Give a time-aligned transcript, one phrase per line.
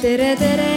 [0.00, 0.68] tere, tere.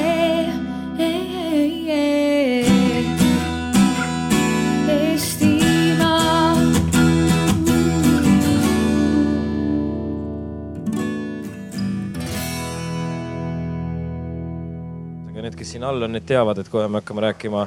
[15.43, 17.65] Need, kes siin all on, need teavad, et kohe me hakkame rääkima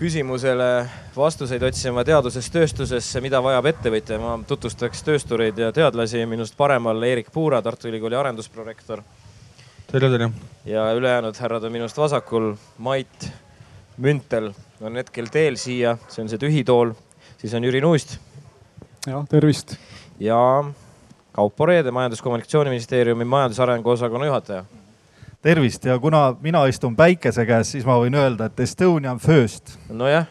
[0.00, 0.68] küsimusele
[1.12, 4.16] vastuseid otsima teadusest tööstusesse, mida vajab ettevõtja.
[4.20, 9.04] ma tutvustaks tööstureid ja teadlasi minust paremal Eerik Puura, Tartu Ülikooli arendusprorektor
[9.92, 10.30] tere, tere.
[10.64, 12.54] ja ülejäänud härrad on minust vasakul.
[12.78, 13.32] Mait
[13.98, 16.92] Müntel on hetkel teel siia, see on see tühi tool,
[17.40, 18.18] siis on Jüri Nuust
[19.06, 19.76] jah, tervist.
[20.20, 20.64] ja
[21.32, 24.64] Kaupo Reede, Majandus-Kommunikatsiooniministeeriumi majandusarengu osakonna juhataja.
[25.42, 29.78] tervist ja kuna mina istun päikese käes, siis ma võin öelda, et Estonian first.
[29.88, 30.26] nojah,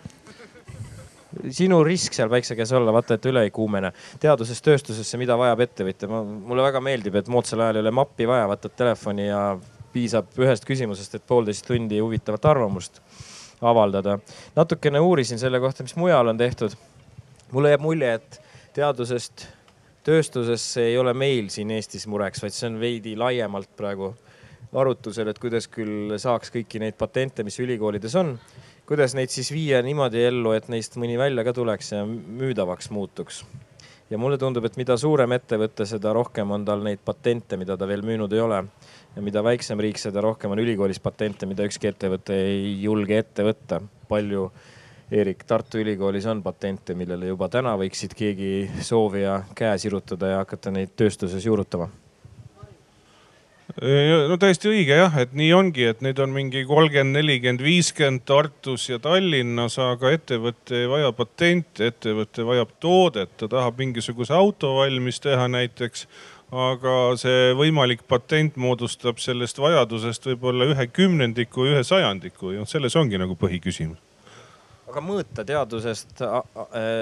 [1.53, 3.91] sinu risk seal päikse käes olla, vaata, et üle ei kuumene.
[4.19, 8.47] teadusest tööstusesse, mida vajab ettevõtja, mulle väga meeldib, et moodsal ajal ei ole mappi vaja,
[8.51, 9.41] võtad telefoni ja
[9.93, 13.01] piisab ühest küsimusest, et poolteist tundi huvitavat arvamust
[13.61, 14.19] avaldada.
[14.55, 16.75] natukene uurisin selle kohta, mis mujal on tehtud.
[17.51, 18.41] mulle jääb mulje, et
[18.73, 19.47] teadusest
[20.03, 24.13] tööstusesse ei ole meil siin Eestis mureks, vaid see on veidi laiemalt praegu
[24.73, 28.33] arutusel, et kuidas küll saaks kõiki neid patente, mis ülikoolides on,
[28.87, 33.43] kuidas neid siis viia niimoodi ellu, et neist mõni välja ka tuleks ja müüdavaks muutuks.
[34.09, 37.87] ja mulle tundub, et mida suurem ettevõte, seda rohkem on tal neid patente, mida ta
[37.87, 38.63] veel müünud ei ole.
[39.15, 43.43] ja mida väiksem riik, seda rohkem on ülikoolis patente, mida ükski ettevõte ei julge ette
[43.43, 43.81] võtta.
[44.07, 44.51] palju,
[45.11, 50.71] Eerik, Tartu Ülikoolis on patente, millele juba täna võiksid keegi soovija käe sirutada ja hakata
[50.71, 51.87] neid tööstuses juurutama
[53.75, 58.87] no täiesti õige jah, et nii ongi, et neid on mingi kolmkümmend, nelikümmend, viiskümmend Tartus
[58.89, 65.19] ja Tallinnas, aga ettevõte ei vaja patente, ettevõte vajab toodet, ta tahab mingisuguse auto valmis
[65.23, 66.07] teha näiteks
[66.51, 73.19] aga see võimalik patent moodustab sellest vajadusest võib-olla ühe kümnendiku, ühe sajandiku ja selles ongi
[73.19, 73.99] nagu põhiküsimus.
[74.87, 76.43] Aga mõõta teadusest a-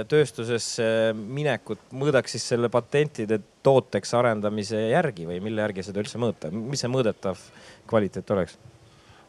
[0.09, 0.85] tööstusesse
[1.15, 6.81] minekut, mõõdaks siis selle patentide tooteks arendamise järgi või mille järgi seda üldse mõõta, mis
[6.81, 7.41] see mõõdetav
[7.89, 8.57] kvaliteet oleks?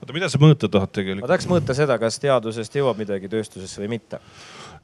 [0.01, 1.29] oota, mida sa mõõta tahad ma tegelikult?
[1.29, 4.21] tahaks mõõta seda, kas teadusest jõuab midagi tööstusesse või mitte.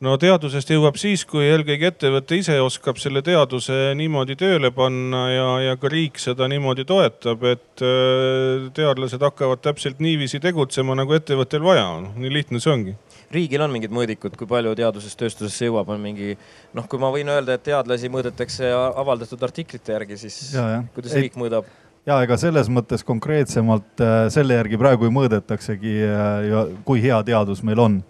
[0.05, 5.49] no teadusest jõuab siis, kui eelkõige ettevõte ise oskab selle teaduse niimoodi tööle panna ja,
[5.69, 11.65] ja ka riik seda niimoodi toetab, et äh, teadlased hakkavad täpselt niiviisi tegutsema, nagu ettevõttel
[11.65, 12.13] vaja on.
[12.17, 12.97] nii lihtne see ongi
[13.35, 16.35] riigil on mingid mõõdikud, kui palju teadusest tööstusesse jõuab, on mingi
[16.77, 20.85] noh, kui ma võin öelda, et teadlasi mõõdetakse avaldatud artiklite järgi, siis Ja, jah.
[20.95, 21.69] kuidas Ei- riik mõõdab?
[22.07, 27.63] ja ega selles mõttes konkreetsemalt äh, selle järgi praegu mõõdetaksegi äh, ja kui hea teadus
[27.63, 28.03] meil on.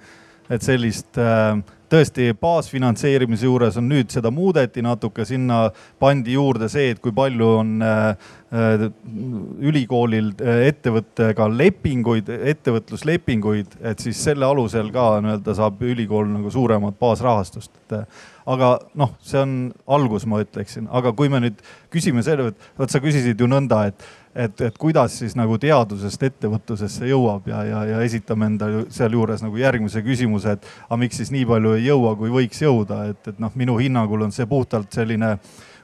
[0.51, 1.59] et sellist äh,
[1.93, 5.67] tõesti baasfinantseerimise juures on nüüd seda muudeti natuke, sinna
[6.01, 8.87] pandi juurde see, et kui palju on äh, äh,
[9.69, 16.97] ülikoolil äh, ettevõttega lepinguid, ettevõtluslepinguid, et siis selle alusel ka nii-öelda saab ülikool nagu suuremat
[17.01, 17.75] baasrahastust,
[18.49, 19.55] aga noh, see on
[19.99, 21.61] algus, ma ütleksin, aga kui me nüüd
[21.93, 26.23] küsime selle, et vot sa küsisid ju nõnda, et, et, et kuidas siis nagu teadusest
[26.23, 31.17] ettevõtlusesse jõuab ja, ja, ja esitame enda ju sealjuures nagu järgmise küsimuse, et aga miks
[31.21, 34.47] siis nii palju ei jõua, kui võiks jõuda, et, et noh, minu hinnangul on see
[34.49, 35.37] puhtalt selline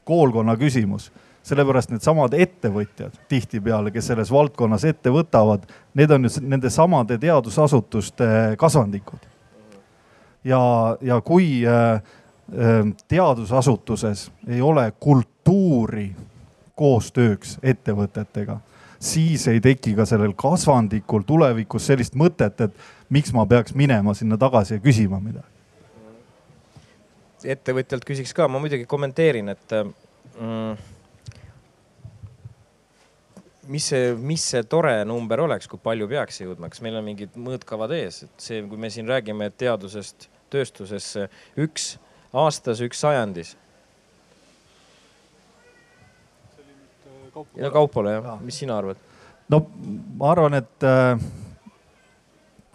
[0.08, 1.10] koolkonna küsimus
[1.48, 5.62] sellepärast needsamad ettevõtjad tihtipeale, kes selles valdkonnas ette võtavad,
[5.96, 8.26] need on ju s- nende samade teadusasutuste
[8.60, 9.22] kasvandikud.
[10.44, 10.60] ja,
[11.00, 12.02] ja kui äh,
[12.52, 16.10] äh, teadusasutuses ei ole kultuuri
[16.78, 18.58] koostööks ettevõtetega,
[18.98, 24.38] siis ei teki ka sellel kasvandikul tulevikus sellist mõtet, et miks ma peaks minema sinna
[24.40, 25.56] tagasi ja küsima midagi.
[27.44, 30.72] ettevõtjalt küsiks ka, ma muidugi kommenteerin, et mm,
[33.68, 37.36] mis see, mis see tore number oleks, kui palju peaks jõudma, kas meil on mingid
[37.38, 41.28] mõõtkavad ees, et see, kui me siin räägime teadusest tööstusesse
[41.60, 41.96] üks
[42.32, 43.54] aastas, üks sajandis.
[47.56, 48.96] Ja Kaupole jah, mis sina arvad?
[49.48, 49.62] no
[50.18, 51.20] ma arvan, et äh,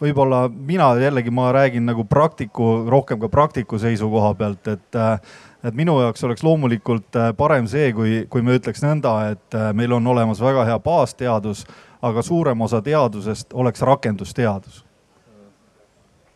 [0.02, 5.18] võib-olla mina jällegi, ma räägin nagu praktiku, rohkem ka praktiku seisukoha pealt, et äh,
[5.64, 9.94] et minu jaoks oleks loomulikult äh, parem see, kui, kui me ütleks nõnda, et meil
[9.96, 11.64] on olemas väga hea baasteadus,
[12.04, 14.82] aga suurem osa teadusest oleks rakendusteadus.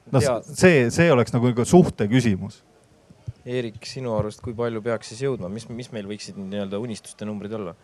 [0.08, 2.62] noh see, see oleks nagu suhte küsimus.
[3.46, 7.54] Eerik, sinu arust, kui palju peaks siis jõudma, mis, mis meil võiksid nii-öelda unistuste numbrid
[7.54, 7.74] olla?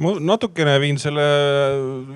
[0.00, 1.24] ma natukene viin selle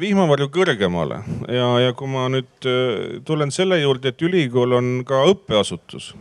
[0.00, 1.18] vihmavarju kõrgemale
[1.50, 6.12] ja, ja kui ma nüüd äh, tulen selle juurde, et ülikool on ka õppeasutus.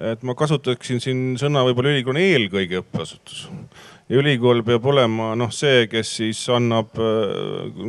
[0.00, 3.46] et ma kasutaksin siin sõna võib-olla ülikool on eelkõige õppeasutus
[4.12, 6.92] ja ülikool peab olema noh, see, kes siis annab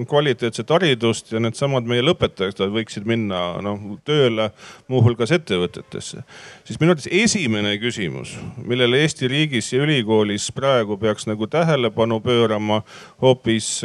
[0.09, 4.49] kvaliteetset haridust ja needsamad meie lõpetajad võiksid minna noh tööle
[4.91, 6.23] muuhulgas ettevõtetesse.
[6.63, 12.81] siis minu arvates esimene küsimus, millele Eesti riigis ja ülikoolis praegu peaks nagu tähelepanu pöörama
[13.21, 13.81] hoopis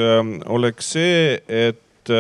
[0.47, 2.15] oleks see, et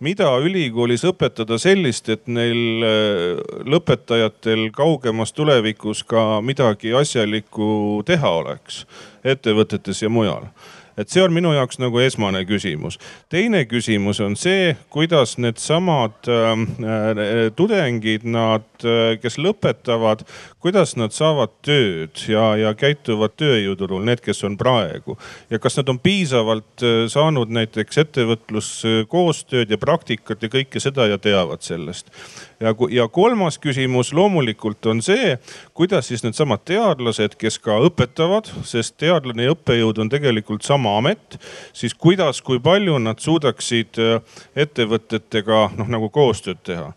[0.00, 8.84] mida ülikoolis õpetada sellist, et neil äh, lõpetajatel kaugemas tulevikus ka midagi asjalikku teha oleks
[9.24, 10.50] ettevõtetes ja mujal
[10.96, 12.98] et see on minu jaoks nagu esmane küsimus.
[13.32, 20.24] teine küsimus on see, kuidas needsamad ähm, äh, tudengid, nad äh,, kes lõpetavad,
[20.62, 25.18] kuidas nad saavad tööd ja, ja käituvad tööjõuturul, need, kes on praegu.
[25.50, 31.18] ja kas nad on piisavalt äh, saanud näiteks ettevõtluskoostööd ja praktikat ja kõike seda ja
[31.18, 32.12] teavad sellest
[32.60, 35.36] ja, ja kolmas küsimus loomulikult on see,
[35.76, 41.38] kuidas siis needsamad teadlased, kes ka õpetavad, sest teadlane ja õppejõud on tegelikult sama amet,
[41.76, 46.92] siis kuidas, kui palju nad suudaksid äh, ettevõtetega noh nagu koostööd teha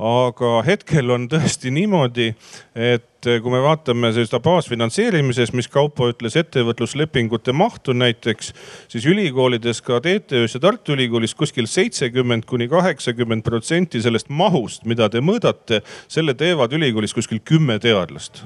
[0.00, 2.30] aga hetkel on tõesti niimoodi,
[2.74, 8.52] et kui me vaatame seda baasfinantseerimises, mis Kaupo ütles, ettevõtluslepingute mahtu näiteks,
[8.88, 15.10] siis ülikoolides ka TTÜ-s ja Tartu Ülikoolis kuskil seitsekümmend kuni kaheksakümmend protsenti sellest mahust, mida
[15.12, 18.44] te mõõdate, selle teevad ülikoolis kuskil kümme teadlast.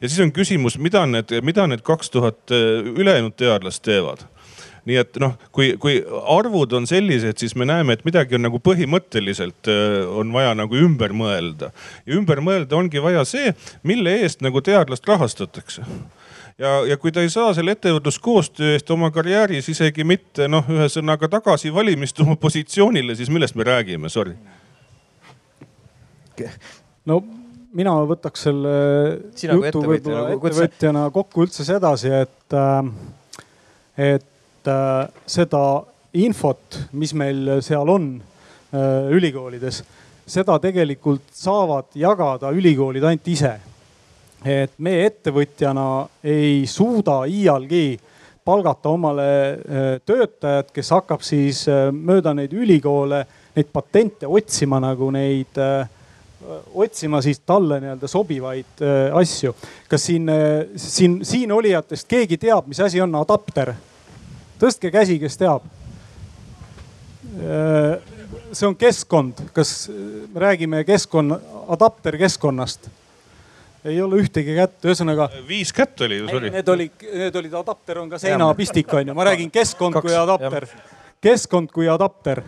[0.00, 4.24] ja siis on küsimus, mida need, mida need kaks tuhat ülejäänud teadlast teevad
[4.88, 6.00] nii et noh, kui, kui
[6.36, 10.76] arvud on sellised, siis me näeme, et midagi on nagu põhimõtteliselt äh, on vaja nagu
[10.78, 11.70] ümber mõelda.
[12.06, 15.86] ja ümber mõelda ongi vaja see, mille eest nagu teadlast rahastatakse
[16.58, 21.28] ja, ja kui ta ei saa selle ettevõtluskoostöö eest oma karjääris isegi mitte noh, ühesõnaga
[21.30, 24.36] tagasi valimist oma positsioonile, siis millest me räägime, sorry.
[27.06, 27.22] no
[27.74, 28.74] mina võtaks selle
[29.38, 34.20] Sina jutu võib-olla ettevõtjana kokku üldse sedasi, et, äh,
[34.64, 35.84] et Äh, seda
[36.14, 38.06] infot, mis meil seal on
[38.72, 39.82] äh, ülikoolides,
[40.26, 43.58] seda tegelikult saavad jagada ülikoolid ainult ise.
[44.44, 47.98] et meie ettevõtjana ei suuda iialgi
[48.44, 53.24] palgata omale äh, töötajat, kes hakkab siis mööda neid ülikoole
[53.56, 55.58] neid patente otsima nagu neid
[56.74, 58.84] otsima siis talle nii-öelda sobivaid
[59.16, 59.54] asju.
[59.88, 60.30] kas siin,
[60.76, 63.74] siin, siin olijatest keegi teab, mis asi on adapter?
[64.60, 65.66] Tõstke käsi, kes teab.
[67.34, 67.96] Äh,
[68.52, 71.40] see on keskkond, kas me räägime keskkonna,
[71.76, 72.90] adapterkeskkonnast?
[73.84, 75.28] ei ole ühtegi kätt, ühesõnaga.
[75.48, 76.50] viis kätt oli ju, sorry.
[76.54, 80.64] Need olid, need olid, adapter on ka seinapistik on ju, ma räägin keskkond kui adapter.
[81.20, 82.40] keskkond kui adapter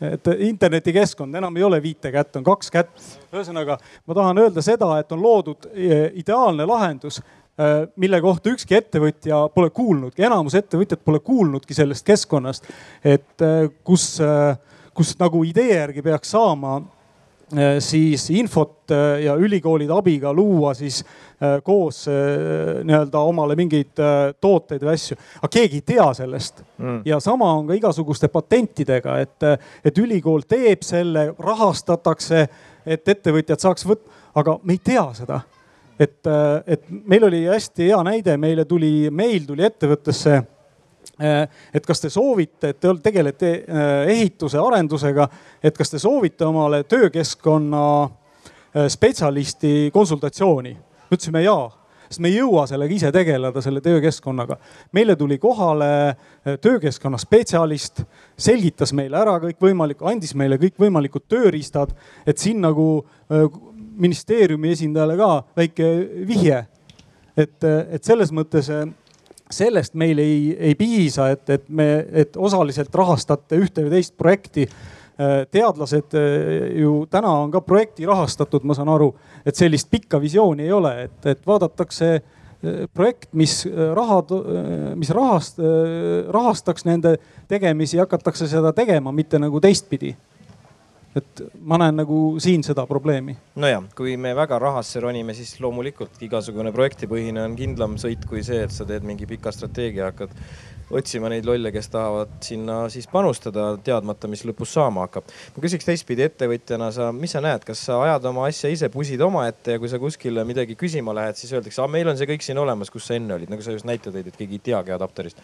[0.00, 3.02] et internetikeskkond enam ei ole viite kätt, on kaks kätt.
[3.32, 3.76] ühesõnaga,
[4.06, 7.20] ma tahan öelda seda, et on loodud eh, ideaalne lahendus
[7.96, 12.70] mille kohta ükski ettevõtja pole kuulnudki, enamus ettevõtjad pole kuulnudki sellest keskkonnast,
[13.04, 14.56] et äh, kus, äh,
[14.96, 16.80] kus nagu idee järgi peaks saama
[17.82, 21.00] siis infot ja ülikoolide abiga luua siis
[21.66, 23.98] koos nii-öelda omale mingeid
[24.38, 25.16] tooteid või asju.
[25.40, 27.00] aga keegi ei tea sellest mm.
[27.10, 29.48] ja sama on ka igasuguste patentidega, et,
[29.82, 32.46] et ülikool teeb selle, rahastatakse,
[32.86, 35.40] et ettevõtjad saaks võtta, aga me ei tea seda
[36.00, 41.42] et, äh, et meil oli hästi hea näide, meile tuli, meil tuli ettevõttesse äh,
[41.74, 45.28] et kas te soovite, et te tegelete äh, ehituse arendusega,
[45.62, 47.84] et kas te soovite omale töökeskkonna
[48.88, 50.72] spetsialisti konsultatsiooni?
[51.10, 51.64] me ütlesime jaa,
[52.06, 54.56] sest me ei jõua sellega ise tegeleda, selle töökeskkonnaga.
[54.92, 56.14] meile tuli kohale
[56.62, 58.04] töökeskkonna spetsialist,
[58.38, 61.90] selgitas meile ära kõikvõimalik, andis meile kõikvõimalikud tööriistad,
[62.26, 62.86] et siin nagu
[63.98, 65.90] ministeeriumi esindajale ka väike
[66.28, 66.64] vihje.
[67.36, 68.86] et, et selles mõttes eh,
[69.50, 74.66] sellest meil ei, ei piisa, et, et me, et osaliselt rahastate ühte või teist projekti.
[75.20, 79.12] Eh, teadlased eh, ju täna on ka projekti rahastatud, ma saan aru,
[79.46, 82.20] et sellist pikka visiooni ei ole, et, et vaadatakse
[82.92, 83.54] projekt, mis
[83.96, 84.34] rahad,
[85.00, 85.62] mis rahast,
[86.28, 87.14] rahastaks nende
[87.48, 90.10] tegemisi, hakatakse seda tegema, mitte nagu teistpidi
[91.16, 93.36] et ma näen nagu siin seda probleemi.
[93.58, 98.62] nojah, kui me väga rahasse ronime, siis loomulikult igasugune projektipõhine on kindlam sõit kui see,
[98.66, 100.36] et sa teed mingi pika strateegia, hakkad
[100.90, 105.26] otsima neid lolle, kes tahavad sinna siis panustada, teadmata, mis lõpus saama hakkab.
[105.56, 109.22] ma küsiks teistpidi ettevõtjana, sa, mis sa näed, kas sa ajad oma asja ise, pusid
[109.26, 112.58] omaette ja kui sa kuskile midagi küsima lähed, siis öeldakse, meil on see kõik siin
[112.62, 115.42] olemas, kus sa enne olid, nagu sa just näite tõid, et keegi ei teagi adapterist.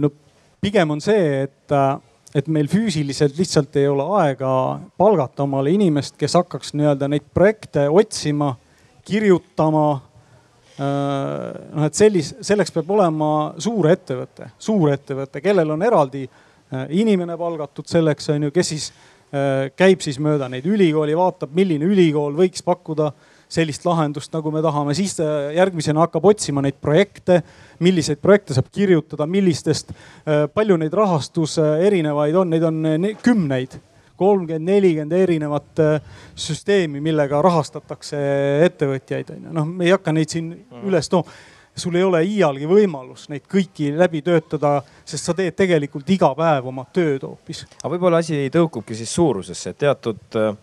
[0.00, 0.12] no
[0.60, 1.96] pigem on see, et äh,
[2.36, 4.50] et meil füüsiliselt lihtsalt ei ole aega
[5.00, 8.52] palgata omale inimest, kes hakkaks nii-öelda neid projekte otsima,
[9.06, 9.86] kirjutama,
[10.76, 13.30] noh, et sellis-, selleks peab olema
[13.62, 16.26] suur ettevõte, suur ettevõte, kellel on eraldi
[16.98, 18.90] inimene palgatud selleks, on ju, kes siis
[19.76, 23.10] käib siis mööda neid ülikooli, vaatab, milline ülikool võiks pakkuda
[23.48, 27.40] sellist lahendust, nagu me tahame, siis ta järgmisena hakkab otsima neid projekte,
[27.84, 29.92] milliseid projekte saab kirjutada, millistest,
[30.54, 33.78] palju neid rahastuse erinevaid on, neid on kümneid
[34.16, 36.00] kolmkümmend, nelikümmend erinevat äh,
[36.34, 38.16] süsteemi, millega rahastatakse
[38.64, 39.52] ettevõtjaid on ju.
[39.58, 40.88] noh, me ei hakka neid siin mhm.
[40.88, 41.28] üles tooma
[41.76, 46.70] sul ei ole iialgi võimalus neid kõiki läbi töötada, sest sa teed tegelikult iga päev
[46.70, 47.66] oma tööd hoopis.
[47.82, 50.54] aga võib-olla asi tõukubki siis suurusesse, et teatud äh,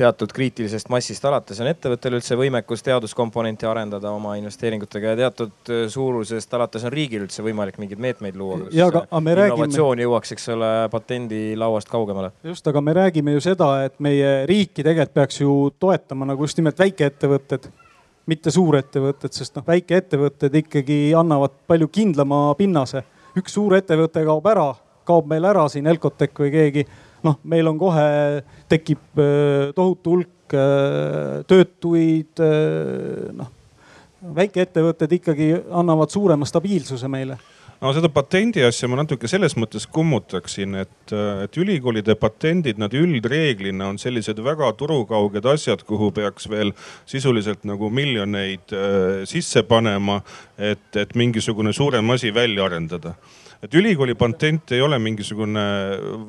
[0.00, 5.82] teatud kriitilisest massist alates on ettevõttel üldse võimekus teaduskomponenti arendada oma investeeringutega ja teatud äh,
[5.92, 8.62] suurusest alates on riigil üldse võimalik mingeid meetmeid luua.
[8.64, 9.54] me räägime.
[9.54, 12.32] innovatsioon jõuaks, eks ole, patendilauast kaugemale.
[12.44, 16.60] just, aga me räägime ju seda, et meie riiki tegelikult peaks ju toetama nagu just
[16.60, 17.70] nimelt väikeettevõtted
[18.30, 23.02] mitte suurettevõtted, sest noh, väikeettevõtted ikkagi annavad palju kindlama pinnase.
[23.36, 24.66] üks suurettevõte kaob ära,
[25.06, 26.86] kaob meil ära siin Elcotec või keegi
[27.26, 28.04] noh, meil on kohe,
[28.70, 29.22] tekib
[29.76, 30.56] tohutu hulk
[31.50, 32.42] töötuid.
[33.38, 33.50] Noh,
[34.36, 37.38] väikeettevõtted ikkagi annavad suurema stabiilsuse meile
[37.80, 41.14] no seda patendi asja ma natuke selles mõttes kummutaksin, et,
[41.46, 46.74] et ülikoolide patendid, nad üldreeglina on sellised väga turukauged asjad, kuhu peaks veel
[47.08, 50.20] sisuliselt nagu miljoneid äh, sisse panema,
[50.58, 53.16] et, et mingisugune suurem asi välja arendada
[53.62, 55.64] et ülikooli patent ei ole mingisugune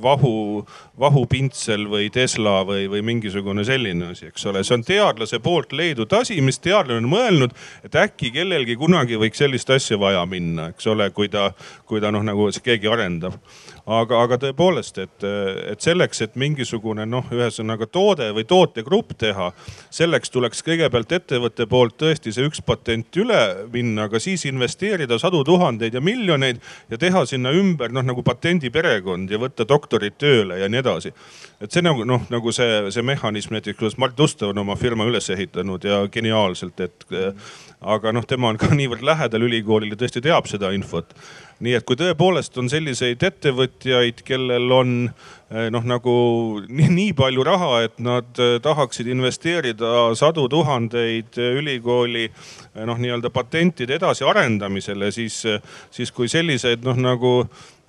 [0.03, 0.33] vahu,
[0.99, 4.63] vahupintsel või Tesla või, või mingisugune selline asi, eks ole.
[4.67, 7.55] see on teadlase poolt leidnud asi, mis teadlane on mõelnud,
[7.87, 11.51] et äkki kellelgi kunagi võiks sellist asja vaja minna, eks ole, kui ta,
[11.87, 13.39] kui ta noh, nagu keegi arendab
[13.85, 15.25] aga, aga tõepoolest, et,
[15.71, 19.51] et selleks, et mingisugune noh, ühesõnaga toode või tootegrupp teha,
[19.93, 23.41] selleks tuleks kõigepealt ettevõtte poolt tõesti see üks patent üle
[23.73, 26.61] minna, aga siis investeerida sadu tuhandeid ja miljoneid
[26.91, 31.13] ja teha sinna ümber noh, nagu patendiperekond ja võtta doktorid tööle ja nii edasi.
[31.61, 35.05] et see nagu noh, nagu see, see mehhanism näiteks, kuidas Mart Ustav on oma firma
[35.09, 37.05] üles ehitanud ja geniaalselt, et
[37.81, 41.15] aga noh, tema on ka niivõrd lähedal ülikoolile, tõesti teab seda infot
[41.61, 44.95] nii et kui tõepoolest on selliseid ettevõtjaid, kellel on
[45.51, 46.13] noh, nagu
[46.67, 52.29] nii, nii palju raha, et nad eh, tahaksid investeerida sadu tuhandeid eh, ülikooli
[52.87, 55.41] noh, nii-öelda patentide edasiarendamisele, siis,
[55.91, 57.31] siis kui sellised noh, nagu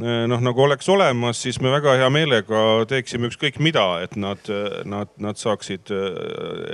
[0.03, 4.49] noh, nagu oleks olemas, siis me väga hea meelega teeksime ükskõik mida, et nad,
[4.89, 5.93] nad, nad saaksid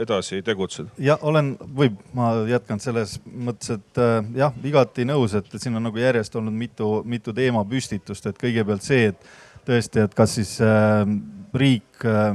[0.01, 0.95] edasi tegutseda.
[1.03, 4.01] ja olen, võib, ma jätkan selles mõttes, et
[4.39, 9.13] jah, igati nõus, et siin on nagu järjest olnud mitu, mitu teemapüstitust, et kõigepealt see,
[9.13, 9.29] et
[9.69, 11.05] tõesti, et kas siis äh,
[11.55, 12.33] riik äh,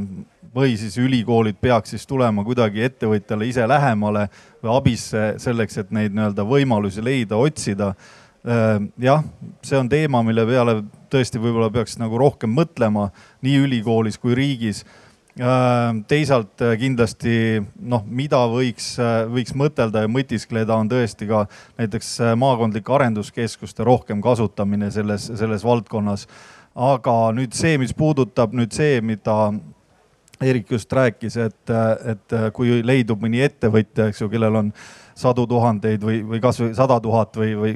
[0.53, 4.27] või siis ülikoolid peaks siis tulema kuidagi ettevõtjale ise lähemale
[4.61, 7.93] või abisse selleks, et neid nii-öelda võimalusi leida, otsida
[8.45, 8.77] äh,.
[9.01, 9.23] jah,
[9.65, 10.81] see on teema, mille peale
[11.13, 13.09] tõesti võib-olla peaks nagu rohkem mõtlema
[13.45, 14.83] nii ülikoolis kui riigis
[15.33, 21.47] Äh, teisalt äh, kindlasti noh, mida võiks, äh, võiks mõtelda ja mõtiskleda, on tõesti ka
[21.81, 26.27] näiteks maakondlike arenduskeskuste rohkem kasutamine selles, selles valdkonnas.
[26.75, 29.53] Aga nüüd see, mis puudutab nüüd see, mida
[30.43, 31.71] Erik just rääkis, et,
[32.09, 34.71] et kui leidub mõni ettevõtja, eks ju, kellel on
[35.15, 37.75] sadu tuhandeid või, või kasvõi sada tuhat või, või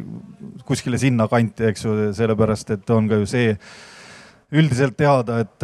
[0.67, 3.53] kuskile sinnakanti, eks ju, sellepärast et on ka ju see
[4.51, 5.63] üldiselt teada, et,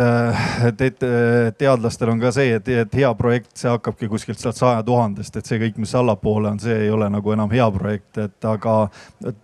[0.68, 4.82] et, et teadlastel on ka see, et, et hea projekt, see hakkabki kuskilt sealt saja
[4.84, 8.50] tuhandest, et see kõik, mis allapoole on, see ei ole nagu enam hea projekt, et
[8.50, 8.76] aga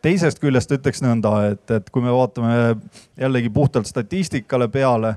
[0.04, 2.58] teisest küljest ütleks nõnda, et, et kui me vaatame
[3.20, 5.16] jällegi puhtalt statistikale peale,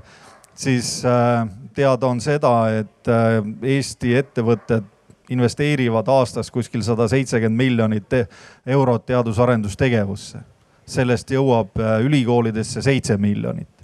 [0.55, 1.43] siis äh,
[1.75, 3.41] teada on seda, et äh,
[3.75, 4.87] Eesti ettevõtted
[5.33, 8.19] investeerivad aastas kuskil sada seitsekümmend miljonit
[8.67, 10.39] eurot teadus-arendustegevusse.
[10.85, 13.82] sellest jõuab äh, ülikoolidesse seitse miljonit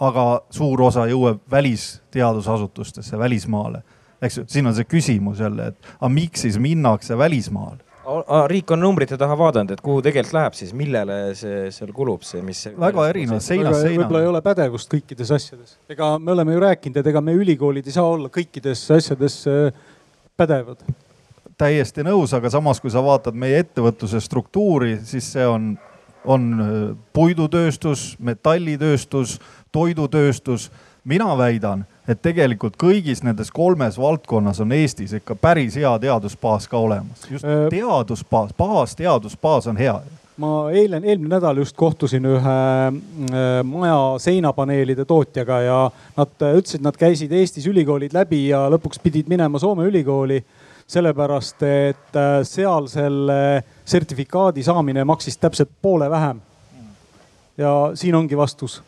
[0.00, 3.82] aga suur osa jõuab välisteadusasutustesse, välismaale.
[4.22, 7.86] eks ju, siin on see küsimus jälle, et aga miks siis minnakse välismaale?
[8.46, 12.42] riik on numbrite taha vaadanud, et kuhu tegelikult läheb siis, millele see seal kulub, see,
[12.46, 12.60] mis.
[12.78, 14.04] väga erinev, seinast seina.
[14.04, 15.74] võib-olla ei ole pädevust kõikides asjades.
[15.90, 19.82] ega me oleme ju rääkinud, et ega me ülikoolid ei saa olla kõikides asjades äh,
[20.38, 20.86] pädevad.
[21.58, 25.72] täiesti nõus, aga samas, kui sa vaatad meie ettevõtluse struktuuri, siis see on,
[26.26, 29.38] on äh, puidutööstus, metallitööstus
[29.72, 30.70] toidutööstus.
[31.06, 36.78] mina väidan, et tegelikult kõigis nendes kolmes valdkonnas on Eestis ikka päris hea teadusbaas ka
[36.78, 37.30] olemas.
[37.30, 40.00] just äh, teadusbaas, baasteadusbaas on hea
[40.36, 42.56] ma eile, eelmine nädal just kohtusin ühe
[42.88, 45.78] äh, maja seinapaneelide tootjaga ja
[46.16, 50.42] nad ütlesid, nad käisid Eestis ülikoolid läbi ja lõpuks pidid minema Soome ülikooli
[50.86, 56.40] sellepärast et äh, seal selle sertifikaadi saamine maksis täpselt poole vähem.
[57.56, 58.82] ja siin ongi vastus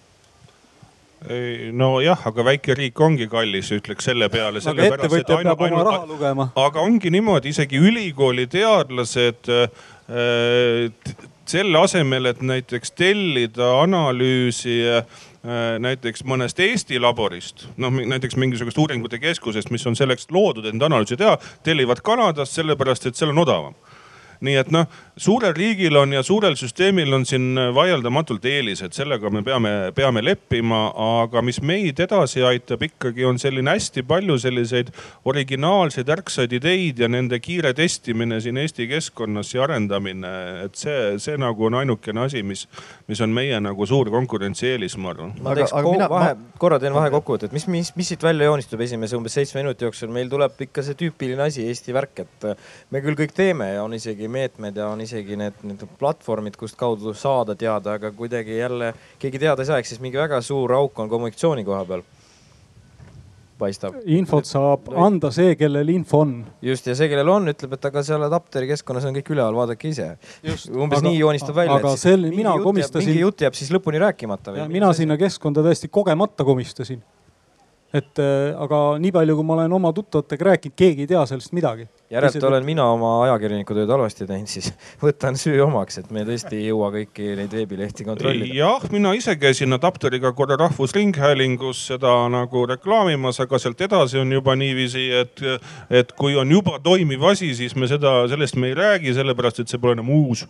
[1.72, 4.62] nojah, aga väike riik ongi kallis, ütleks selle peale.
[4.62, 6.50] aga ettevõtja peab oma raha lugema.
[6.54, 10.92] aga ongi niimoodi, isegi ülikooli teadlased äh,
[11.48, 15.02] selle asemel, et näiteks tellida analüüsi äh,
[15.78, 20.88] näiteks mõnest Eesti laborist, noh näiteks mingisugust uuringute keskusest, mis on selleks loodud, et neid
[20.88, 23.78] analüüse teha, tellivad Kanadast sellepärast, et seal on odavam
[24.44, 24.86] nii et noh,
[25.18, 30.88] suurel riigil on ja suurel süsteemil on siin vaieldamatult eelised, sellega me peame, peame leppima.
[31.18, 34.92] aga mis meid edasi aitab ikkagi on selline hästi palju selliseid
[35.28, 40.32] originaalseid ärksaid ideid ja nende kiire testimine siin Eesti keskkonnas ja arendamine.
[40.64, 42.66] et see, see nagu on ainukene asi, mis,
[43.08, 45.34] mis on meie nagu suur konkurentsieelis, ma arvan.
[45.42, 48.48] ma teeks aga, aga mina, vahe ma..., korra teen vahekokkuvõtet, mis, mis, mis siit välja
[48.50, 52.48] joonistub esimese umbes seitsme minuti jooksul, meil tuleb ikka see tüüpiline asi, Eesti värk, et
[52.94, 56.56] me küll kõik teeme ja on isegi isegi meetmed ja on isegi need, need platvormid,
[56.56, 60.40] kust kaudu saada teada, aga kuidagi jälle keegi teada ei saa, ehk siis mingi väga
[60.42, 62.02] suur auk on kommunikatsiooni koha peal
[63.58, 63.96] paistab.
[64.06, 66.46] infot saab anda see, kellel info on.
[66.62, 69.90] just ja see, kellel on, ütleb, et aga seal adapteri keskkonnas on kõik üleval, vaadake
[69.90, 70.16] ise.
[70.44, 71.78] umbes aga, nii joonistab välja.
[71.80, 73.08] aga sel-, mina komistasin.
[73.08, 74.54] mingi jutt jääb siis lõpuni rääkimata.
[74.68, 77.02] mina sinna keskkonda täiesti kogemata komistasin
[77.94, 81.54] et äh, aga nii palju, kui ma olen oma tuttavatega rääkinud, keegi ei tea sellest
[81.56, 81.86] midagi.
[82.12, 84.68] järelikult olen mina oma ajakirjaniku tööd halvasti teinud, siis
[85.04, 88.52] võtan süü omaks, et me tõesti ei jõua kõiki neid veebilehti kontrollida.
[88.60, 94.56] jah, mina ise käisin adapteriga korra Rahvusringhäälingus seda nagu reklaamimas, aga sealt edasi on juba
[94.58, 95.44] niiviisi, et,
[95.88, 99.72] et kui on juba toimiv asi, siis me seda, sellest me ei räägi, sellepärast et
[99.72, 100.44] see pole enam uus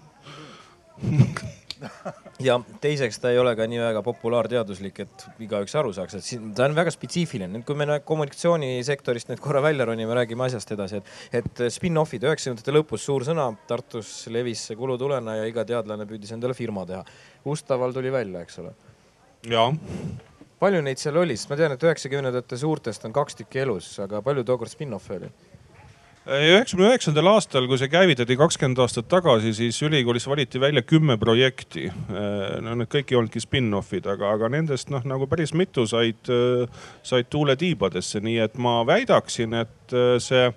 [2.42, 6.52] ja teiseks ta ei ole ka nii väga populaarteaduslik, et igaüks aru saaks, et siin
[6.56, 7.50] ta on väga spetsiifiline.
[7.52, 12.74] nüüd, kui me kommunikatsioonisektorist nüüd korra välja ronime, räägime asjast edasi, et, et spin-off'id üheksakümnendate
[12.76, 17.02] lõpus suur sõna, Tartus levis see kulutulena ja iga teadlane püüdis endale firma teha.
[17.48, 18.74] Ustaval tuli välja, eks ole.
[19.48, 19.70] jaa
[20.58, 24.22] palju neid seal oli, sest ma tean, et üheksakümnendate suurtest on kaks tükki elus, aga
[24.26, 25.30] palju tookord spin-off'e oli?
[26.28, 31.86] Üheksakümne üheksandal aastal, kui see käivitati kakskümmend aastat tagasi, siis ülikoolis valiti välja kümme projekti.
[31.88, 36.28] Äh, no need kõik ei olnudki spin-off'id, aga, aga nendest noh, nagu päris mitu said,
[36.32, 40.50] äh, said tuule tiibadesse, nii et ma väidaksin, et äh, see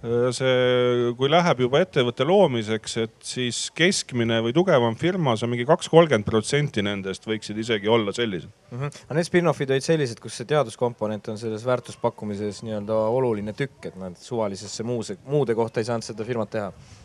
[0.00, 5.66] see, kui läheb juba ettevõtte loomiseks, et siis keskmine või tugevam firma, see on mingi
[5.68, 8.78] kaks, kolmkümmend protsenti nendest võiksid isegi olla sellised mm.
[8.78, 9.02] -hmm.
[9.06, 14.00] aga need spin-off'id olid sellised, kus see teaduskomponent on selles väärtuspakkumises nii-öelda oluline tükk, et
[14.00, 16.99] nad suvalisesse muuse, muude kohta ei saanud seda firmat teha Äh,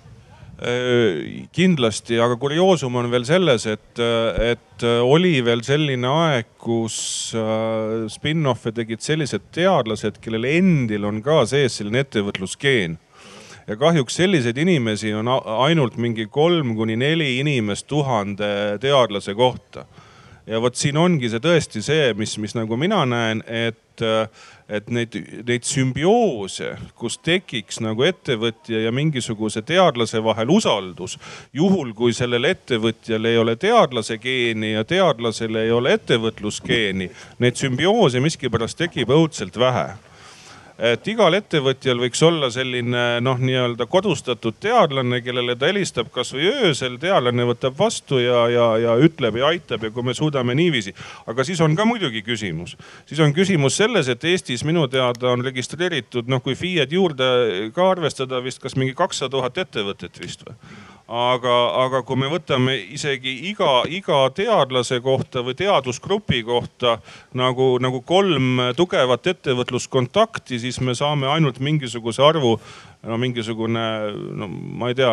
[0.56, 6.98] kindlasti, aga kurioosum on veel selles, et, et oli veel selline aeg, kus
[7.36, 12.96] äh, spin-off'e tegid sellised teadlased, kellel endil on ka sees selline ettevõtlusgeen
[13.68, 19.86] ja kahjuks selliseid inimesi on ainult mingi kolm kuni neli inimest tuhande teadlase kohta.
[20.48, 24.04] ja vot siin ongi see tõesti see, mis, mis nagu mina näen, et
[24.70, 25.14] et neid,
[25.46, 31.18] neid sümbioose, kus tekiks nagu ettevõtja ja mingisuguse teadlase vahel usaldus.
[31.54, 38.20] juhul kui sellel ettevõtjal ei ole teadlase geeni ja teadlasel ei ole ettevõtlusgeeni, neid sümbioose
[38.20, 39.94] miskipärast tekib õudselt vähe
[40.80, 46.98] et igal ettevõtjal võiks olla selline noh, nii-öelda kodustatud teadlane, kellele ta helistab kasvõi öösel,
[47.00, 50.94] teadlane võtab vastu ja, ja, ja ütleb ja aitab ja kui me suudame niiviisi.
[51.26, 55.46] aga siis on ka muidugi küsimus, siis on küsimus selles, et Eestis minu teada on
[55.46, 57.30] registreeritud noh, kui FIE-d juurde
[57.76, 60.60] ka arvestada vist kas mingi kakssada tuhat ettevõtet vist või
[61.08, 66.98] aga, aga kui me võtame isegi iga, iga teadlase kohta või teadusgrupi kohta
[67.38, 72.58] nagu, nagu kolm tugevat ettevõtluskontakti, siis me saame ainult mingisuguse arvu
[73.06, 73.84] no mingisugune,
[74.36, 75.12] no ma ei tea,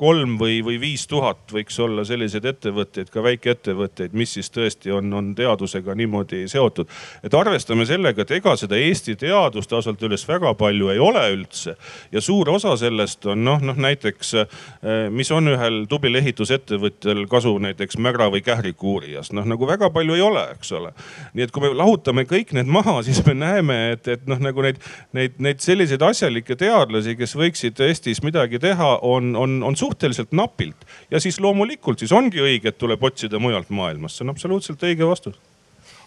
[0.00, 5.12] kolm või, või viis tuhat võiks olla selliseid ettevõtteid, ka väikeettevõtteid, mis siis tõesti on,
[5.16, 6.88] on teadusega niimoodi seotud.
[7.22, 11.76] et arvestame sellega, et ega seda Eesti teadust ausalt öeldes väga palju ei ole üldse.
[12.12, 17.56] ja suur osa sellest on noh, noh näiteks, eh, mis on ühel tublil ehitusettevõtjal kasu
[17.58, 20.92] näiteks mägra või kähriku uurijast, noh nagu väga palju ei ole, eks ole.
[21.34, 24.64] nii et kui me lahutame kõik need maha, siis me näeme, et, et noh, nagu
[24.64, 24.80] neid,
[25.16, 30.86] neid, neid selliseid asjalikke teadlasi, kes võiksid Eestis midagi teha, on, on, on suhteliselt napilt.
[31.10, 35.08] ja siis loomulikult siis ongi õige, et tuleb otsida mujalt maailmast, see on absoluutselt õige
[35.08, 35.38] vastus.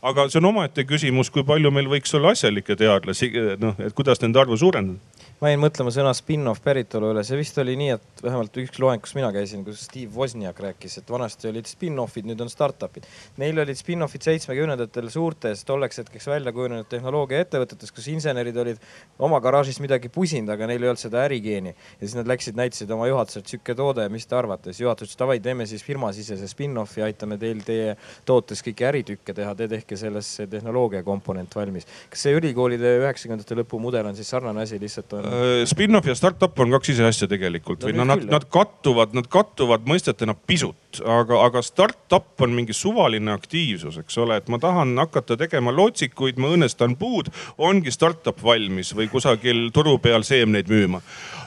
[0.01, 4.21] Aga see on omaette küsimus, kui palju meil võiks olla asjalikke teadlasi, noh, et kuidas
[4.23, 8.23] nende arvu suurendada ma jäin mõtlema sõna spin-off päritolu üle, see vist oli nii, et
[8.25, 12.41] vähemalt üks loeng, kus mina käisin, kus Steve Wozniak rääkis, et vanasti olid spin-off'id, nüüd
[12.43, 13.08] on startup'id.
[13.39, 18.84] Neil olid spin-off'id seitsmekümnendatel suurtes tolleks hetkeks välja kujunenud tehnoloogiaettevõtetes, kus insenerid olid
[19.23, 21.71] oma garaažis midagi pusinud, aga neil ei olnud seda ärigeeni.
[21.71, 25.08] ja siis nad läksid, näitasid oma juhatusele, et sihuke toode, mis te arvate, siis juhatus
[25.08, 27.95] ütles davai, teeme siis firmasisese spin-off'i, aitame teil teie
[28.28, 31.88] tootes kõiki äritükke teha, te tehke sellest see tehnoloogia komponent valmis.
[32.12, 35.28] kas see ülikoolide üheksakümnendate lõpu mudel on siis sarnane asi, lihtsalt on
[35.69, 39.27] spin-off ja startup on kaks ise asja tegelikult No või no nad, nad kattuvad, nad
[39.31, 44.95] kattuvad mõistetena pisut, aga, aga startup on mingi suvaline aktiivsus, eks ole, et ma tahan
[44.99, 51.03] hakata tegema lootsikuid, ma õõnestan puud, ongi startup valmis või kusagil turu peal seemneid müüma.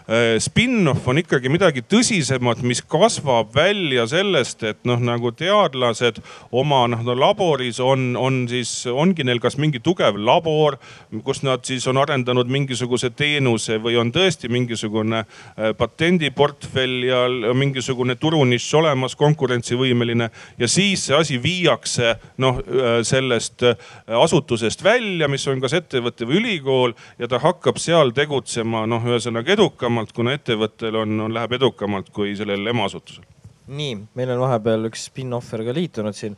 [0.08, 6.18] Äh, Spin-off on ikkagi midagi tõsisemat, mis kasvab välja sellest, et noh, nagu teadlased
[6.50, 10.80] oma noh no, laboris on, on siis, ongi neil kas mingi tugev labor,
[11.22, 17.22] kus nad siis on arendanud mingisuguse teenuse või on tõesti mingisugune äh, patendiportfell ja
[17.54, 20.30] mingisugune turunišš olemas, konkurentsivõimeline.
[20.58, 22.58] ja siis see asi viiakse noh
[23.06, 23.76] sellest äh,
[24.18, 29.54] asutusest välja, mis on kas ettevõte või ülikool ja ta hakkab seal tegutsema noh, ühesõnaga
[29.92, 33.24] edukamalt, kuna ettevõttel on, on, läheb edukamalt kui sellel emaasutusel.
[33.72, 36.36] nii, meil on vahepeal üks spin-offer ka liitunud siin.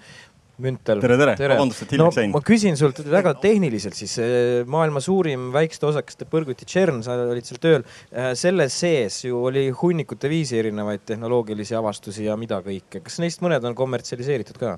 [0.55, 1.01] Müntel.
[1.03, 2.39] tere, tere, tere., vabandust, et hiljaks jäin no,.
[2.39, 4.13] ma küsin sult väga tehniliselt siis,
[4.71, 7.83] maailma suurim väikeste osakeste põrguti CERN, sa olid seal tööl.
[8.39, 13.03] selle sees ju oli hunnikute viisi erinevaid tehnoloogilisi avastusi ja mida kõike.
[13.03, 14.77] kas neist mõned on kommertsialiseeritud ka?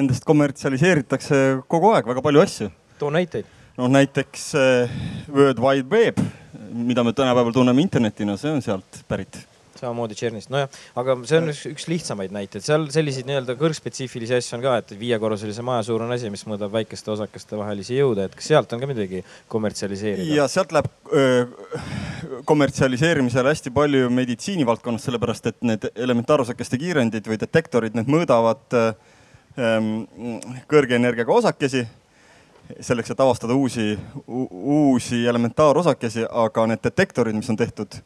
[0.00, 2.72] Nendest kommertsialiseeritakse kogu aeg väga palju asju.
[2.96, 3.52] too näiteid.
[3.76, 4.54] noh, näiteks
[5.28, 6.24] World Wide Web,
[6.72, 9.40] mida me tänapäeval tunneme internetina, see on sealt pärit.
[9.78, 14.56] Samamoodi CERNist, nojah, aga see on üks, üks lihtsamaid näiteid, seal selliseid nii-öelda kõrgspetsiifilisi asju
[14.56, 18.48] on ka, et viiekorruselise maja suurune asi, mis mõõdab väikeste osakeste vahelisi jõude, et kas
[18.50, 20.26] sealt on ka midagi kommertsialiseerida?
[20.34, 21.46] ja sealt läheb öö,
[22.48, 28.90] kommertsialiseerimisele hästi palju meditsiinivaldkonnas, sellepärast et need elementaarosakeste kiirendid või detektorid, need mõõdavad öö,
[30.74, 31.86] kõrge energiaga osakesi
[32.80, 38.00] selleks, et avastada uusi, uusi elementaarosakesi, aga need detektorid, mis on tehtud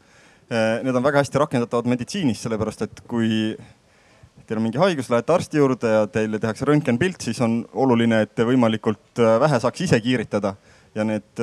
[0.83, 3.55] Need on väga hästi rakendatavad meditsiinis, sellepärast et kui
[4.43, 8.33] teil on mingi haigus, lähete arsti juurde ja teile tehakse röntgenpilt, siis on oluline, et
[8.35, 10.53] te võimalikult vähe saaks ise kiiritada
[10.93, 11.41] ja need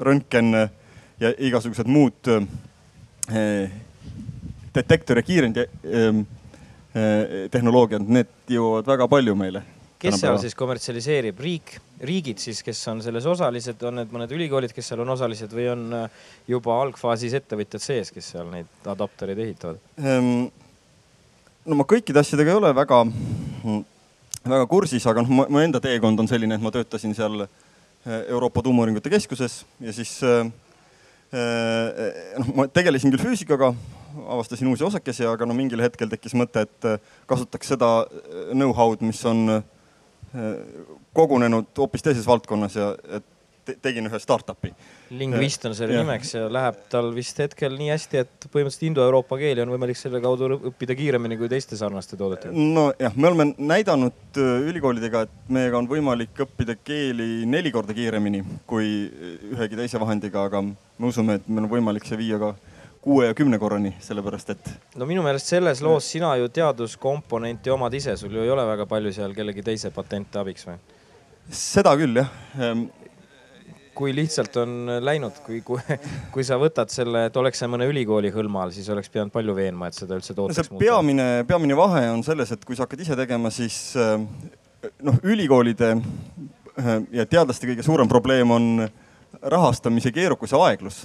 [0.00, 0.52] röntgen
[1.22, 2.32] ja igasugused muud
[4.74, 5.68] detektor ja kiirendi
[7.54, 9.62] tehnoloogiad, need jõuavad väga palju meile.
[10.00, 11.74] Kes seal siis kommertsialiseerib, riik,
[12.08, 15.66] riigid siis, kes on selles osalised, on need mõned ülikoolid, kes seal on osalised või
[15.72, 15.84] on
[16.48, 19.78] juba algfaasis ettevõtjad sees, kes seal neid adaptereid ehitavad?
[20.00, 23.02] no ma kõikide asjadega ei ole väga,
[24.48, 27.44] väga kursis, aga noh, mu enda teekond on selline, et ma töötasin seal
[28.06, 30.16] Euroopa Tuumauuringute Keskuses ja siis
[31.30, 33.74] noh, ma tegelesin küll füüsikaga,
[34.24, 36.88] avastasin uusi osakesi, aga no mingil hetkel tekkis mõte, et
[37.28, 37.90] kasutaks seda
[38.54, 39.60] know-how'd, mis on
[41.16, 42.92] kogunenud hoopis teises valdkonnas ja
[43.64, 44.70] te tegin ühe startup'i.
[45.10, 46.04] lingvist on selle ja.
[46.04, 50.20] nimeks ja läheb tal vist hetkel nii hästi, et põhimõtteliselt indoeuroopa keeli on võimalik selle
[50.22, 52.54] kaudu õppida kiiremini kui teiste sarnaste toodetega.
[52.54, 54.40] nojah, me oleme näidanud
[54.70, 58.90] ülikoolidega, et meiega on võimalik õppida keeli neli korda kiiremini kui
[59.52, 62.54] ühegi teise vahendiga, aga me usume, et meil on võimalik see viia ka
[63.00, 64.70] kuue ja kümne korrani, sellepärast et.
[65.00, 68.86] no minu meelest selles loos sina ju teaduskomponenti omad ise, sul ju ei ole väga
[68.90, 70.76] palju seal kellegi teise patente abiks või?
[71.48, 72.28] seda küll jah.
[73.96, 75.80] kui lihtsalt on läinud, kui, kui,
[76.34, 79.56] kui sa võtad selle, et oleks see mõne ülikooli hõlma all, siis oleks pidanud palju
[79.56, 80.84] veenma, et seda üldse tooteks muuta.
[80.84, 85.94] peamine, peamine vahe on selles, et kui sa hakkad ise tegema, siis noh, ülikoolide
[87.16, 88.70] ja teadlaste kõige suurem probleem on
[89.40, 91.02] rahastamise keerukus ja aeglus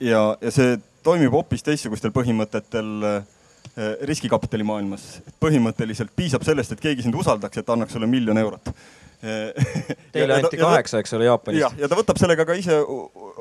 [0.00, 2.92] ja, ja see toimib hoopis teistsugustel põhimõtetel
[4.08, 5.20] riskikapitali maailmas.
[5.42, 8.70] põhimõtteliselt piisab sellest, et keegi sind usaldaks, et annaks sulle miljon eurot.
[10.14, 11.60] Teile anti kaheksa, eks ole, Jaapanist.
[11.60, 12.78] jah, ja ta võtab sellega ka ise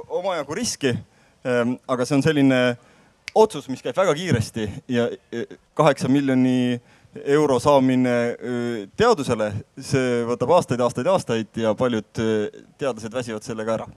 [0.08, 0.96] omajagu riski.
[1.88, 2.60] aga see on selline
[3.36, 5.08] otsus, mis käib väga kiiresti ja
[5.78, 6.80] kaheksa miljoni
[7.32, 8.16] euro saamine
[8.98, 12.08] teadusele, see võtab aastaid, aastaid, aastaid ja paljud
[12.80, 13.88] teadlased väsivad sellega ära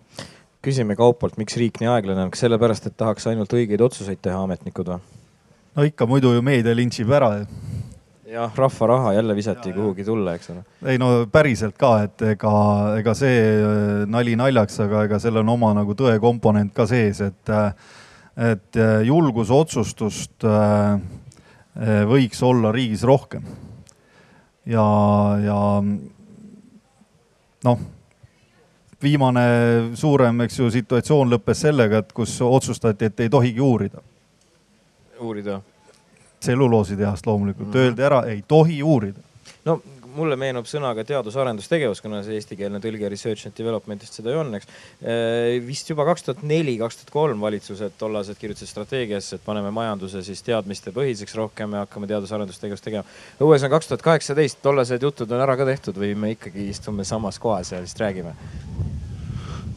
[0.64, 4.40] küsime Kaupolt, miks riik nii aeglane on, kas sellepärast, et tahaks ainult õigeid otsuseid teha
[4.42, 5.03] ametnikud või?
[5.79, 7.31] no ikka, muidu ju meedia lintšib ära.
[8.29, 10.64] jah, rahva raha jälle visati ja, kuhugi tulle, eks ole.
[10.90, 12.55] ei no päriselt ka, et ega,
[12.99, 13.38] ega see
[14.11, 17.55] nali naljaks, aga ega seal on oma nagu tõe komponent ka sees, et,
[18.51, 20.49] et julgusotsustust
[22.11, 23.47] võiks olla riigis rohkem.
[24.66, 24.88] ja,
[25.44, 25.61] ja
[27.64, 27.87] noh
[29.02, 29.42] viimane
[29.94, 34.02] suurem, eks ju, situatsioon lõppes sellega, et kus otsustati, et ei tohigi uurida.
[35.20, 35.61] uurida?
[36.40, 37.78] tselluloositehast loomulikult mm, -hmm.
[37.78, 39.20] öeldi ära, ei tohi uurida.
[39.64, 39.80] no
[40.18, 44.68] mulle meenub sõnaga teadus-arendustegevus, kuna see eestikeelne tõlge research and development'ist seda ju on, eks.
[45.02, 49.70] Äh, vist juba kaks tuhat neli, kaks tuhat kolm valitsused tollased kirjutasid strateegiasse, et paneme
[49.74, 53.04] majanduse siis teadmistepõhiseks rohkem ja hakkame teadus-arendustegevust tegema.
[53.40, 57.06] õues on kaks tuhat kaheksateist, tollased jutud on ära ka tehtud või me ikkagi istume
[57.08, 58.34] samas kohas ja lihtsalt räägime?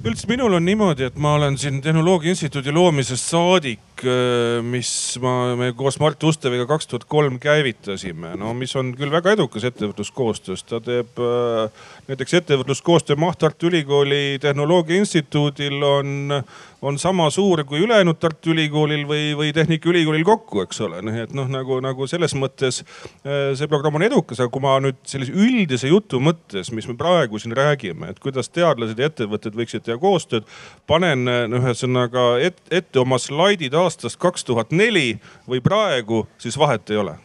[0.02, 4.90] Üldse minul on niimoodi, et ma olen siin Tehnoloogia Instituudi loomisest saadik, äh, mis
[5.22, 9.68] ma, me koos Mart Usteviga kaks tuhat kolm käivitasime, no mis on küll väga edukas
[9.70, 16.40] ettevõtluskoostöös, ta teeb äh, näiteks ettevõtluskoostöö maht Tartu Ülikooli Tehnoloogia Instituudil on,
[16.82, 21.02] on sama suur kui ülejäänud Tartu Ülikoolil või, või Tehnikaülikoolil kokku, eks ole.
[21.06, 24.78] nii et noh, nagu, nagu selles mõttes äh, see programm on edukas, aga kui ma
[24.84, 29.58] nüüd sellise üldise jutu mõttes, mis me praegu siin räägime, et kuidas teadlased ja ettevõtted
[29.58, 30.48] võiksid teha koostööd,
[30.90, 36.90] panen äh, ühesõnaga et, ette oma slaidid aastast kaks tuhat neli või praegu, siis vahet
[36.90, 37.20] ei ole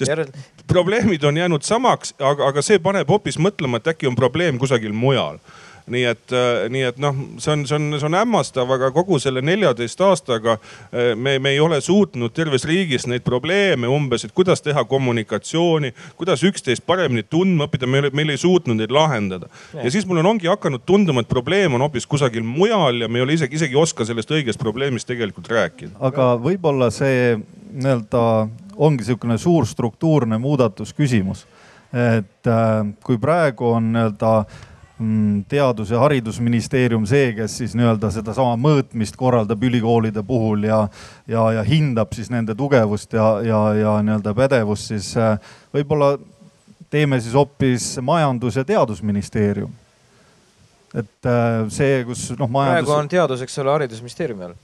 [0.00, 0.32] sest
[0.70, 4.94] probleemid on jäänud samaks, aga, aga see paneb hoopis mõtlema, et äkki on probleem kusagil
[4.96, 5.36] mujal
[5.90, 9.18] nii et, äh, nii et noh, see on, see on, see on hämmastav, aga kogu
[9.22, 14.34] selle neljateist aastaga äh, me, me ei ole suutnud terves riigis neid probleeme umbes, et
[14.36, 19.50] kuidas teha kommunikatsiooni, kuidas üksteist paremini tundma õppida, me, meil ei suutnud neid lahendada.
[19.74, 23.20] ja siis mul on, ongi hakanud tunduma, et probleem on hoopis kusagil mujal ja me
[23.20, 25.96] ei ole isegi, isegi ei oska sellest õigest probleemist tegelikult rääkida.
[26.10, 27.36] aga võib-olla see
[27.70, 28.24] nii-öelda
[28.80, 31.46] ongi niisugune suur struktuurne muudatusküsimus.
[31.92, 34.69] et äh, kui praegu on nii-öelda mm,
[35.48, 40.82] teadus- ja haridusministeerium see, kes siis nii-öelda sedasama mõõtmist korraldab ülikoolide puhul ja,
[41.28, 45.38] ja, ja hindab siis nende tugevust ja, ja, ja nii-öelda pädevust, siis äh,
[45.74, 46.16] võib-olla
[46.90, 49.72] teeme siis hoopis majandus- ja teadusministeerium.
[50.94, 52.84] et äh, see, kus noh majandus.
[52.84, 54.58] praegu on teadus, eks ole, haridusministeeriumi all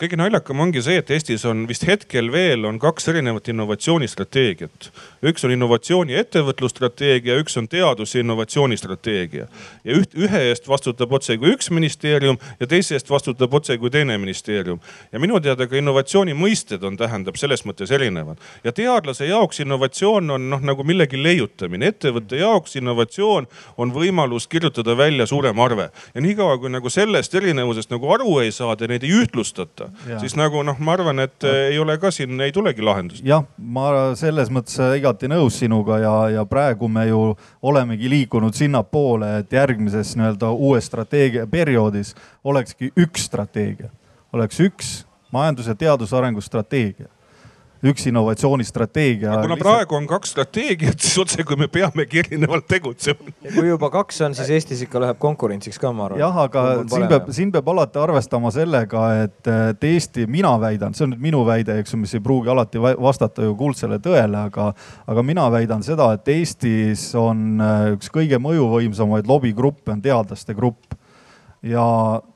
[0.00, 4.88] kõige naljakam ongi see, et Eestis on vist hetkel veel on kaks erinevat innovatsioonistrateegiat.
[5.22, 9.46] üks on innovatsiooni ettevõtlusstrateegia, üks on teadus- ja innovatsioonistrateegia.
[9.84, 14.80] ja üht, ühe eest vastutab otsekui üks ministeerium ja teise eest vastutab otsekui teine ministeerium.
[15.12, 18.38] ja minu teada ka innovatsiooni mõisted on, tähendab selles mõttes erinevad.
[18.64, 23.46] ja teadlase jaoks innovatsioon on noh nagu millegi leiutamine, ettevõtte jaoks innovatsioon
[23.78, 25.90] on võimalus kirjutada välja suurem arve.
[26.14, 29.83] ja niikaua kui nagu sellest erinevusest nagu aru ei saada ja neid ei ühtlustata,
[30.20, 31.54] siis nagu noh, ma arvan, et ja.
[31.70, 33.24] ei ole ka siin, ei tulegi lahendust.
[33.26, 37.22] jah, ma selles mõttes igati nõus sinuga ja, ja praegu me ju
[37.62, 43.90] olemegi liikunud sinnapoole, et järgmises nii-öelda uues strateegia perioodis olekski üks strateegia,
[44.32, 44.94] oleks üks
[45.34, 47.08] majandus- ja teadusarengu strateegia
[47.84, 49.34] üks innovatsioonistrateegia.
[49.42, 53.34] kuna praegu on kaks strateegiat, siis otsekui me peamegi erinevalt tegutsema.
[53.44, 56.22] kui juba kaks on, siis Eestis ikka läheb konkurentsiks ka, ma arvan.
[56.22, 61.06] jah, aga siin peab, siin peab alati arvestama sellega, et, et Eesti, mina väidan, see
[61.08, 64.70] on nüüd minu väide, eks ju, mis ei pruugi alati vastata ju kuldsele tõele, aga,
[65.10, 70.96] aga mina väidan seda, et Eestis on äh, üks kõige mõjuvõimsamaid lobigruppe on teadlaste grupp
[71.64, 71.84] ja,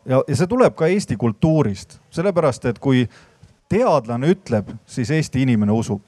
[0.08, 3.04] ja, ja see tuleb ka Eesti kultuurist, sellepärast et kui
[3.68, 6.02] teadlane ütleb, siis Eesti inimene usub.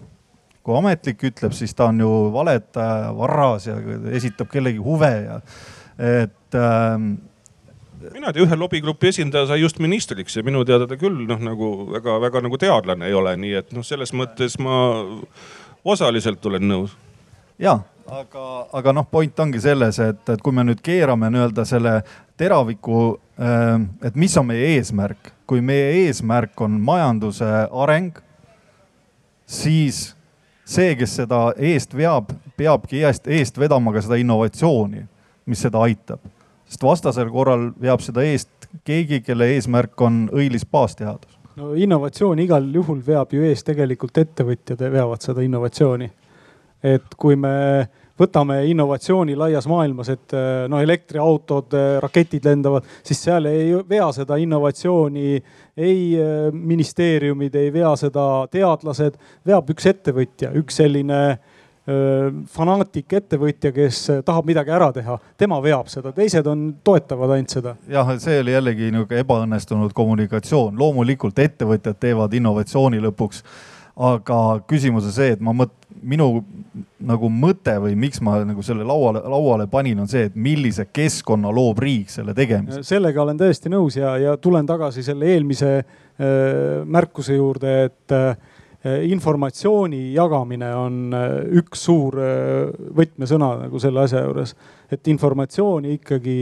[0.61, 3.79] kui ametlik ütleb, siis ta on ju valetaja, varras ja
[4.13, 5.39] esitab kellegi huve ja
[6.01, 7.15] et ähm,
[8.13, 11.71] mina tean, ühe lobigrupi esindaja sai just ministriks ja minu teada ta küll noh, nagu
[11.95, 14.77] väga-väga nagu teadlane ei ole, nii et noh, selles mõttes ma
[15.85, 16.97] osaliselt olen nõus.
[17.59, 18.47] ja, aga,
[18.77, 22.01] aga noh, point ongi selles, et, et kui me nüüd keerame nii-öelda selle
[22.41, 23.03] teraviku,
[23.41, 27.47] ähm, et mis on meie eesmärk kui meie eesmärk on majanduse
[27.83, 28.15] areng,
[29.51, 30.13] siis
[30.63, 35.03] see, kes seda eest veab, peabki eest, eest vedama ka seda innovatsiooni,
[35.51, 36.23] mis seda aitab.
[36.71, 41.39] sest vastasel korral veab seda eest keegi, kelle eesmärk on õilis baasteadus.
[41.59, 46.11] no innovatsiooni igal juhul veab ju ees tegelikult ettevõtjad veavad seda innovatsiooni.
[46.83, 47.89] et kui me
[48.21, 54.11] võtame innovatsiooni laias maailmas, et eh, no elektriautod, eh, raketid lendavad, siis seal ei vea
[54.17, 55.29] seda innovatsiooni
[55.81, 61.23] ei eh, ministeeriumid, ei vea seda teadlased, veab üks ettevõtja, üks selline
[62.55, 67.73] fanaatik ettevõtja, kes tahab midagi ära teha, tema veab seda, teised on, toetavad ainult seda.
[67.91, 73.43] jah, see oli jällegi niisugune ebaõnnestunud kommunikatsioon, loomulikult ettevõtjad teevad innovatsiooni lõpuks
[74.01, 76.31] aga küsimus on see, et ma mõt-, minu
[77.05, 81.53] nagu mõte või miks ma nagu selle lauale, lauale panin, on see, et millise keskkonna
[81.55, 82.89] loob riik selle tegemiseks.
[82.89, 85.85] sellega olen täiesti nõus ja, ja tulen tagasi selle eelmise äh,
[86.85, 88.50] märkuse juurde, et äh,
[88.85, 91.13] informatsiooni jagamine on
[91.61, 92.15] üks suur
[92.97, 94.55] võtmesõna nagu selle asja juures.
[94.91, 96.37] et informatsiooni ikkagi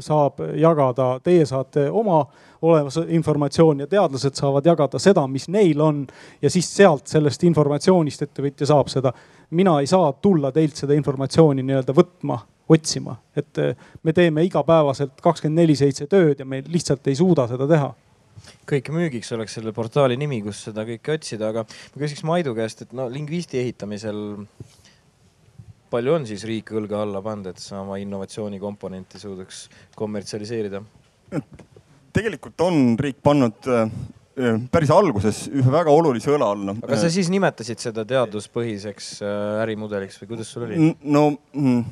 [0.00, 2.24] saab jagada, teie saate oma
[2.64, 6.06] olemas informatsiooni ja teadlased saavad jagada seda, mis neil on.
[6.42, 9.12] ja siis sealt sellest informatsioonist ettevõtja saab seda.
[9.50, 15.20] mina ei saa tulla teilt seda informatsiooni nii-öelda võtma otsima, et eh, me teeme igapäevaselt
[15.22, 17.92] kakskümmend neli seitse tööd ja me lihtsalt ei suuda seda teha
[18.68, 22.84] kõik müügiks oleks selle portaali nimi, kus seda kõike otsida, aga ma küsiks Maidu käest,
[22.84, 24.24] et no lingvisti ehitamisel
[25.94, 30.82] palju on siis riik õlga alla pannud, et sa oma innovatsioonikomponenti suudaks kommertsialiseerida?
[32.14, 33.90] tegelikult on riik pannud äh,
[34.38, 36.76] äh, päris alguses ühe väga olulise õla alla.
[36.84, 40.92] aga sa siis nimetasid seda teaduspõhiseks äh, ärimudeliks või kuidas sul oli?
[41.02, 41.82] no mm,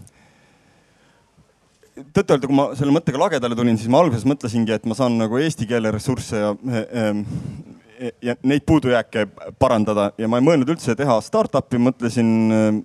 [1.97, 5.39] tõtt-öelda, kui ma selle mõttega lagedale tulin, siis ma alguses mõtlesingi, et ma saan nagu
[5.41, 6.53] eesti keele ressursse ja,
[8.25, 9.27] ja neid puudujääke
[9.61, 12.85] parandada ja ma ei mõelnud üldse teha startup'i, mõtlesin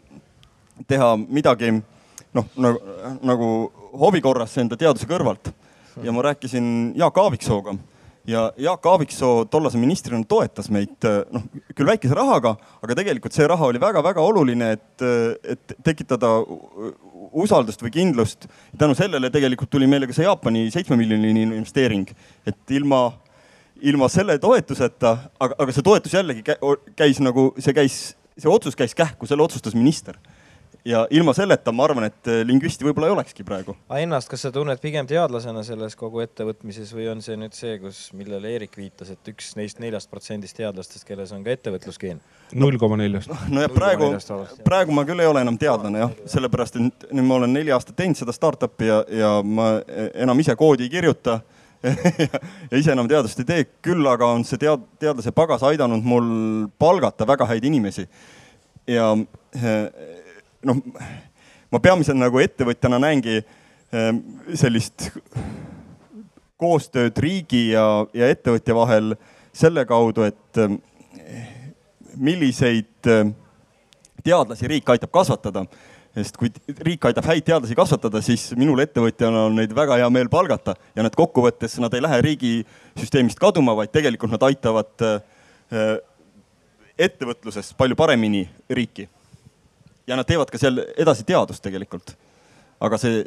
[0.87, 1.71] teha midagi
[2.35, 3.51] noh, nagu, nagu
[3.97, 5.53] hobi korras enda teaduse kõrvalt.
[6.03, 7.73] ja ma rääkisin Jaak Aaviksooga
[8.27, 13.71] ja Jaak Aaviksoo tollase ministrina toetas meid noh, küll väikese rahaga, aga tegelikult see raha
[13.71, 15.05] oli väga-väga oluline, et,
[15.55, 16.35] et tekitada
[17.43, 18.47] usaldust või kindlust.
[18.77, 22.09] tänu sellele tegelikult tuli meile ka see Jaapani seitsme miljoniline investeering,
[22.45, 23.11] et ilma,
[23.81, 26.43] ilma selle toetuseta, aga, aga see toetus jällegi
[26.95, 28.01] käis nagu, see käis,
[28.37, 30.17] see otsus käis kähku, selle otsustas minister
[30.87, 33.75] ja ilma selleta ma arvan, et äh, lingvisti võib-olla ei olekski praegu.
[33.89, 37.75] aga ennast, kas sa tunned pigem teadlasena selles kogu ettevõtmises või on see nüüd see,
[37.81, 42.21] kus, millele Eerik viitas, et üks neist neljast protsendist teadlastest, kelles on ka ettevõtlusgeen?
[42.55, 43.33] null koma neljast.
[43.51, 44.09] nojah, praegu,
[44.63, 47.99] praegu ma küll ei ole enam teadlane jah, sellepärast et nüüd ma olen neli aastat
[47.99, 49.73] teinud seda startup'i ja, ja ma
[50.13, 51.41] enam ise koodi ei kirjuta
[52.71, 56.29] ja ise enam teadust ei tee, küll aga on see tead-, teadlase pagas aidanud mul
[56.79, 58.07] palgata väga häid inimesi.
[58.87, 59.11] ja
[60.67, 60.81] noh,
[61.71, 64.21] ma peamiselt nagu ettevõtjana näengi ehm,
[64.57, 65.09] sellist
[66.57, 67.85] koostööd riigi ja,
[68.17, 69.15] ja ettevõtja vahel
[69.55, 70.79] selle kaudu, et ehm,
[72.17, 73.35] milliseid ehm,
[74.23, 75.67] teadlasi riik aitab kasvatada.
[76.17, 76.49] sest kui
[76.81, 81.03] riik aitab häid teadlasi kasvatada, siis minul ettevõtjana on neid väga hea meel palgata ja
[81.05, 85.05] need kokkuvõttes, nad ei lähe riigisüsteemist kaduma, vaid tegelikult nad aitavad
[86.97, 89.05] ettevõtluses palju paremini riiki
[90.07, 92.15] ja nad teevad ka seal edasi teadust tegelikult.
[92.79, 93.23] aga see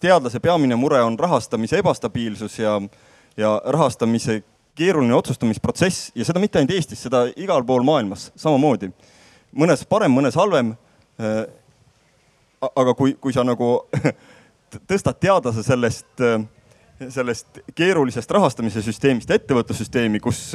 [0.00, 2.80] teadlase peamine mure on rahastamise ebastabiilsus ja,
[3.36, 4.42] ja rahastamise
[4.78, 8.92] keeruline otsustamisprotsess ja seda mitte ainult Eestis, seda igal pool maailmas samamoodi.
[9.52, 10.76] mõnes parem, mõnes halvem.
[12.60, 13.68] Aga kui, kui sa nagu
[14.90, 16.22] tõstad teadlase sellest,
[17.08, 20.54] sellest keerulisest rahastamise süsteemist ettevõtlussüsteemi, kus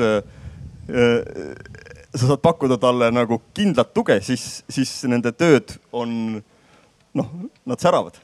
[2.14, 6.42] sa saad pakkuda talle nagu kindlat tuge, siis, siis nende tööd on
[7.18, 8.20] noh, nad säravad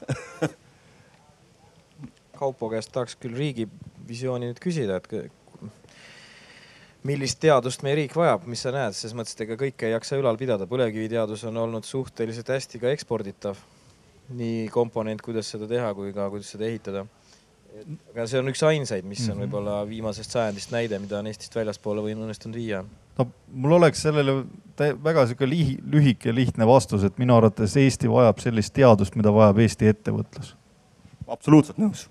[2.40, 3.66] Kaupo käest tahaks küll riigi
[4.08, 5.32] visiooni nüüd küsida, et
[7.04, 10.16] millist teadust meie riik vajab, mis sa näed, selles mõttes, et ega kõike ei jaksa
[10.20, 13.60] ülal pidada, põlevkiviteadus on olnud suhteliselt hästi ka eksporditav.
[14.30, 17.04] nii komponent, kuidas seda teha, kui ka kuidas seda ehitada.
[18.12, 19.44] aga see on üks ainsaid, mis on mhm.
[19.44, 22.84] võib-olla viimasest sajandist näide, mida on Eestist väljaspoole või õnnestunud viia
[23.20, 24.40] no mul oleks sellele
[25.04, 29.90] väga sihuke lühike, lihtne vastus, et minu arvates Eesti vajab sellist teadust, mida vajab Eesti
[29.92, 30.54] ettevõtlus.
[31.28, 32.08] absoluutselt nõus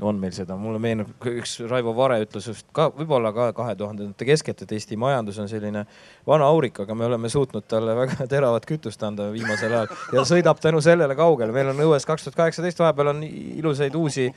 [0.00, 4.26] on meil seda, mulle meenub, üks Raivo Vare ütles just ka võib-olla ka kahe tuhandendate
[4.28, 5.82] keskelt, et Eesti majandus on selline
[6.26, 10.62] vana aurik, aga me oleme suutnud talle väga teravat kütust anda viimasel ajal ja sõidab
[10.62, 11.54] tänu sellele kaugele.
[11.54, 14.28] meil on õues kaks tuhat kaheksateist, vahepeal on ilusaid uusi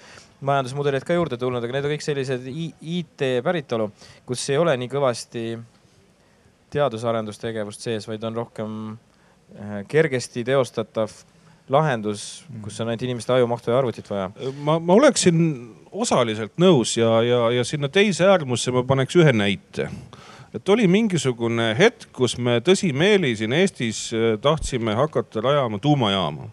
[0.41, 3.91] majandusmudeleid ka juurde tulnud, aga need on kõik sellised IT päritolu,
[4.25, 5.45] kus ei ole nii kõvasti
[6.73, 11.13] teadus-arendustegevust sees, vaid on rohkem äh, kergesti teostatav
[11.69, 14.31] lahendus, kus on ainult inimeste ajumahtu ja arvutit vaja?
[14.63, 15.41] ma, ma oleksin
[15.91, 19.89] osaliselt nõus ja, ja, ja sinna teise äärmusse ma paneks ühe näite.
[20.53, 26.49] et oli mingisugune hetk, kus me tõsimeeli siin Eestis äh, tahtsime hakata rajama tuumajaama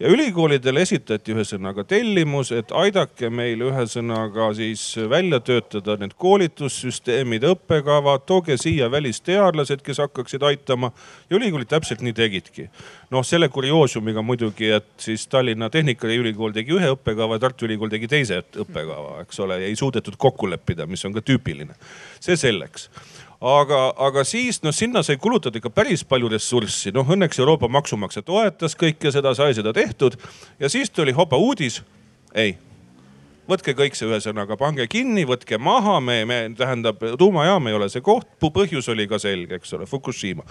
[0.00, 8.26] ja ülikoolidele esitati ühesõnaga tellimus, et aidake meil ühesõnaga siis välja töötada need koolitussüsteemid, õppekavad,
[8.28, 10.92] tooge siia välisteadlased, kes hakkaksid aitama.
[11.30, 12.68] ja ülikoolid täpselt nii tegidki.
[13.10, 18.42] noh, selle kurioosumiga muidugi, et siis Tallinna Tehnikaülikool tegi ühe õppekava, Tartu Ülikool tegi teise
[18.56, 21.74] õppekava, eks ole, ja ei suudetud kokku leppida, mis on ka tüüpiline.
[22.20, 22.90] see selleks
[23.46, 28.24] aga, aga siis noh, sinna sai kulutada ikka päris palju ressurssi, noh õnneks Euroopa maksumaksja
[28.26, 30.16] toetas kõike seda, sai seda tehtud.
[30.60, 31.82] Ja siis tuli hopa uudis.
[32.34, 32.56] ei,
[33.50, 38.04] võtke kõik see ühesõnaga, pange kinni, võtke maha, me, me tähendab tuumajaam ei ole see
[38.04, 40.44] koht, põhjus oli ka selge, eks ole, Fukushima.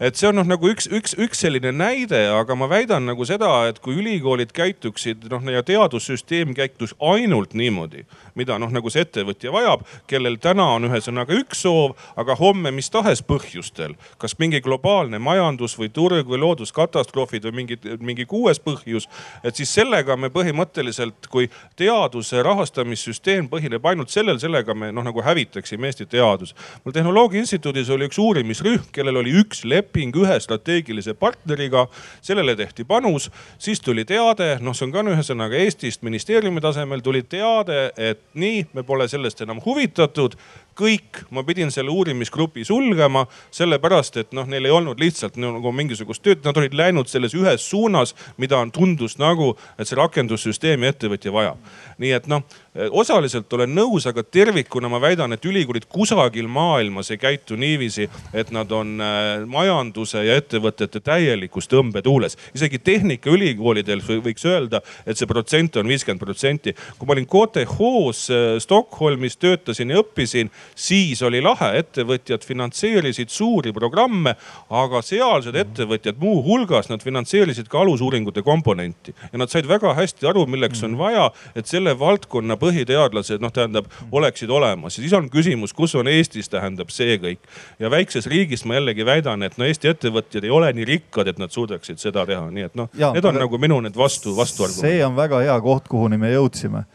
[0.00, 3.50] et see on noh nagu üks, üks, üks selline näide, aga ma väidan nagu seda,
[3.70, 8.04] et kui ülikoolid käituksid noh ja teadussüsteem käitus ainult niimoodi,
[8.38, 12.90] mida noh, nagu see ettevõtja vajab, kellel täna on ühesõnaga üks soov, aga homme mis
[12.92, 19.08] tahes põhjustel, kas mingi globaalne majandus või turg või looduskatastroofid või mingi, mingi kuues põhjus,
[19.44, 21.48] et siis sellega me põhimõtteliselt, kui
[21.78, 26.54] teaduse rahastamissüsteem põhineb ainult sellel, sellega me noh nagu hävitaksime Eesti teaduse.
[26.84, 31.86] mul Tehnoloogia Instituudis oli üks uurimisrühm, kellel oli üks leping ühe strateegilise partneriga.
[32.20, 37.22] sellele tehti panus, siis tuli teade, noh, see on ka ühesõnaga Eestist ministeeriumi tasemel tuli
[37.22, 40.36] teade, et nii, me pole sellest enam huvitatud
[40.78, 46.24] kõik, ma pidin selle uurimisgrupi sulgema, sellepärast et noh, neil ei olnud lihtsalt nagu mingisugust
[46.24, 51.34] tööd, nad olid läinud selles ühes suunas, mida on, tundus nagu, et see rakendussüsteemi ettevõtja
[51.34, 51.72] vajab.
[52.02, 52.42] nii et noh,
[52.72, 58.52] osaliselt olen nõus, aga tervikuna ma väidan, et ülikoolid kusagil maailmas ei käitu niiviisi, et
[58.54, 62.38] nad on äh, majanduse ja ettevõtete täielikus tõmbetuules.
[62.54, 66.74] isegi tehnikaülikoolidel võiks öelda, et see protsent on viiskümmend protsenti.
[66.98, 73.72] kui ma olin KTH-s äh, Stockholmis töötasin ja õppisin siis oli lahe, ettevõtjad finantseerisid suuri
[73.72, 74.34] programme,
[74.70, 80.46] aga sealsed ettevõtjad muuhulgas nad finantseerisid ka alusuuringute komponenti ja nad said väga hästi aru,
[80.48, 85.96] milleks on vaja, et selle valdkonna põhiteadlased noh, tähendab oleksid olemas siis on küsimus, kus
[85.98, 87.42] on Eestis, tähendab see kõik.
[87.82, 91.38] ja väikses riigis ma jällegi väidan, et no Eesti ettevõtjad ei ole nii rikkad, et
[91.42, 94.98] nad suudaksid seda teha, nii et noh, need on nagu minu need vastu, vastuargumendid.
[94.98, 96.86] see on väga hea koht, kuhuni me jõudsime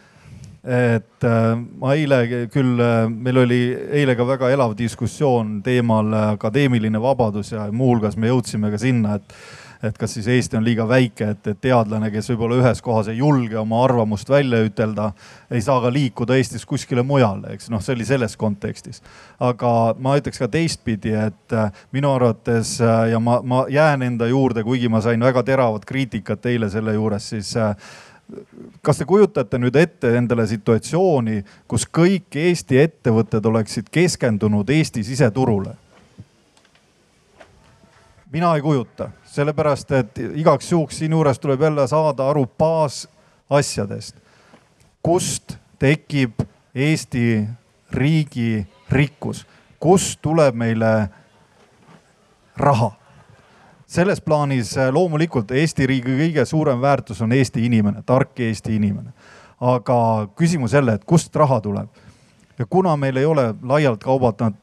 [0.67, 3.61] et äh, ma eile küll, äh, meil oli
[4.01, 9.15] eile ka väga elav diskussioon teemal äh, akadeemiline vabadus ja muuhulgas me jõudsime ka sinna,
[9.15, 9.37] et
[9.83, 13.19] et kas siis Eesti on liiga väike, et, et teadlane, kes võib-olla ühes kohas ei
[13.21, 15.11] julge oma arvamust välja ütelda,
[15.51, 19.01] ei saa ka liikuda Eestis kuskile mujale, eks noh, see oli selles kontekstis.
[19.39, 21.57] aga ma ütleks ka teistpidi, et
[21.95, 22.77] minu arvates
[23.11, 27.29] ja ma, ma jään enda juurde, kuigi ma sain väga teravat kriitikat eile selle juures,
[27.29, 27.55] siis
[28.81, 35.75] kas te kujutate nüüd ette endale situatsiooni, kus kõik Eesti ettevõtted oleksid keskendunud Eesti siseturule?
[38.31, 44.15] mina ei kujuta, sellepärast et igaks juhuks siinjuures tuleb jälle saada aru baasasjadest.
[45.03, 46.31] kust tekib
[46.75, 47.47] Eesti
[47.91, 49.47] riigi rikkus,
[49.79, 51.09] kust tuleb meile
[52.57, 52.91] raha?
[53.87, 59.13] selles plaanis äh, loomulikult Eesti riigi kõige suurem väärtus on Eesti inimene, tark Eesti inimene.
[59.61, 61.87] aga küsimus jälle, et kust raha tuleb?
[62.59, 64.03] ja kuna meil ei ole laialt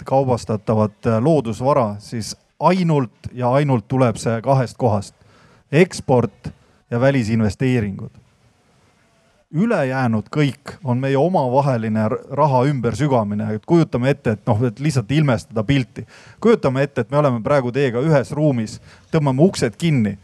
[0.05, 2.37] kaubastatavat äh, loodusvara, siis
[2.71, 5.15] ainult ja ainult tuleb see kahest kohast.
[5.73, 6.53] eksport
[6.91, 8.25] ja välisinvesteeringud
[9.55, 15.65] ülejäänud kõik on meie omavaheline raha ümbersügamine, et kujutame ette, et noh, et lihtsalt ilmestada
[15.65, 16.07] pilti.
[16.41, 18.81] kujutame ette, et me oleme praegu teiega ühes ruumis,
[19.15, 20.19] tõmbame uksed kinni,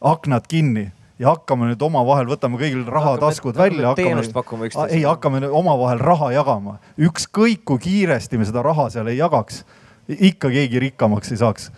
[0.00, 3.94] aknad kinni ja hakkame nüüd omavahel, võtame kõigil rahataskud välja.
[3.94, 4.96] teenust pakkuma üksteisele.
[4.96, 6.78] ei, hakkame omavahel raha jagama.
[6.98, 9.64] ükskõik kui kiiresti me seda raha seal ei jagaks,
[10.08, 11.70] ikka keegi rikkamaks ei saaks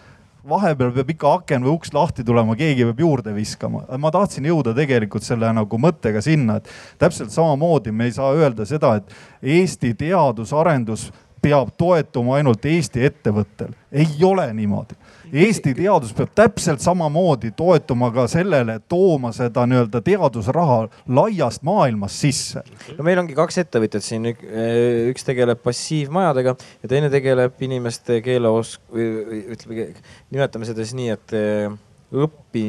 [0.48, 3.84] vahepeal peab ikka aken või uks lahti tulema, keegi peab juurde viskama.
[3.98, 6.68] ma tahtsin jõuda tegelikult selle nagu mõttega sinna, et
[6.98, 11.10] täpselt samamoodi me ei saa öelda seda, et Eesti teadus-arendus
[11.42, 13.72] peab toetuma ainult Eesti ettevõttel.
[13.92, 14.96] ei ole niimoodi
[15.34, 22.62] Eesti teadus peab täpselt samamoodi toetuma ka sellele, tooma seda nii-öelda teadusraha laiast maailmast sisse.
[22.94, 29.88] no meil ongi kaks ettevõtjat siin, üks tegeleb passiivmajadega ja teine tegeleb inimeste keeleos-, ütleme,
[30.30, 31.74] nimetame seda siis nii, et eh,
[32.14, 32.68] õpi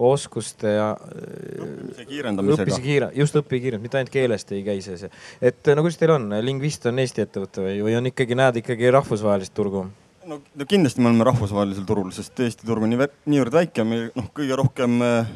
[0.00, 0.90] oskuste ja.
[0.96, 2.62] õppimise kiirendamisega.
[2.64, 5.12] õppimise kiire, just õppikiirend, mitte ainult keelest ei käi see, see.
[5.44, 8.96] et no kuidas teil on, Lingvist on Eesti ettevõte või, või on ikkagi, näed ikkagi
[8.96, 9.90] rahvusvahelist turgu?
[10.30, 14.08] No, no kindlasti me oleme rahvusvahelisel turul, sest Eesti turg on nii, niivõrd väike, meil
[14.16, 15.32] noh, kõige rohkem, äh,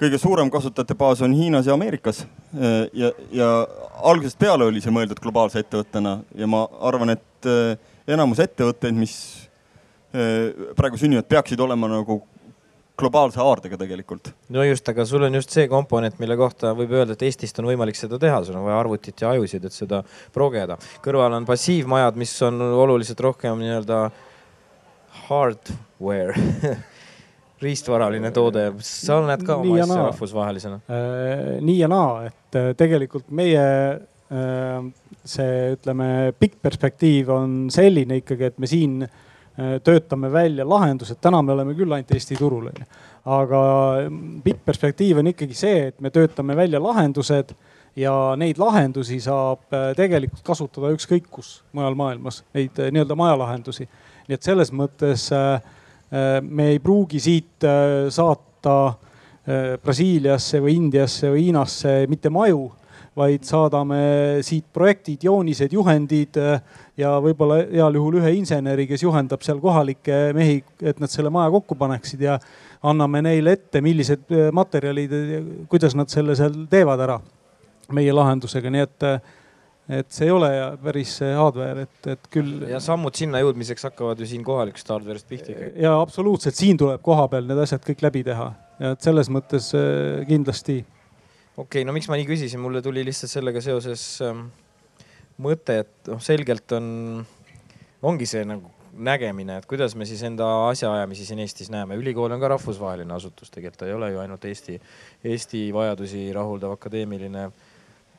[0.00, 2.24] kõige suurem kasutajate baas on Hiinas ja Ameerikas.
[2.56, 3.50] Äh, ja, ja
[4.00, 7.76] algusest peale oli see mõeldud globaalse ettevõttena ja ma arvan, et äh,
[8.16, 9.16] enamus ettevõtteid, mis
[10.12, 12.18] praegu sünnivad, peaksid olema nagu
[13.02, 14.32] globaalse haardega tegelikult.
[14.54, 17.68] no just, aga sul on just see komponent, mille kohta võib öelda, et Eestist on
[17.70, 20.02] võimalik seda teha, sul on vaja arvutit ja ajusid, et seda
[20.34, 20.78] progeda.
[21.04, 24.04] kõrval on passiivmajad, mis on oluliselt rohkem nii-öelda
[25.26, 26.36] hardware
[27.62, 31.58] riistvaraline toode, sa näed ka oma asja rahvusvahelisena äh,?
[31.62, 34.88] nii ja naa, et äh, tegelikult meie äh,
[35.22, 39.28] see, ütleme, pikk perspektiiv on selline ikkagi, et me siin äh, Äh,
[39.84, 42.86] töötame välja lahendused, täna me oleme küll ainult Eesti turul onju.
[43.24, 43.58] aga
[44.44, 47.52] pikk perspektiiv on ikkagi see, et me töötame välja lahendused,
[47.96, 53.88] ja neid lahendusi saab tegelikult kasutada ükskõik kus mujal maailmas, neid nii-öelda majalahendusi.
[54.28, 55.28] nii et selles mõttes
[56.42, 57.66] me ei pruugi siit
[58.08, 58.94] saata
[59.82, 62.70] Brasiiliasse või Indiasse või Hiinasse mitte maju
[63.16, 66.38] vaid saadame siit projektid, joonised, juhendid
[67.00, 71.52] ja võib-olla heal juhul ühe inseneri, kes juhendab seal kohalikke mehi, et nad selle maja
[71.54, 72.38] kokku paneksid ja
[72.84, 75.14] anname neile ette, millised materjalid,
[75.72, 77.20] kuidas nad selle seal teevad ära
[77.92, 79.08] meie lahendusega, nii et
[79.92, 80.48] et see ei ole
[80.80, 82.62] päris hardware, et, et küll.
[82.70, 85.72] ja sammud sinna jõudmiseks hakkavad ju siin kohalikust hardware'ist pihta ikkagi.
[85.82, 88.46] ja absoluutselt, siin tuleb kohapeal need asjad kõik läbi teha
[88.78, 89.72] ja et selles mõttes
[90.28, 90.78] kindlasti
[91.56, 94.46] okei okay,, no miks ma nii küsisin, mulle tuli lihtsalt sellega seoses ähm,
[95.42, 96.86] mõte, et noh, selgelt on,
[98.02, 101.96] ongi see nagu nägemine, et kuidas me siis enda asjaajamisi siin Eestis näeme.
[101.96, 104.80] ülikool on ka rahvusvaheline asutus, tegelikult ta ei ole ju ainult Eesti,
[105.24, 107.50] Eesti vajadusi rahuldav akadeemiline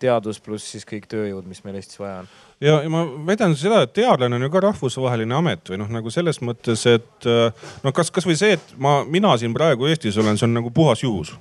[0.04, 2.32] teadus pluss siis kõik tööjõud, mis meil Eestis vaja on.
[2.62, 6.12] ja, ja ma väidan seda, et teadlane on ju ka rahvusvaheline amet või noh, nagu
[6.14, 10.50] selles mõttes, et noh, kas, kasvõi see, et ma, mina siin praegu Eestis olen, see
[10.50, 11.36] on nagu puhas juhus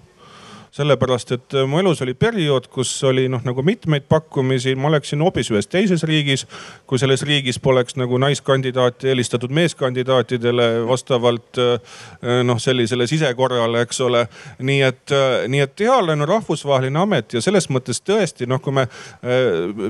[0.72, 5.20] sellepärast et äh, mu elus oli periood, kus oli noh, nagu mitmeid pakkumisi, ma oleksin
[5.20, 6.46] hoopis ühes teises riigis.
[6.86, 11.98] kui selles riigis poleks nagu naiskandidaati eelistatud meeskandidaatidele vastavalt äh,
[12.44, 14.26] noh, sellisele sisekorrale, eks ole.
[14.58, 18.72] nii et, äh, nii et teadlane on rahvusvaheline amet ja selles mõttes tõesti noh, kui
[18.72, 18.86] me,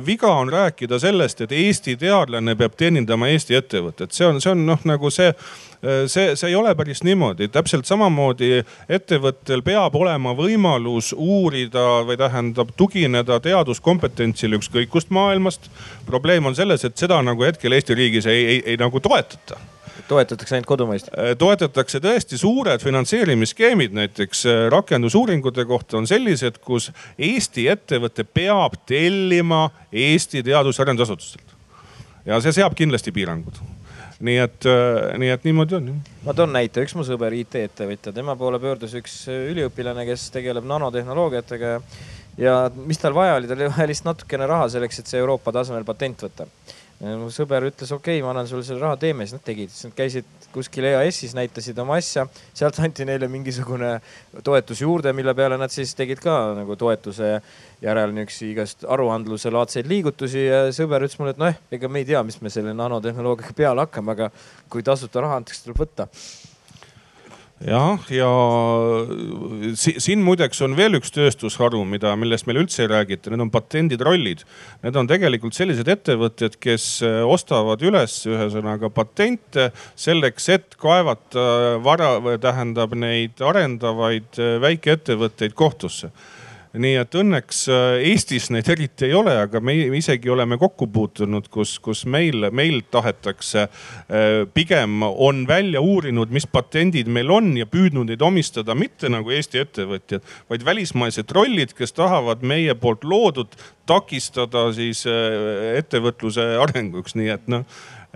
[0.06, 4.66] viga on rääkida sellest, et Eesti teadlane peab teenindama Eesti ettevõtet, see on, see on
[4.66, 5.30] noh, nagu see
[6.06, 12.70] see, see ei ole päris niimoodi, täpselt samamoodi ettevõttel peab olema võimalus uurida või tähendab
[12.76, 15.70] tugineda teaduskompetentsile ükskõik kust maailmast.
[16.06, 19.58] probleem on selles, et seda nagu hetkel Eesti riigis ei, ei, ei nagu toetata
[20.08, 21.10] toetatakse ainult kodumaist?
[21.16, 28.78] Äh, toetatakse tõesti suured finantseerimisskeemid, näiteks äh, rakendusuuringute kohta on sellised, kus Eesti ettevõte peab
[28.86, 31.58] tellima Eesti teadus-arendusasutustelt.
[32.26, 33.58] ja see seab kindlasti piirangud
[34.22, 35.92] nii et, äh, nii et niimoodi on.
[36.26, 41.74] ma toon näite, üks mu sõber, IT-ettevõtja, tema poole pöördus üks üliõpilane, kes tegeleb nanotehnoloogiatega
[42.40, 45.54] ja mis tal vaja oli, tal oli vaja lihtsalt natukene raha selleks, et see Euroopa
[45.54, 46.46] tasemel patent võtta
[47.02, 49.88] mu sõber ütles, okei okay,, ma annan sulle selle raha, teeme, siis nad tegid, siis
[49.88, 53.96] nad käisid kuskil EAS-is, näitasid oma asja, sealt anti neile mingisugune
[54.46, 57.32] toetus juurde, mille peale nad siis tegid ka nagu toetuse
[57.82, 60.46] järel niisuguseid igast aruandluse laadseid liigutusi.
[60.46, 63.86] Ja sõber ütles mulle, et noh, ega me ei tea, mis me selle nanotehnoloogiaga peale
[63.86, 64.30] hakkame, aga
[64.70, 66.10] kui tasuta raha antakse, tuleb võtta
[67.66, 68.28] jah, ja
[69.78, 74.44] siin muideks on veel üks tööstusharu, mida, millest meil üldse ei räägita, need on patenditrollid.
[74.82, 82.14] Need on tegelikult sellised ettevõtted, kes äh, ostavad üles ühesõnaga patente selleks, et kaevata vara,
[82.42, 86.12] tähendab neid arendavaid äh, väikeettevõtteid kohtusse
[86.80, 91.48] nii et õnneks äh, Eestis neid eriti ei ole, aga me isegi oleme kokku puutunud,
[91.52, 97.68] kus, kus meil, meil tahetakse, äh, pigem on välja uurinud, mis patendid meil on ja
[97.68, 103.56] püüdnud neid omistada mitte nagu Eesti ettevõtjad, vaid välismaised trollid, kes tahavad meie poolt loodud
[103.88, 107.66] takistada siis äh, ettevõtluse arenguks, nii et noh,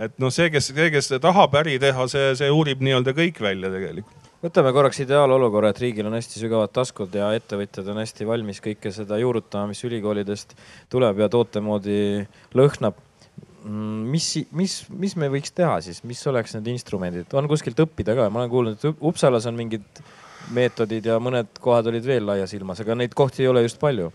[0.01, 3.69] et noh, see, kes, see, kes tahab äri teha, see, see uurib nii-öelda kõik välja
[3.73, 8.61] tegelikult võtame korraks ideaalolukorra, et riigil on hästi sügavad taskud ja ettevõtjad on hästi valmis
[8.63, 10.53] kõike seda juurutama, mis ülikoolidest
[10.93, 11.97] tuleb ja toote moodi
[12.57, 13.01] lõhnab.
[13.67, 18.15] Mm, mis, mis, mis me võiks teha siis, mis oleks need instrumendid, on kuskilt õppida
[18.15, 20.01] ka, ma olen kuulnud, et Uppsalas on mingid
[20.55, 24.13] meetodid ja mõned kohad olid veel laias ilmas, aga neid kohti ei ole just palju.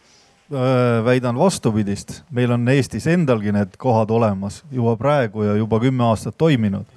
[1.05, 6.37] Väidan vastupidist, meil on Eestis endalgi need kohad olemas juba praegu ja juba kümme aastat
[6.41, 6.89] toiminud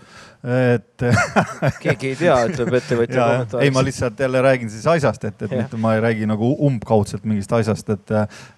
[0.46, 1.04] et
[1.82, 3.66] keegi ei tea, ütleb ettevõtja kommentaaris.
[3.66, 7.26] ei, ma lihtsalt jälle räägin siis asjast, et, et mitte ma ei räägi nagu umbkaudselt
[7.26, 8.14] mingist asjast, et,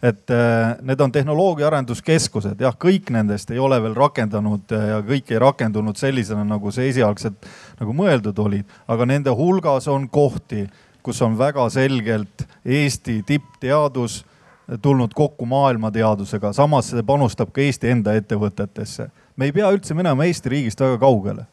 [0.09, 0.35] et
[0.83, 5.99] need on tehnoloogia arenduskeskused, jah, kõik nendest ei ole veel rakendanud ja kõik ei rakendunud
[5.99, 7.47] sellisena, nagu see esialgselt
[7.79, 10.65] nagu mõeldud olid, aga nende hulgas on kohti,
[11.03, 14.25] kus on väga selgelt Eesti tippteadus
[14.83, 19.07] tulnud kokku maailmateadusega, samas see panustab ka Eesti enda ettevõtetesse.
[19.37, 21.47] me ei pea üldse minema Eesti riigist väga kaugele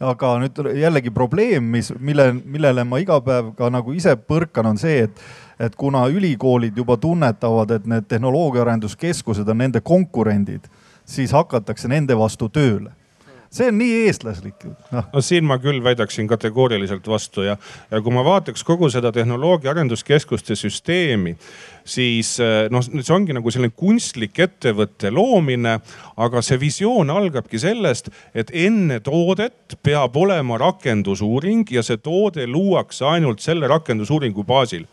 [0.00, 4.80] aga nüüd jällegi probleem, mis, mille, millele ma iga päev ka nagu ise põrkan, on
[4.80, 5.24] see, et,
[5.58, 10.68] et kuna ülikoolid juba tunnetavad, et need tehnoloogiaarenduskeskused on nende konkurendid,
[11.08, 12.92] siis hakatakse nende vastu tööle
[13.52, 15.02] see on nii eestlaslik no..
[15.12, 17.56] no siin ma küll väidaksin kategooriliselt vastu ja,
[17.90, 21.36] ja kui ma vaataks kogu seda tehnoloogia arenduskeskuste süsteemi,
[21.86, 25.78] siis eh, noh, see ongi nagu selline kunstlik ettevõtte loomine,
[26.16, 33.06] aga see visioon algabki sellest, et enne toodet peab olema rakendusuuring ja see toode luuakse
[33.06, 34.86] ainult selle rakendusuuringu baasil.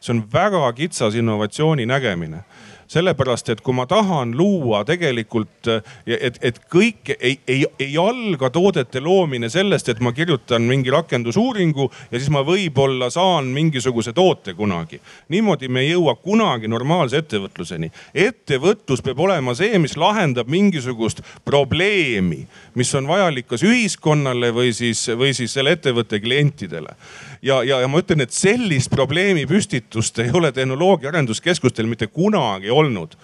[0.00, 2.44] see on väga kitsas innovatsiooni nägemine
[2.88, 5.68] sellepärast et kui ma tahan luua tegelikult,
[6.06, 11.88] et, et kõik ei, ei, ei alga toodete loomine sellest, et ma kirjutan mingi rakendusuuringu
[12.10, 15.00] ja siis ma võib-olla saan mingisuguse toote kunagi.
[15.28, 17.92] niimoodi me ei jõua kunagi normaalse ettevõtluseni.
[18.14, 25.04] ettevõtlus peab olema see, mis lahendab mingisugust probleemi, mis on vajalik kas ühiskonnale või siis,
[25.12, 26.96] või siis selle ettevõtte klientidele
[27.42, 33.16] ja, ja, ja ma ütlen, et sellist probleemipüstitust ei ole tehnoloogia arenduskeskustel mitte kunagi olnud.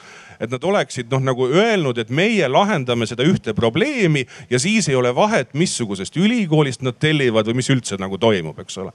[0.43, 4.97] Et nad oleksid noh nagu öelnud, et meie lahendame seda ühte probleemi ja siis ei
[4.99, 8.93] ole vahet, missugusest ülikoolist nad tellivad või mis üldse nagu toimub, eks ole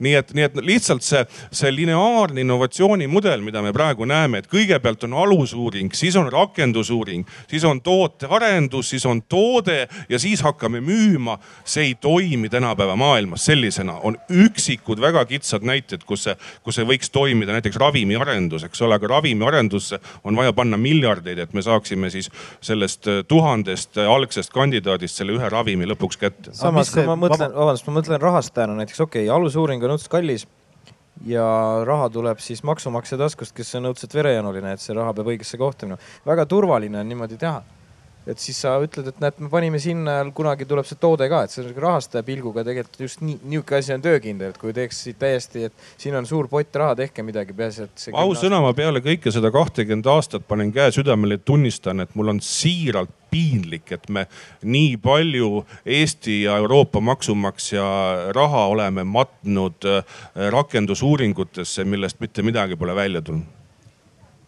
[0.00, 1.22] nii et, nii et lihtsalt see,
[1.52, 7.64] see lineaarne innovatsioonimudel, mida me praegu näeme, et kõigepealt on alusuuring, siis on rakendusuuring, siis
[7.68, 11.38] on tootearendus, siis on toode ja siis hakkame müüma.
[11.64, 16.86] see ei toimi tänapäeva maailmas sellisena, on üksikud väga kitsad näited, kus see, kus see
[16.86, 22.10] võiks toimida, näiteks ravimiarendus, eks ole, aga ravimiarendusse on vaja panna miljardeid, et me saaksime
[22.10, 22.30] siis
[22.60, 26.54] sellest tuhandest algsest kandidaadist selle ühe ravimi lõpuks kätte.
[26.56, 30.12] samas, kui ma mõtlen, vabandust, ma mõtlen rahastajana näiteks, okei okay,, alusuuring on on õudselt
[30.12, 30.46] kallis
[31.26, 31.44] ja
[31.84, 35.88] raha tuleb siis maksumaksja taskust, kes on õudselt verejanuline, et see raha peab õigesse kohta
[35.88, 36.00] minema.
[36.26, 37.60] väga turvaline on niimoodi teha.
[38.30, 41.54] Et siis sa ütled, et näed, me panime sinna, kunagi tuleb see toode ka, et
[41.54, 45.18] see on rahastaja pilguga tegelikult just nii, niisugune asi on töökindel, et kui teeks siit
[45.20, 49.32] täiesti, et siin on suur pott raha, tehke midagi, peaasi, et ausõna, ma peale kõike
[49.34, 54.26] seda kahtekümmet aastat panen käe südamele ja tunnistan, et mul on siiralt piinlik, et me
[54.66, 57.84] nii palju Eesti ja Euroopa maksumaksja
[58.34, 60.18] raha oleme matnud äh,
[60.50, 63.59] rakendusuuringutesse, millest mitte midagi pole välja tulnud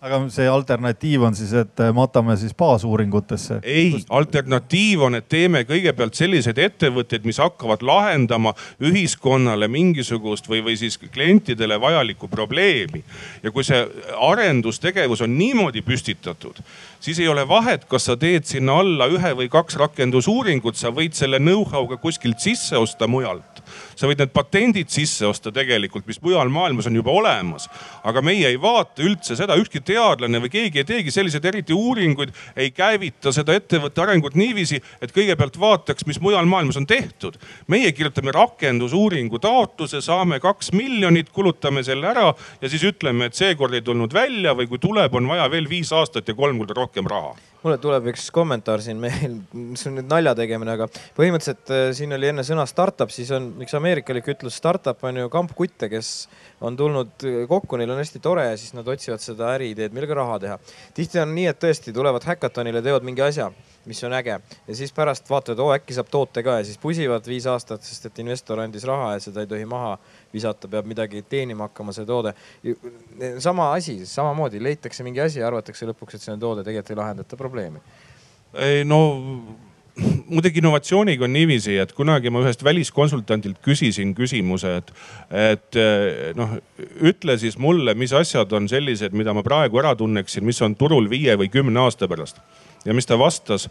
[0.02, 3.60] aga see alternatiiv on siis, et matame siis baasuuringutesse?
[3.62, 10.74] ei, alternatiiv on, et teeme kõigepealt selliseid ettevõtteid, mis hakkavad lahendama ühiskonnale mingisugust või, või
[10.80, 13.04] siis klientidele vajalikku probleemi.
[13.42, 13.84] ja kui see
[14.18, 16.58] arendustegevus on niimoodi püstitatud,
[17.00, 21.14] siis ei ole vahet, kas sa teed sinna alla ühe või kaks rakendusuuringut, sa võid
[21.14, 23.62] selle know-how ka kuskilt sisse osta mujalt
[24.02, 27.68] sa võid need patendid sisse osta tegelikult, mis mujal maailmas on juba olemas.
[28.02, 32.32] aga meie ei vaata üldse seda, ükski teadlane või keegi ei teegi selliseid eriti uuringuid,
[32.56, 37.38] ei käivita seda ettevõtte arengut niiviisi, et kõigepealt vaataks, mis mujal maailmas on tehtud.
[37.70, 43.74] meie kirjutame rakendusuuringu taotluse, saame kaks miljonit, kulutame selle ära ja siis ütleme, et seekord
[43.74, 47.06] ei tulnud välja või kui tuleb, on vaja veel viis aastat ja kolm korda rohkem
[47.06, 49.38] raha mulle tuleb üks kommentaar siin meil,
[49.72, 53.52] mis on nüüd nalja tegemine, aga põhimõtteliselt äh, siin oli enne sõna startup, siis on
[53.62, 56.28] üks ameerikalik ütlus, startup on ju kampkutte, kes
[56.64, 60.38] on tulnud kokku, neil on hästi tore ja siis nad otsivad seda äriideed, millega raha
[60.40, 60.58] teha.
[60.96, 63.50] tihti on nii, et tõesti tulevad häkatonile, teevad mingi asja
[63.84, 64.36] mis on äge
[64.66, 68.06] ja siis pärast vaatavad, oo äkki saab toote ka ja siis pusivad viis aastat, sest
[68.06, 69.96] et investor andis raha ja seda ei tohi maha
[70.32, 72.34] visata, peab midagi teenima hakkama, see toode.
[73.42, 77.02] sama asi, samamoodi leitakse mingi asi ja arvatakse lõpuks, et see on toode, tegelikult ei
[77.02, 77.82] lahendata probleemi.
[78.54, 79.02] ei no
[80.00, 84.92] muidugi innovatsiooniga on niiviisi, et kunagi ma ühest väliskonsultandilt küsisin küsimuse, et,
[85.30, 85.80] et
[86.38, 86.56] noh,
[87.04, 91.10] ütle siis mulle, mis asjad on sellised, mida ma praegu ära tunneksin, mis on turul
[91.12, 92.40] viie või kümne aasta pärast
[92.86, 93.68] ja mis ta vastas?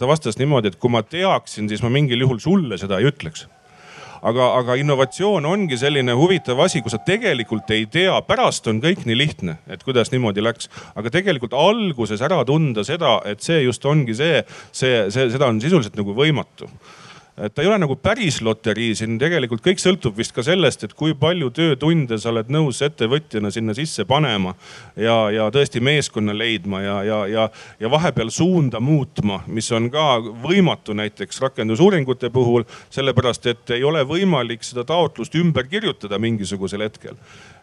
[0.00, 3.44] ta vastas niimoodi, et kui ma teaksin, siis ma mingil juhul sulle seda ei ütleks
[4.22, 9.04] aga, aga innovatsioon ongi selline huvitav asi, kui sa tegelikult ei tea, pärast on kõik
[9.08, 10.70] nii lihtne, et kuidas niimoodi läks.
[10.94, 14.42] aga tegelikult alguses ära tunda seda, et see just ongi see,
[14.72, 16.68] see, see, seda on sisuliselt nagu võimatu
[17.40, 20.94] et ta ei ole nagu päris loterii, siin tegelikult kõik sõltub vist ka sellest, et
[20.96, 24.54] kui palju töötunde sa oled nõus ettevõtjana sinna sisse panema.
[24.96, 27.48] ja, ja tõesti meeskonna leidma ja, ja, ja,
[27.80, 32.64] ja vahepeal suunda muutma, mis on ka võimatu näiteks rakendusuuringute puhul.
[32.90, 37.16] sellepärast, et ei ole võimalik seda taotlust ümber kirjutada mingisugusel hetkel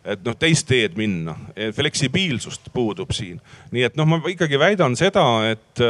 [0.07, 1.35] et noh, teist teed minna,
[1.75, 3.41] fleksibiilsust puudub siin.
[3.71, 5.83] nii et noh, ma ikkagi väidan seda, et,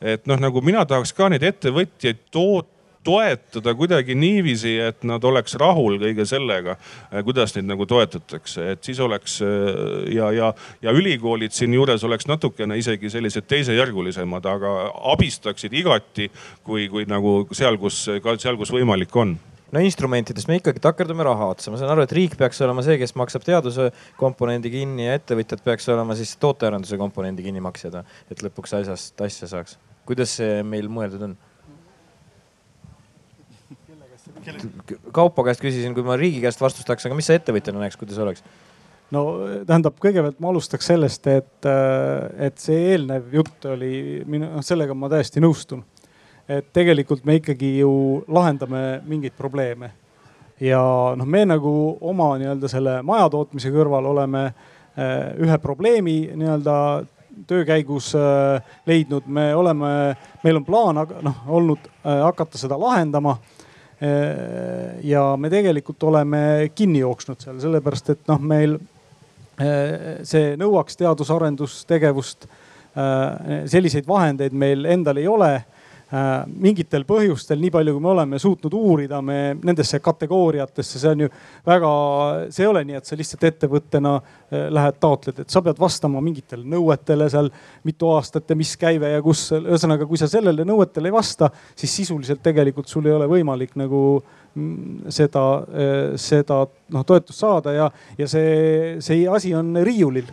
[0.00, 2.75] et noh, nagu mina tahaks ka neid ettevõtjaid toota
[3.06, 6.76] toetada kuidagi niiviisi, et nad oleks rahul kõige sellega,
[7.08, 10.52] äh, kuidas neid nagu toetatakse, et siis oleks äh, ja, ja,
[10.82, 14.76] ja ülikoolid siinjuures oleks natukene isegi sellised teisejärgulisemad, aga
[15.14, 16.30] abistaksid igati,
[16.66, 19.36] kui, kui nagu seal, kus, seal, kus võimalik on
[19.74, 22.98] no instrumentidest me ikkagi takerdume raha otsa, ma saan aru, et riik peaks olema see,
[23.00, 23.90] kes maksab teaduse
[24.20, 27.98] komponendi kinni ja ettevõtjad peaks olema siis tootearenduse komponendi kinnimaksjad,
[28.30, 29.78] et lõpuks asjast asja saaks.
[30.06, 31.36] kuidas see meil mõeldud on?
[35.12, 38.18] Kaupo käest küsisin, kui ma riigi käest vastust tahaks, aga mis sa ettevõtjana näeks, kuidas
[38.22, 38.44] oleks?
[39.14, 39.22] no
[39.66, 41.68] tähendab, kõigepealt ma alustaks sellest, et,
[42.42, 45.84] et see eelnev jutt oli minu, noh sellega ma täiesti nõustun.
[46.48, 47.92] et tegelikult me ikkagi ju
[48.28, 49.92] lahendame mingeid probleeme.
[50.60, 50.80] ja
[51.16, 56.78] noh, me nagu oma nii-öelda selle majatootmise kõrval oleme eh, ühe probleemi nii-öelda
[57.46, 58.14] töö käigus
[58.86, 63.34] leidnud, me oleme, meil on plaan noh olnud hakata seda lahendama
[63.96, 68.74] ja me tegelikult oleme kinni jooksnud seal, sellepärast et noh, meil
[69.56, 72.44] see nõuaks teadus-arendustegevust.
[73.72, 75.75] selliseid vahendeid meil endal ei ole Äh,
[76.06, 81.30] mingitel põhjustel, nii palju kui me oleme suutnud uurida, me nendesse kategooriatesse, see on ju
[81.66, 81.90] väga,
[82.54, 86.22] see ei ole nii, et sa lihtsalt ettevõttena äh, lähed taotled, et sa pead vastama
[86.22, 87.50] mingitele nõuetele seal
[87.86, 89.48] mitu aastat ja mis käive ja kus.
[89.58, 94.02] ühesõnaga, kui sa sellele nõuetele ei vasta, siis sisuliselt tegelikult sul ei ole võimalik nagu
[94.54, 96.62] mm, seda, äh, seda
[96.94, 100.30] noh toetust saada ja, ja see, see asi on riiulil.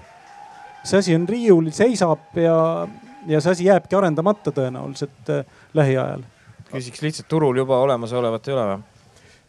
[0.83, 2.85] see asi on riiulil, seisab ja
[3.27, 6.25] ja see asi jääbki arendamata tõenäoliselt äh, lähiajal.
[6.71, 8.89] küsiks lihtsalt turul juba olemasolevat ei ole või?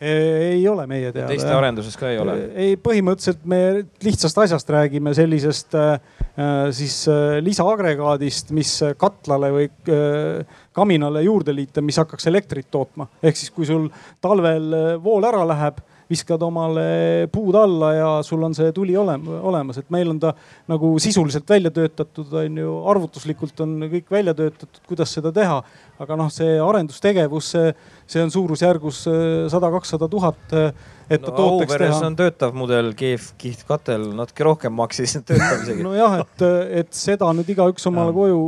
[0.05, 1.29] ei ole meie teada.
[1.31, 2.35] teiste arenduses ka ei ole?
[2.59, 3.61] ei, põhimõtteliselt me
[4.05, 5.95] lihtsast asjast räägime, sellisest äh,
[6.35, 13.07] äh siis äh, lisaagregaadist, mis katlale või äh, kaminale juurde liita, mis hakkaks elektrit tootma.
[13.23, 13.89] ehk siis, kui sul
[14.25, 15.81] talvel äh, vool ära läheb
[16.15, 20.35] viskad omale puud alla ja sul on see tuli olemas, et meil on ta
[20.71, 25.63] nagu sisuliselt välja töötatud, on ju, arvutuslikult on kõik välja töötatud, kuidas seda teha.
[25.95, 27.69] aga noh, see arendustegevus, see,
[28.11, 29.19] see on suurusjärgus äh,
[29.53, 30.73] sada, kakssada tuhat, äh,
[31.07, 32.01] et no, ta tooteks teha.
[32.09, 35.87] on töötav mudel, keef, kihtkatel natuke rohkem maksis, töötab isegi.
[35.87, 36.47] nojah, et,
[36.83, 38.17] et seda nüüd igaüks omale ja.
[38.19, 38.41] koju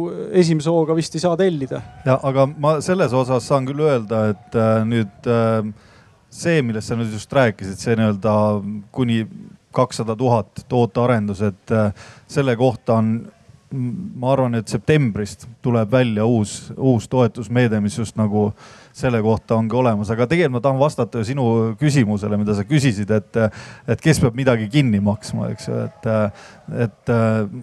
[0.43, 1.85] esimese hooga vist ei saa tellida.
[2.09, 5.71] ja aga ma selles osas saan küll öelda, et äh, nüüd äh,
[6.37, 8.35] see, millest sa nüüd just rääkisid, see nii-öelda
[8.95, 9.23] kuni
[9.77, 11.91] kakssada tuhat tootearendus, et äh,
[12.31, 13.17] selle kohta on,
[14.17, 18.49] ma arvan, et septembrist tuleb välja uus, uus toetusmeede, mis just nagu
[18.97, 23.41] selle kohta ongi olemas, aga tegelikult ma tahan vastata sinu küsimusele, mida sa küsisid, et,
[23.91, 26.09] et kes peab midagi kinni maksma, eks ju, et,
[26.87, 27.13] et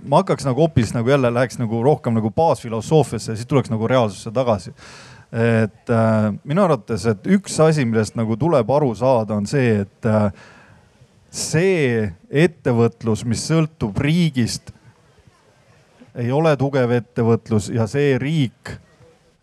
[0.04, 3.90] ma hakkaks nagu hoopis nagu jälle läheks nagu rohkem nagu baasfilosoofiasse ja siis tuleks nagu
[3.90, 4.76] reaalsusse tagasi
[5.34, 10.06] et äh, minu arvates, et üks asi, millest nagu tuleb aru saada, on see, et
[10.06, 10.30] äh,
[11.34, 14.70] see ettevõtlus, mis sõltub riigist,
[16.14, 18.76] ei ole tugev ettevõtlus ja see riik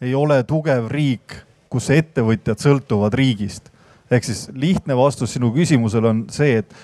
[0.01, 1.35] ei ole tugev riik,
[1.71, 3.71] kus ettevõtjad sõltuvad riigist.
[4.11, 6.75] ehk siis lihtne vastus sinu küsimusele on see, et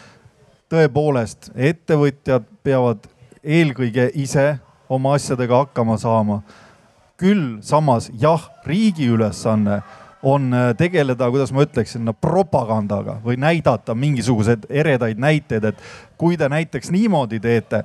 [0.70, 3.08] tõepoolest ettevõtjad peavad
[3.42, 6.42] eelkõige ise oma asjadega hakkama saama
[7.20, 9.80] küll samas jah, riigi ülesanne
[10.22, 15.82] on äh, tegeleda, kuidas ma ütleksin propagandaga või näidata mingisuguseid eredaid näiteid, et
[16.18, 17.84] kui te näiteks niimoodi teete,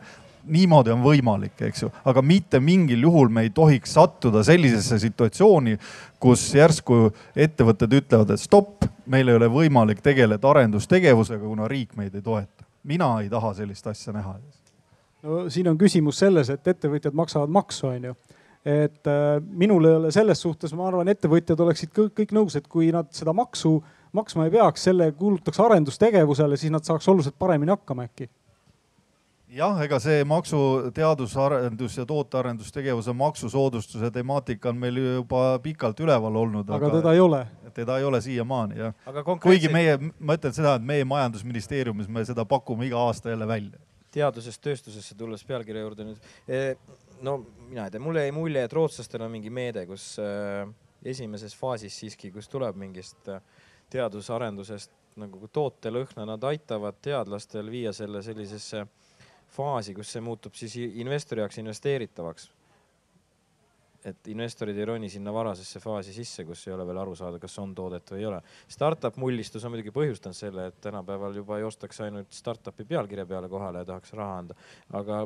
[0.50, 5.78] niimoodi on võimalik, eks ju, aga mitte mingil juhul me ei tohiks sattuda sellisesse situatsiooni,
[6.20, 12.16] kus järsku ettevõtted ütlevad, et stopp, meil ei ole võimalik tegeleda arendustegevusega, kuna riik meid
[12.16, 12.66] ei toeta.
[12.84, 14.40] mina ei taha sellist asja näha.
[15.24, 18.16] no siin on küsimus selles, et ettevõtjad maksavad maksu, on ju
[18.66, 22.68] et äh, minul ei ole selles suhtes, ma arvan, ettevõtjad oleksid kõik, kõik nõus, et
[22.68, 23.80] kui nad seda maksu
[24.14, 28.30] maksma ei peaks, selle kuulutaks arendustegevusele, siis nad saaks oluliselt paremini hakkama äkki
[29.52, 30.60] jah, ega see maksu,
[30.96, 36.70] teadusarendus ja tootearendustegevuse maksusoodustuse temaatika on meil juba pikalt üleval olnud.
[36.70, 37.46] aga teda ei ole.
[37.74, 38.94] teda ei ole siiamaani jah.
[39.06, 39.44] Konkreetselt...
[39.44, 43.80] kuigi meie, ma ütlen seda, et meie majandusministeeriumis me seda pakume iga aasta jälle välja.
[44.12, 46.76] teadusest tööstusesse tulles pealkirja juurde nüüd e
[47.22, 47.38] no
[47.70, 50.66] mina ei tea, mulle jäi mulje, et rootslastel on mingi meede, kus äh,
[51.06, 53.42] esimeses faasis siiski, kus tuleb mingist äh,
[53.92, 58.86] teadusarendusest nagu tootelõhna, nad aitavad teadlastel viia selle sellisesse
[59.52, 62.50] faasi, kus see muutub siis investori jaoks investeeritavaks.
[64.02, 67.60] et investorid ei roni sinna varasesse faasi sisse, kus ei ole veel aru saada, kas
[67.62, 68.40] on toodet või ei ole.
[68.68, 73.84] Startup mullistus on muidugi põhjustanud selle, et tänapäeval juba joostakse ainult startup'i pealkirja peale kohale
[73.84, 74.58] ja tahaks raha anda,
[74.98, 75.20] aga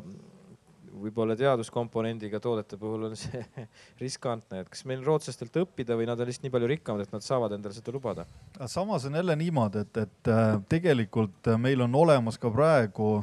[1.00, 3.42] võib-olla teaduskomponendiga toodete puhul on see
[4.02, 7.24] riskantne, et kas meil rootslastelt õppida või nad on lihtsalt nii palju rikkamad, et nad
[7.24, 8.26] saavad endale seda lubada?
[8.66, 13.20] samas on jälle niimoodi, et, et äh, tegelikult äh, meil on olemas ka praegu,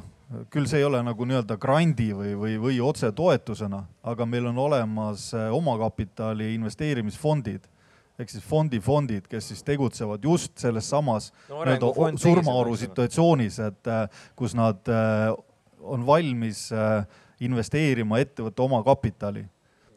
[0.53, 5.31] küll see ei ole nagu nii-öelda grandi või, või, või otsetoetusena, aga meil on olemas
[5.37, 7.69] äh, omakapitali investeerimisfondid
[8.21, 13.89] ehk siis fondifondid, kes siis tegutsevad just selles samas no, nii-öelda surmaoru situatsioonis, et
[14.37, 14.85] kus nad
[15.83, 17.05] on valmis äh,
[17.45, 19.45] investeerima ettevõtte omakapitali.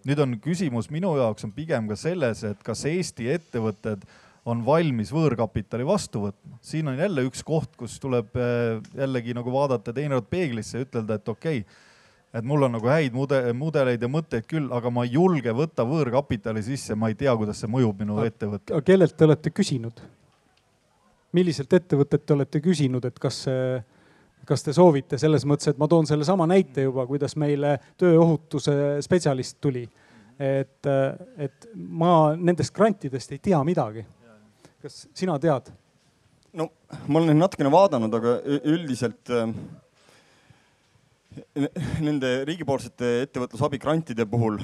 [0.07, 4.05] nüüd on küsimus minu jaoks on pigem ka selles, et kas Eesti ettevõtted
[4.47, 6.59] on valmis võõrkapitali vastu võtma.
[6.63, 11.19] siin on jälle üks koht, kus tuleb eh, jällegi nagu vaadata teinekord peeglisse ja ütelda,
[11.19, 11.83] et okei okay,,
[12.37, 15.87] et mul on nagu häid mude, mudeleid ja mõtteid küll, aga ma ei julge võtta
[15.89, 18.83] võõrkapitali sisse, ma ei tea, kuidas see mõjub minu ettevõttele.
[18.87, 20.05] kellelt te olete küsinud?
[21.37, 23.83] milliselt ettevõtet te olete küsinud, et kas see
[24.47, 29.59] kas te soovite selles mõttes, et ma toon sellesama näite juba, kuidas meile tööohutuse spetsialist
[29.61, 29.87] tuli.
[30.39, 30.87] et,
[31.39, 34.05] et ma nendest grantidest ei tea midagi.
[34.83, 35.73] kas sina tead?
[36.57, 36.71] no
[37.09, 39.51] ma olen natukene vaadanud, aga üldiselt äh,
[42.07, 44.61] nende riigipoolsete ettevõtlusabi grantide puhul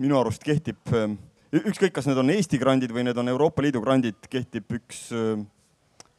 [0.00, 1.14] minu arust kehtib, äh,
[1.62, 5.36] ükskõik, kas need on Eesti grandid või need on Euroopa Liidu grandid, kehtib üks äh,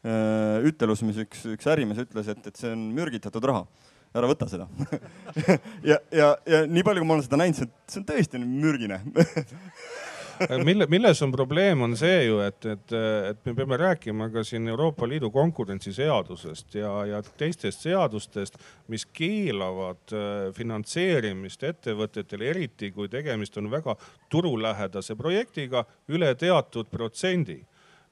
[0.03, 3.65] ütelus, mis üks, üks ärimees ütles, et, et see on mürgitatud raha.
[4.13, 4.69] Ära võta seda.
[5.89, 9.01] Ja, ja, ja nii palju, kui ma olen seda näinud, see on tõesti mürgine.
[10.65, 12.93] Mille, milles on probleem, on see ju, et, et,
[13.29, 18.57] et me peame rääkima ka siin Euroopa Liidu konkurentsiseadusest ja, ja teistest seadustest,
[18.91, 23.95] mis keelavad äh, finantseerimist ettevõtetele, eriti kui tegemist on väga
[24.33, 27.61] turulähedase projektiga üle teatud protsendi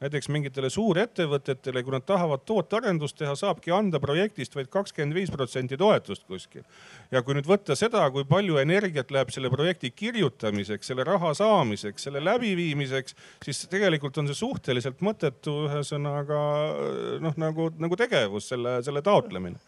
[0.02, 5.78] näiteks mingitele suurettevõtetele, kui nad tahavad tootearendust teha, saabki anda projektist vaid kakskümmend viis protsenti
[5.78, 6.64] toetust kuskil.
[7.12, 12.08] ja kui nüüd võtta seda, kui palju energiat läheb selle projekti kirjutamiseks, selle raha saamiseks,
[12.08, 16.42] selle läbiviimiseks, siis tegelikult on see suhteliselt mõttetu, ühesõnaga
[17.22, 19.62] noh, nagu, nagu tegevus, selle, selle taotlemine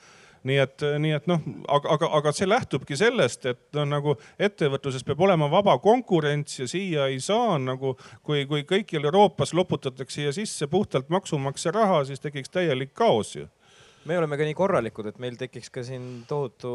[0.47, 1.41] nii et, nii et noh,
[1.71, 6.69] aga, aga, aga see lähtubki sellest, et no nagu ettevõtluses peab olema vaba konkurents ja
[6.69, 12.23] siia ei saa nagu, kui, kui kõikjal Euroopas loputatakse siia sisse puhtalt maksumaksja raha, siis
[12.23, 13.49] tekiks täielik kaos ju
[14.05, 16.71] me oleme ka nii korralikud, et meil tekiks ka siin tohutu,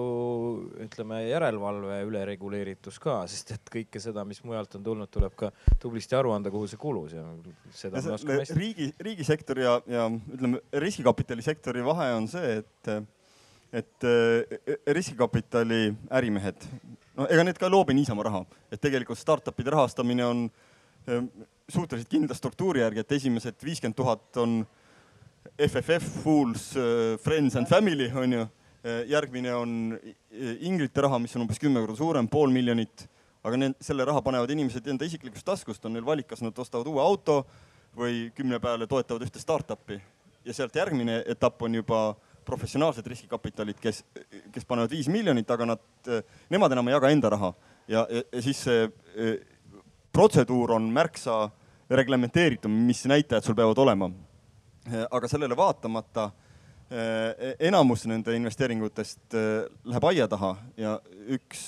[0.85, 5.51] ütleme, järelevalve ülereguleeritus ka, sest et kõike seda, mis mujalt on tulnud, tuleb ka
[5.83, 7.27] tublisti aru anda, kuhu see kulus ja
[7.77, 8.59] seda me oskame hästi.
[8.59, 12.93] riigi, riigisektori ja, ja ütleme, riskikapitalisektori vahe on see, et
[13.73, 14.59] et äh,
[14.95, 16.65] riskikapitali ärimehed,
[17.17, 18.43] no ega need ka ei loobi niisama raha,
[18.73, 21.25] et tegelikult startup'ide rahastamine on äh,
[21.69, 24.63] suhteliselt kindla struktuuri järgi, et esimesed viiskümmend tuhat on
[25.59, 28.47] FFF, Fools, äh, Friends and Family on ju.
[29.11, 29.71] järgmine on
[30.61, 33.09] inglite raha, mis on umbes kümme korda suurem, pool miljonit.
[33.43, 36.87] aga need, selle raha panevad inimesed enda isiklikust taskust, on neil valik, kas nad ostavad
[36.87, 37.41] uue auto
[37.99, 39.99] või kümne peale toetavad ühte startup'i.
[40.45, 42.15] ja sealt järgmine etapp on juba
[42.49, 44.03] professionaalsed riskikapitalid, kes,
[44.55, 46.13] kes panevad viis miljonit, aga nad,
[46.51, 47.53] nemad enam ei jaga enda raha
[47.89, 48.85] ja, ja, ja siis see
[49.17, 49.37] e,
[50.13, 51.47] protseduur on märksa
[51.91, 54.11] reglementeeritum, mis näitajad sul peavad olema.
[54.89, 56.29] E, aga sellele vaatamata
[56.91, 59.39] e, enamus nende investeeringutest
[59.89, 60.99] läheb aia taha ja
[61.37, 61.65] üks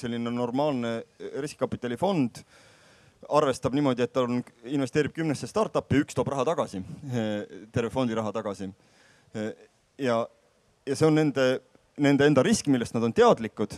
[0.00, 1.00] selline normaalne
[1.42, 2.44] riskikapitalifond
[3.30, 4.38] arvestab niimoodi, et ta on,
[4.72, 6.80] investeerib kümnesse startup'i, üks toob raha tagasi,
[7.74, 8.70] terve fondi raha tagasi
[10.00, 10.22] ja,
[10.86, 11.46] ja see on nende,
[12.00, 13.76] nende enda risk, millest nad on teadlikud.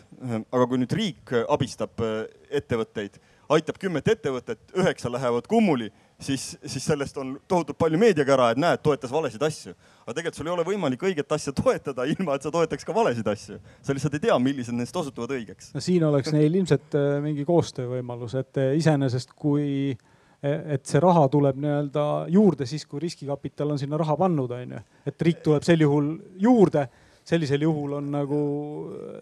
[0.53, 2.25] aga kui nüüd riik abistab äh,
[2.63, 3.19] ettevõtteid,
[3.53, 5.91] aitab kümmet ettevõtet, üheksa lähevad kummuli,
[6.23, 9.75] siis, siis sellest on tohutult palju meediakära, et näed, toetas valesid asju.
[10.05, 13.29] aga tegelikult sul ei ole võimalik õiget asja toetada, ilma et sa toetaks ka valesid
[13.29, 13.59] asju.
[13.83, 15.73] sa lihtsalt ei tea, millised neist osutuvad õigeks.
[15.75, 19.97] no siin oleks neil ilmselt äh, mingi koostöövõimalus, et äh, iseenesest kui
[20.43, 24.83] et see raha tuleb nii-öelda juurde siis, kui riskikapital on sinna raha pannud, on ju.
[25.07, 26.09] et riik tuleb sel juhul
[26.43, 26.89] juurde,
[27.25, 28.39] sellisel juhul on nagu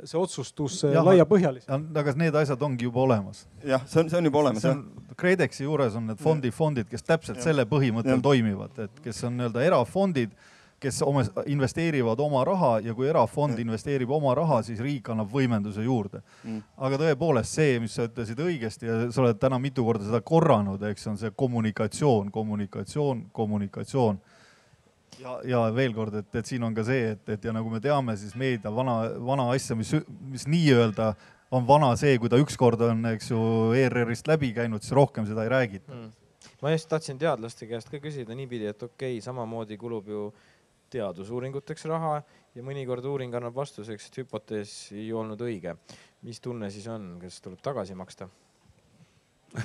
[0.08, 1.90] see otsustus laiapõhjalisem.
[2.00, 3.44] aga need asjad ongi juba olemas.
[3.64, 4.64] jah, see on, see on juba olemas.
[5.20, 7.50] KredExi juures on need fondi fondid, kes täpselt ja.
[7.50, 8.24] selle põhimõttel ja.
[8.24, 10.32] toimivad, et kes on nii-öelda erafondid
[10.80, 15.84] kes oma, investeerivad oma raha ja kui erafond investeerib oma raha, siis riik annab võimenduse
[15.84, 16.22] juurde.
[16.44, 16.62] Mm..
[16.76, 20.82] aga tõepoolest see, mis sa ütlesid õigesti ja sa oled täna mitu korda seda korranud,
[20.90, 24.20] eks on see kommunikatsioon, kommunikatsioon, kommunikatsioon.
[25.20, 27.80] ja, ja veel kord, et, et siin on ka see, et, et ja nagu me
[27.84, 29.92] teame, siis meedia vana, vana asja, mis,
[30.32, 31.12] mis nii-öelda
[31.50, 33.42] on vana see, kui ta ükskord on, eks ju,
[33.76, 35.92] ERR-ist läbi käinud, siis rohkem seda ei räägita.
[35.92, 36.12] Mm.
[36.60, 40.26] Ma just tahtsin teadlaste käest ka küsida niipidi, et okei okay,, samamoodi kulub ju
[40.90, 42.20] teadusuuringuteks raha
[42.54, 45.76] ja mõnikord uuring annab vastuseks, et hüpotees ei olnud õige.
[46.22, 48.28] mis tunne siis on, kas tuleb tagasi maksta?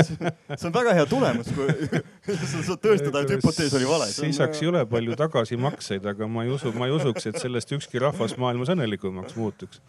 [0.00, 1.90] see on väga hea tulemus, kui
[2.40, 4.06] sa saad tõestada, et hüpotees oli vale.
[4.24, 8.00] lisaks ei ole palju tagasimakseid, aga ma ei usu, ma ei usuks, et sellest ükski
[8.00, 9.84] rahvas maailmas õnnelikumaks muutuks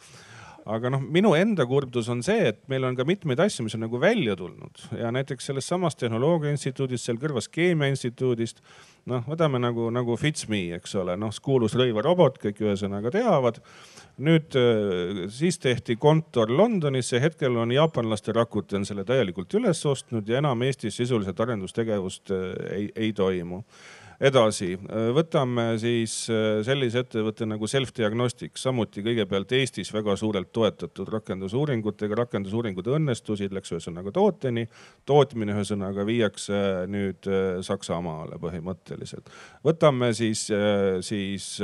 [0.69, 3.85] aga noh, minu enda kurbus on see, et meil on ka mitmeid asju, mis on
[3.85, 8.61] nagu välja tulnud ja näiteks sellest samast Tehnoloogia Instituudist, seal kõrvas Keemia Instituudist.
[9.09, 13.61] noh, võtame nagu, nagu Fitsme, eks ole, noh kuulus rõivarobot, kõik ühesõnaga teavad.
[14.21, 20.37] nüüd äh, siis tehti kontor Londonisse, hetkel on jaapanlaste Rakuten selle täielikult üles ostnud ja
[20.37, 23.63] enam Eestis sisuliselt arendustegevust äh, ei, ei toimu
[24.21, 24.75] edasi,
[25.15, 32.91] võtame siis äh, sellise ettevõtte nagu Self-Diagnostics, samuti kõigepealt Eestis väga suurelt toetatud rakendusuuringutega, rakendusuuringud
[32.97, 34.67] õnnestusid, läks ühesõnaga tooteni.
[35.05, 36.61] tootmine ühesõnaga viiakse
[36.91, 39.33] nüüd äh, Saksamaale põhimõtteliselt.
[39.65, 41.57] võtame siis, äh, siis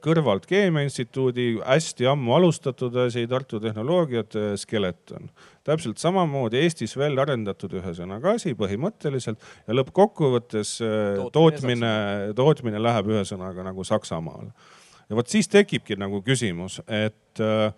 [0.00, 5.28] kõrvalt Keemia Instituudi hästi ammu alustatud asi, Tartu Tehnoloogiate Skeleton.
[5.64, 11.92] täpselt samamoodi Eestis välja arendatud ühesõnaga asi põhimõtteliselt ja lõppkokkuvõttes tootmine, tootmine,
[12.36, 14.52] tootmine läheb ühesõnaga nagu Saksamaale.
[15.08, 17.72] ja vot siis tekibki nagu küsimus, et äh,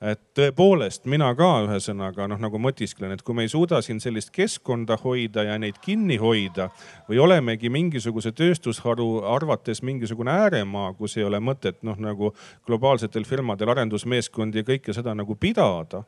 [0.00, 4.32] et tõepoolest mina ka ühesõnaga noh, nagu mõtisklen, et kui me ei suuda siin sellist
[4.34, 6.68] keskkonda hoida ja neid kinni hoida
[7.08, 12.34] või olemegi mingisuguse tööstusharu arvates mingisugune ääremaa, kus ei ole mõtet noh, nagu
[12.68, 16.04] globaalsetel firmadel arendusmeeskondi ja kõike seda nagu pidada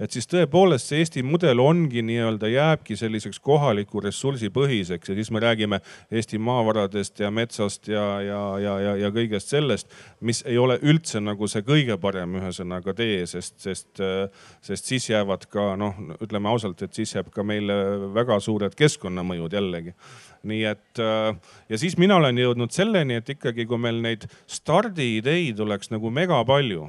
[0.00, 5.30] et siis tõepoolest see Eesti mudel ongi nii-öelda jääbki selliseks kohaliku ressursi põhiseks ja siis
[5.32, 5.80] me räägime
[6.10, 9.90] Eesti maavaradest ja metsast ja, ja, ja, ja, ja kõigest sellest,
[10.20, 14.04] mis ei ole üldse nagu see kõige parem ühesõnaga tee, sest, sest,
[14.64, 17.76] sest siis jäävad ka noh, ütleme ausalt, et siis jääb ka meile
[18.14, 19.96] väga suured keskkonnamõjud jällegi.
[20.46, 25.90] Nii et ja siis mina olen jõudnud selleni, et ikkagi, kui meil neid stardiideid oleks
[25.90, 26.86] nagu mega palju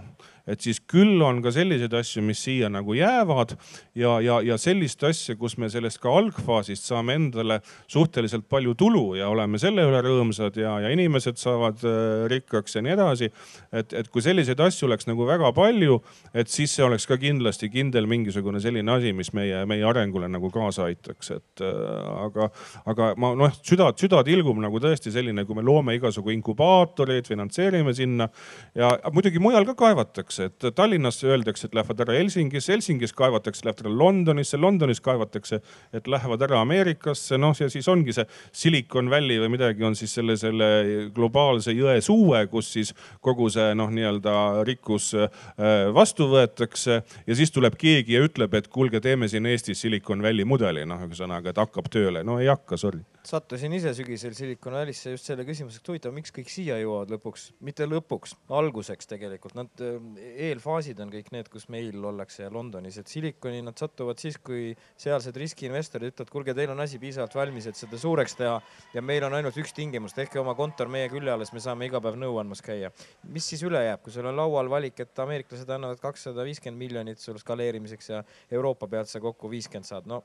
[0.48, 3.54] et siis küll on ka selliseid asju, mis siia nagu jäävad
[3.98, 7.60] ja, ja, ja sellist asja, kus me sellest ka algfaasist saame endale
[7.92, 12.84] suhteliselt palju tulu ja oleme selle üle rõõmsad ja, ja inimesed saavad äh, rikkaks ja
[12.86, 13.32] nii edasi.
[13.72, 16.00] et, et kui selliseid asju oleks nagu väga palju,
[16.34, 20.52] et siis see oleks ka kindlasti kindel mingisugune selline asi, mis meie, meie arengule nagu
[20.54, 22.50] kaasa aitaks, et äh, aga,
[22.88, 27.94] aga ma noh, süda, süda tilgub nagu tõesti selline, kui me loome igasugu inkubaatoreid, finantseerime
[27.98, 28.30] sinna
[28.78, 33.66] ja muidugi mujal ka kaevatakse kaevatakse, et Tallinnas öeldakse, et lähevad ära Helsingis, Helsingis kaevatakse,
[33.66, 35.62] lähevad ära Londonisse, Londonis kaevatakse,
[35.94, 40.14] et lähevad ära Ameerikasse, noh ja siis ongi see Silicon Valley või midagi on siis
[40.14, 45.30] selle, selle globaalse jõe suue, kus siis kogu see noh, nii-öelda rikkus äh,
[45.94, 50.46] vastu võetakse ja siis tuleb keegi ja ütleb, et kuulge, teeme siin Eestis Silicon Valley
[50.46, 52.24] mudeli, noh ühesõnaga, et hakkab tööle.
[52.24, 56.32] no ei hakka, sorry sattusin ise sügisel Silicon Valley'sse just selle küsimusega, et huvitav, miks
[56.36, 59.56] kõik siia jõuavad lõpuks, mitte lõpuks, alguseks tegelikult.
[59.58, 59.98] Nad, äh,
[60.48, 64.72] eelfaasid on kõik need, kus meil ollakse ja Londonis, et Siliconi nad satuvad siis, kui
[65.00, 68.56] sealsed riskiinvestorid ütlevad, kuulge, teil on asi piisavalt valmis, et seda suureks teha
[68.96, 71.92] ja meil on ainult üks tingimus, tehke oma kontor meie külje all, siis me saame
[71.92, 72.94] iga päev nõu andmas käia.
[73.28, 77.20] mis siis üle jääb, kui sul on laual valik, et ameeriklased annavad kakssada viiskümmend miljonit
[77.20, 80.24] sul skaleerimiseks ja Euroopa pealt sa kokku viiskümmend saad, no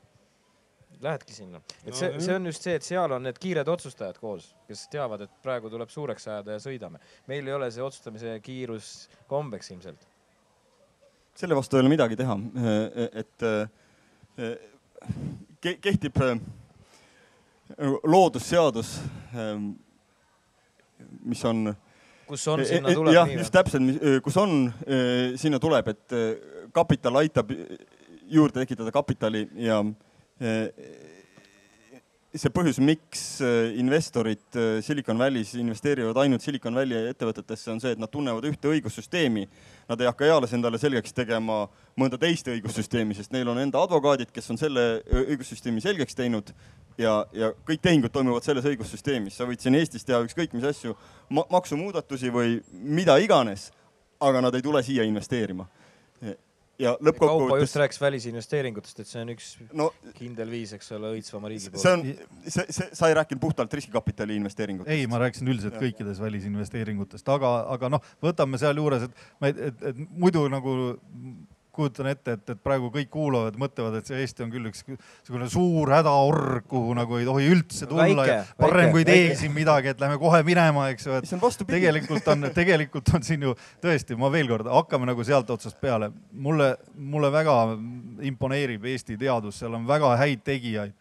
[1.03, 1.61] lähedki sinna.
[1.84, 5.24] et see, see on just see, et seal on need kiired otsustajad koos, kes teavad,
[5.26, 7.03] et praegu tuleb suureks ajada ja sõidame.
[7.30, 8.92] meil ei ole see otsustamise kiirus
[9.30, 10.09] kombeks ilmselt.
[11.34, 12.38] selle vastu ei ole midagi teha,
[13.12, 13.46] et
[15.61, 16.18] kehtib
[18.05, 19.00] loodusseadus,
[21.22, 21.74] mis on
[22.26, 23.14] kus on, sinna tuleb.
[23.14, 23.82] jah, just täpselt,
[24.24, 24.72] kus on,
[25.36, 26.16] sinna tuleb, et
[26.72, 27.50] kapital aitab
[28.32, 29.82] juurde tekitada kapitali ja
[32.33, 37.93] see põhjus, miks äh, investorid äh, Silicon Valley's investeerivad ainult Silicon Valley ettevõtetesse, on see,
[37.93, 39.45] et nad tunnevad ühte õigussüsteemi.
[39.91, 41.66] Nad ei hakka eales endale selgeks tegema
[42.01, 44.87] mõnda teist õigussüsteemi, sest neil on enda advokaadid, kes on selle
[45.26, 46.55] õigussüsteemi selgeks teinud
[46.97, 49.37] ja, ja kõik tehingud toimuvad selles õigussüsteemis.
[49.37, 50.97] sa võid siin Eestis teha ükskõik mis asju,
[51.28, 53.68] maksumuudatusi või mida iganes,
[54.22, 55.68] aga nad ei tule siia investeerima
[56.80, 57.50] ja lõppkokkuvõttes.
[57.50, 61.70] Kaupo just rääkis välisinvesteeringutest, et see on üks no, kindel viis, eks ole, õitsvama riigi
[61.72, 61.82] poolt.
[61.82, 62.04] see on,
[62.46, 64.92] see, see, sa ei rääkinud puhtalt riskikapitali investeeringutest?
[64.94, 70.02] ei, ma rääkisin üldiselt kõikides välisinvesteeringutest, aga, aga noh, võtame sealjuures, et, et, et, et
[70.10, 70.76] muidu nagu
[71.72, 75.48] kujutan ette, et, et praegu kõik kuulavad, mõtlevad, et see Eesti on küll üks niisugune
[75.52, 79.54] suur hädaorg, kuhu nagu ei tohi üldse tulla väike, ja parem kui ei tee siin
[79.56, 84.18] midagi, et lähme kohe minema, eks ju, et tegelikult on, tegelikult on siin ju tõesti,
[84.20, 86.10] ma veel kord, hakkame nagu sealt otsast peale.
[86.32, 87.56] mulle, mulle väga
[88.28, 90.92] imponeerib Eesti teadus, seal on väga häid tegijaid.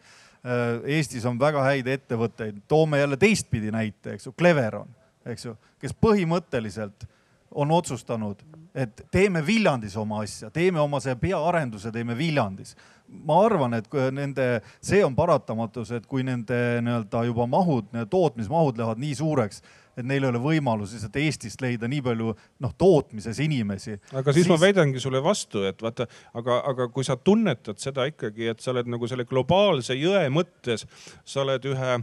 [0.42, 4.88] Äh, Eestis on väga häid ettevõtteid, toome jälle teistpidi näite, eks ju, Cleveron,
[5.28, 7.06] eks ju, kes põhimõtteliselt
[7.54, 8.40] on otsustanud
[8.74, 12.76] et teeme Viljandis oma asja, teeme oma see peaarenduse, teeme Viljandis.
[13.12, 14.44] ma arvan, et nende,
[14.80, 19.60] see on paratamatus, et kui nende nii-öelda juba mahud, tootmismahud lähevad nii suureks,
[20.00, 23.98] et neil ei ole võimalus lihtsalt Eestist leida nii palju noh, tootmises inimesi.
[24.14, 26.06] aga siis, siis ma väidangi sulle vastu, et vaata,
[26.40, 30.86] aga, aga kui sa tunnetad seda ikkagi, et sa oled nagu selle globaalse jõe mõttes,
[31.28, 31.98] sa oled ühe,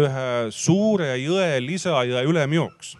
[0.00, 2.96] ühe suure jõe lisajõe ülemjooks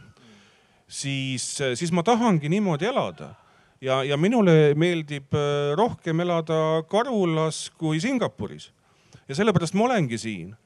[0.90, 1.46] siis,
[1.78, 3.34] siis ma tahangi niimoodi elada.
[3.80, 8.72] ja, ja minule meeldib äh, rohkem elada Karulas kui Singapuris.
[9.28, 10.56] ja sellepärast ma olengi siin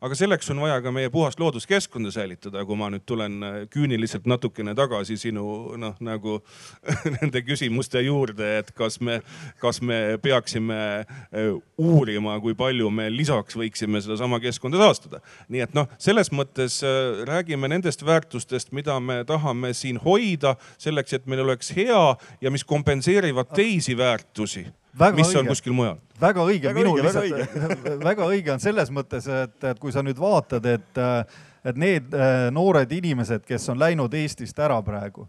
[0.00, 4.26] aga selleks on vaja ka meie puhast looduskeskkonda säilitada, kui ma nüüd tulen äh, küüniliselt
[4.30, 5.44] natukene tagasi sinu
[5.80, 6.38] noh, nagu
[7.18, 9.20] nende küsimuste juurde, et kas me,
[9.60, 15.20] kas me peaksime äh, uurima, kui palju me lisaks võiksime sedasama keskkonda taastada.
[15.52, 21.18] nii et noh, selles mõttes äh, räägime nendest väärtustest, mida me tahame siin hoida selleks,
[21.18, 22.04] et meil oleks hea
[22.40, 24.66] ja mis kompenseerivad teisi väärtusi
[24.98, 25.38] Väga mis õige.
[25.38, 25.98] on kuskil mujal.
[26.20, 27.58] väga õige, minul lihtsalt
[28.10, 31.02] väga õige on selles mõttes, et, et kui sa nüüd vaatad, et,
[31.64, 35.28] et need äh, noored inimesed, kes on läinud Eestist ära praegu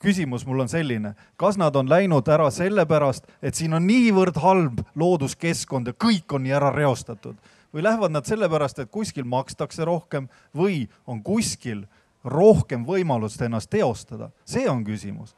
[0.00, 4.80] küsimus mul on selline, kas nad on läinud ära sellepärast, et siin on niivõrd halb
[4.96, 7.36] looduskeskkond ja kõik on nii ära reostatud?
[7.70, 11.84] Või lähevad nad sellepärast, et kuskil makstakse rohkem või on kuskil
[12.24, 15.36] rohkem võimalust ennast teostada, see on küsimus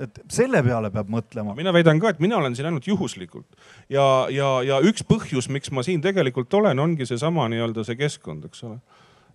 [0.00, 1.54] et selle peale peab mõtlema.
[1.54, 3.46] mina väidan ka, et mina olen siin ainult juhuslikult
[3.92, 8.48] ja, ja, ja üks põhjus, miks ma siin tegelikult olen, ongi seesama nii-öelda see keskkond,
[8.50, 8.80] eks ole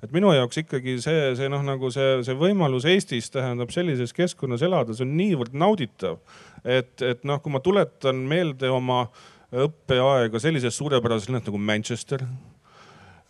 [0.03, 4.63] et minu jaoks ikkagi see, see noh, nagu see, see võimalus Eestis tähendab sellises keskkonnas
[4.65, 6.19] elada, see on niivõrd nauditav.
[6.63, 9.05] et, et noh, kui ma tuletan meelde oma
[9.49, 12.23] õppeaega sellises suurepärases linnas nagu Manchester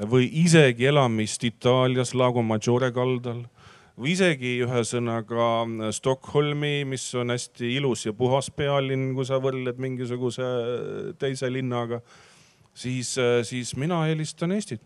[0.10, 3.46] või isegi elamist Itaalias Lago Maggiore kaldal
[4.00, 10.48] või isegi ühesõnaga Stockholmi, mis on hästi ilus ja puhas pealinn, kui sa võrdled mingisuguse
[11.20, 12.00] teise linnaga,
[12.74, 13.12] siis,
[13.50, 14.86] siis mina eelistan Eestit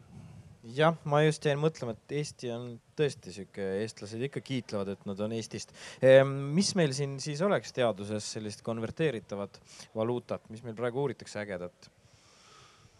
[0.71, 5.19] jah, ma just jäin mõtlema, et Eesti on tõesti sihuke, eestlased ikka kiitlevad, et nad
[5.25, 5.73] on Eestist.
[6.03, 9.59] Ehm, mis meil siin siis oleks teaduses sellist konverteeritavat
[9.95, 11.91] valuutat, mis meil praegu uuritakse ägedat?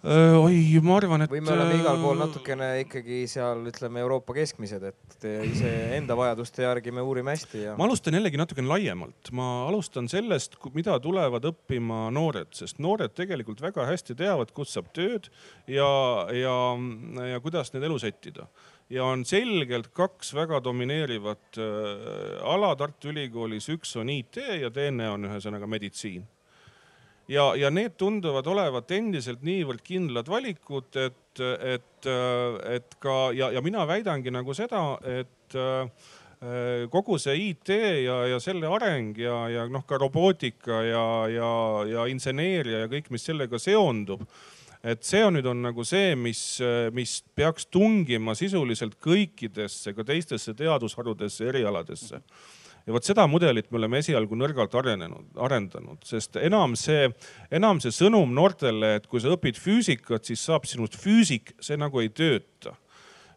[0.03, 1.31] Oi, ma arvan, et.
[1.31, 6.91] või me oleme igal pool natukene ikkagi seal ütleme Euroopa keskmised, et iseenda vajaduste järgi
[6.91, 7.77] me uurime hästi ja.
[7.79, 13.63] ma alustan jällegi natukene laiemalt, ma alustan sellest, mida tulevad õppima noored, sest noored tegelikult
[13.63, 15.31] väga hästi teavad, kust saab tööd
[15.71, 15.87] ja,
[16.35, 16.57] ja,
[17.31, 18.49] ja kuidas need elu sättida
[18.91, 25.09] ja on selgelt kaks väga domineerivat äh, ala Tartu Ülikoolis, üks on IT ja teine
[25.15, 26.27] on ühesõnaga meditsiin
[27.27, 31.43] ja, ja need tunduvad olevat endiselt niivõrd kindlad valikud, et,
[31.75, 32.09] et,
[32.75, 34.83] et ka ja, ja mina väidangi nagu seda,
[35.21, 36.09] et äh,
[36.91, 37.69] kogu see IT
[38.03, 41.53] ja, ja selle areng ja, ja noh, ka robootika ja, ja,
[41.87, 44.25] ja inseneeria ja kõik, mis sellega seondub
[44.83, 46.41] et see on nüüd on nagu see, mis,
[46.91, 52.19] mis peaks tungima sisuliselt kõikidesse ka teistesse teadusharudesse, erialadesse
[52.87, 57.09] ja vot seda mudelit me oleme esialgu nõrgalt arenenud, arendanud, sest enam see,
[57.53, 62.03] enam see sõnum noortele, et kui sa õpid füüsikat, siis saab sinust füüsik, see nagu
[62.03, 62.75] ei tööta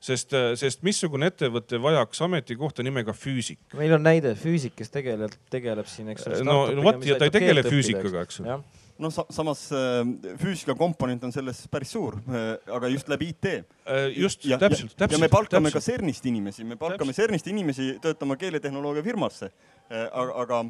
[0.07, 3.61] sest, sest missugune ettevõte vajaks ametikohta nimega füüsik?
[3.78, 6.42] meil on näide füüsik, kes tegeleb, tegeleb siin, eks ole.
[6.47, 8.61] no, no vot ja ta ei tegele füüsikaga, eks ole
[9.03, 10.03] noh, samas äh,
[10.40, 13.47] füüsika komponent on selles päris suur, äh, aga just läbi IT.
[13.53, 15.16] Äh, just, täpselt, täpselt.
[15.16, 15.84] ja me palkame täpselt.
[15.84, 19.51] ka CERN-ist inimesi, me palkame CERN-ist inimesi töötama keeletehnoloogia firmasse.
[19.90, 20.64] aga, aga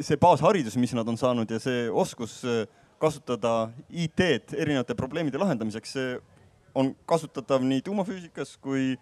[0.00, 2.40] see baasharidus, mis nad on saanud ja see oskus
[2.98, 6.16] kasutada IT-d erinevate probleemide lahendamiseks, see
[6.74, 8.96] on kasutatav nii tuumafüüsikas kui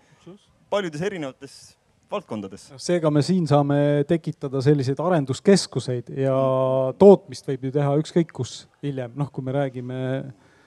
[0.70, 1.75] paljudes erinevates
[2.10, 2.66] valdkondades.
[2.82, 3.78] seega me siin saame
[4.08, 6.36] tekitada selliseid arenduskeskuseid ja
[6.98, 10.02] tootmist võib ju teha ükskõik kus hiljem, noh, kui me räägime,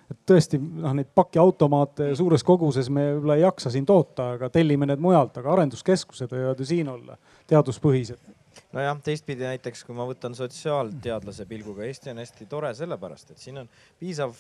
[0.10, 4.90] et tõesti noh, neid pakiautomaate suures koguses me võib-olla ei jaksa siin toota, aga tellime
[4.90, 7.18] need mujalt, aga arenduskeskused võivad ju siin olla,
[7.50, 8.39] teaduspõhised
[8.76, 13.64] nojah, teistpidi näiteks, kui ma võtan sotsiaalteadlase pilguga, Eesti on hästi tore sellepärast, et siin
[13.64, 14.36] on piisav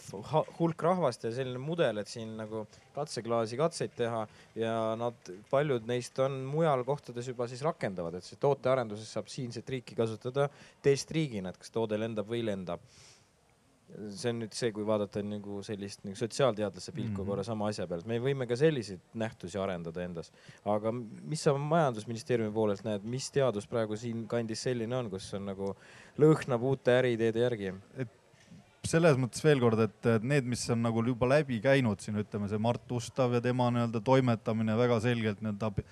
[0.59, 2.65] hulk rahvast ja selline mudel, et siin nagu
[2.95, 4.25] katseklaasi katseid teha
[4.59, 9.69] ja nad, paljud neist on mujal kohtades juba siis rakendavad, et see tootearenduses saab siinset
[9.69, 10.49] riiki kasutada
[10.85, 12.77] testriigina, et kas toode lendab või ei lenda
[14.13, 17.29] see on nüüd see, kui vaadata nagu sellist nagu sotsiaalteadlase pilku mm -hmm.
[17.31, 20.31] korra sama asja pealt, me võime ka selliseid nähtusi arendada endas.
[20.65, 25.75] aga mis sa majandusministeeriumi poolelt näed, mis teadus praegu siinkandis selline on, kus on nagu
[26.17, 27.73] lõhnab uute äriideede järgi?
[28.85, 32.57] selles mõttes veel kord, et need, mis on nagu juba läbi käinud siin, ütleme see
[32.57, 35.83] Mart Ustav ja tema nii-öelda toimetamine väga selgelt nii-öelda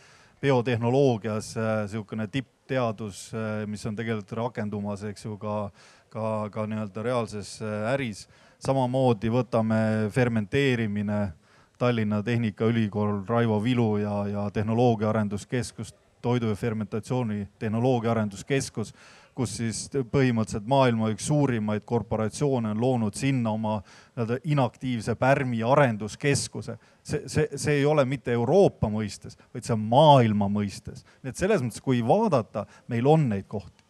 [0.41, 3.31] biotehnoloogias niisugune tippteadus,
[3.67, 5.71] mis on tegelikult rakendumas, eks ju, ka
[6.09, 8.27] ka, ka nii-öelda reaalses äh, äris.
[8.59, 11.33] samamoodi võtame fermenteerimine,
[11.77, 18.93] Tallinna Tehnikaülikool, Raivo Vilu ja, ja Tehnoloogia Arenduskeskus, toidu ja fermentatsiooni tehnoloogia arenduskeskus,
[19.37, 26.77] kus siis põhimõtteliselt maailma üks suurimaid korporatsioone on loonud sinna oma nii-öelda inaktiivse pärmi arenduskeskuse.
[27.03, 31.05] see, see, see ei ole mitte Euroopa mõistes, vaid see on maailma mõistes.
[31.21, 33.85] nii et selles mõttes, kui vaadata, meil on neid kohti.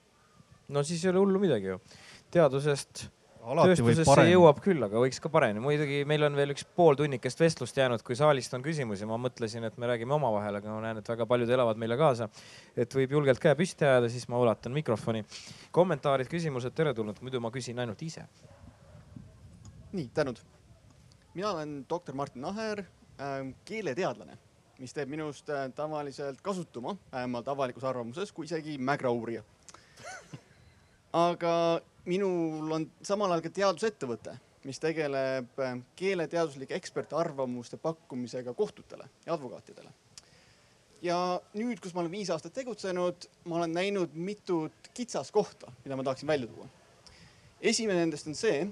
[0.67, 1.79] no siis ei ole hullu midagi ju
[2.31, 3.07] teadusest
[3.47, 5.61] tööstusesse jõuab küll, aga võiks ka paremini.
[5.63, 9.05] muidugi meil on veel üks pool tunnikest vestlust jäänud, kui saalist on küsimusi.
[9.07, 12.29] ma mõtlesin, et me räägime omavahel, aga ma näen, et väga paljud elavad meile kaasa.
[12.75, 15.23] et võib julgelt käe püsti ajada, siis ma ulatan mikrofoni.
[15.71, 18.25] kommentaarid, küsimused teretulnud, muidu ma küsin ainult ise.
[19.93, 20.41] nii, tänud.
[21.33, 24.37] mina olen doktor Martin Aher äh,, keeleteadlane,
[24.79, 29.43] mis teeb minust äh, tavaliselt kasutuma, vähemalt avalikus arvamuses, kui isegi mägrauurija
[31.27, 39.35] aga minul on samal ajal ka teadusettevõte, mis tegeleb äh, keeleteaduslike ekspertarvamuste pakkumisega kohtutele ja
[39.35, 39.91] advokaatidele.
[41.01, 41.17] ja
[41.53, 46.27] nüüd, kus ma olen viis aastat tegutsenud, ma olen näinud mitut kitsaskohta, mida ma tahaksin
[46.27, 46.67] välja tuua.
[47.61, 48.67] esimene nendest on see,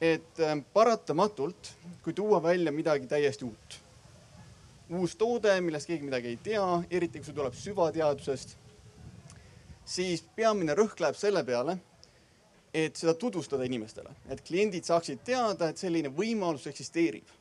[0.00, 1.72] et äh, paratamatult,
[2.02, 3.80] kui tuua välja midagi täiesti uut,
[4.90, 8.56] uus toode, millest keegi midagi ei tea, eriti kui see tuleb süvateadusest,
[9.86, 11.78] siis peamine rõhk läheb selle peale
[12.76, 17.34] et seda tutvustada inimestele, et kliendid saaksid teada, et selline võimalus eksisteerib.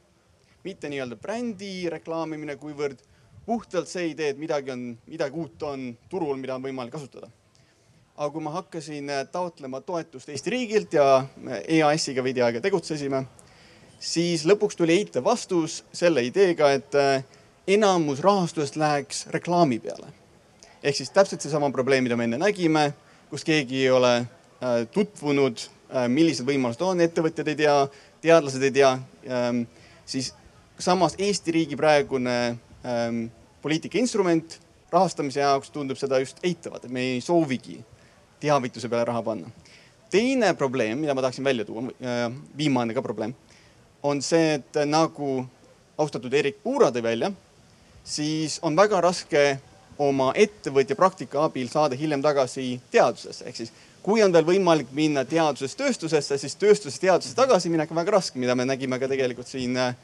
[0.65, 3.01] mitte nii-öelda brändi reklaamimine, kuivõrd
[3.45, 7.29] puhtalt see idee, et midagi on, midagi uut on turul, mida on võimalik kasutada.
[8.15, 13.25] aga kui ma hakkasin äh, taotlema toetust Eesti riigilt ja äh, EAS-iga veidi aega tegutsesime,
[13.99, 17.25] siis lõpuks tuli eitav vastus selle ideega, et äh,
[17.67, 20.07] enamus rahastusest läheks reklaami peale.
[20.83, 22.93] ehk siis täpselt seesama probleem, mida me enne nägime,
[23.29, 24.15] kus keegi ei ole
[24.91, 27.75] tutvunud, äh, millised võimalused on, ettevõtjad ei tea,
[28.23, 28.91] teadlased ei tea,
[29.29, 29.63] ähm,
[30.05, 30.31] siis
[30.81, 32.37] samas Eesti riigi praegune
[32.85, 33.25] ähm,
[33.61, 34.59] poliitika instrument
[34.91, 37.79] rahastamise jaoks tundub seda just eitavat, et me ei soovigi
[38.39, 39.49] teavituse peale raha panna.
[40.11, 43.33] teine probleem, mida ma tahaksin välja tuua, äh, viimane ka probleem,
[44.03, 45.45] on see, et nagu
[45.97, 47.31] austatud Erik Puura tõi välja,
[48.03, 49.41] siis on väga raske
[49.97, 53.73] oma ettevõtja praktika abil saada hiljem tagasi teadusesse, ehk siis
[54.06, 58.53] kui on veel võimalik minna teadusest tööstusesse, siis tööstusest teadusesse tagasiminek on väga raske, mida
[58.57, 59.95] me nägime ka tegelikult siin äh,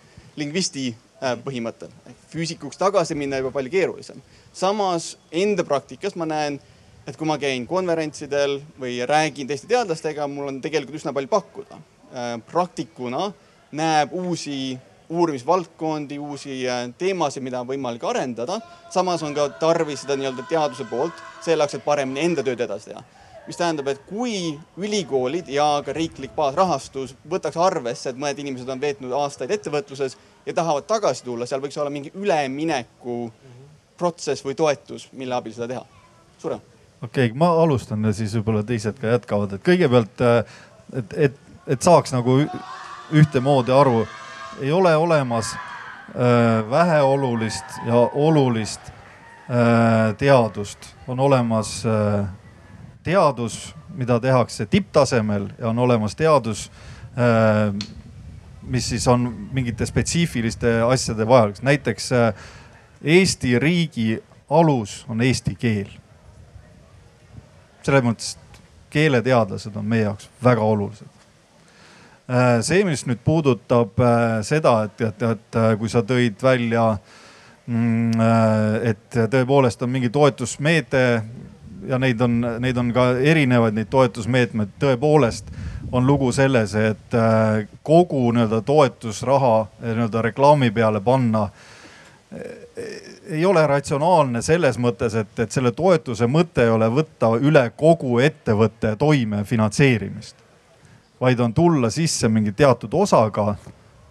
[0.42, 1.92] lingvisti äh, põhimõttel.
[2.32, 4.22] füüsikuks tagasi minna juba palju keerulisem.
[4.54, 6.60] samas enda praktikas ma näen,
[7.06, 11.78] et kui ma käin konverentsidel või räägin teiste teadlastega, mul on tegelikult üsna palju pakkuda.
[12.10, 13.32] Äh, praktikuna
[13.72, 14.80] näeb uusi
[15.12, 16.64] uurimisvaldkondi, uusi
[16.98, 18.62] teemasid, mida on võimalik arendada.
[18.90, 22.96] samas on ka tarvis seda nii-öelda teaduse poolt selle jaoks, et paremini enda tööd edasi
[22.96, 28.70] teha mis tähendab, et kui ülikoolid ja ka riiklik baasrahastus võtaks arvesse, et mõned inimesed
[28.70, 33.32] on veetnud aastaid ettevõtluses ja tahavad tagasi tulla, seal võiks olla mingi ülemineku
[33.98, 35.86] protsess või toetus, mille abil seda teha.
[36.42, 36.62] suur tänu.
[37.02, 40.62] okei okay,, ma alustan ja siis võib-olla teised ka jätkavad, et kõigepealt, äh,
[41.02, 42.40] et, et, et saaks nagu
[43.12, 44.06] ühtemoodi aru,
[44.62, 52.26] ei ole olemas äh, väheolulist ja olulist äh, teadust, on olemas äh,
[53.04, 56.72] teadus, mida tehakse tipptasemel ja on olemas teadus,
[57.18, 57.74] äh,
[58.62, 61.62] mis siis on mingite spetsiifiliste asjade vajalikkus.
[61.62, 62.34] näiteks äh,
[63.04, 65.90] Eesti riigi alus on eesti keel.
[67.84, 68.36] selles mõttes
[68.94, 71.08] keeleteadlased on meie jaoks väga olulised.
[72.30, 73.98] Äh, see, mis nüüd puudutab
[74.46, 76.98] seda, et, et, et kui sa tõid välja,
[77.66, 78.22] mm,
[78.86, 81.24] et tõepoolest on mingi toetusmeede
[81.88, 84.78] ja neid on, neid on ka erinevaid, neid toetusmeetmeid.
[84.80, 85.52] tõepoolest
[85.92, 91.52] on lugu selles, et äh, kogu nii-öelda toetusraha nii-öelda reklaami peale panna äh,
[93.30, 98.20] ei ole ratsionaalne selles mõttes, et, et selle toetuse mõte ei ole võtta üle kogu
[98.20, 100.36] ettevõtte toime finantseerimist.
[101.22, 103.56] vaid on tulla sisse mingi teatud osaga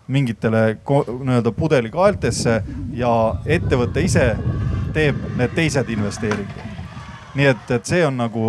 [0.07, 0.79] mingitele
[1.25, 2.63] nii-öelda pudelikaeltesse
[2.95, 4.37] ja ettevõte ise
[4.95, 6.80] teeb need teised investeeringud
[7.39, 8.45] nii et, et see on nagu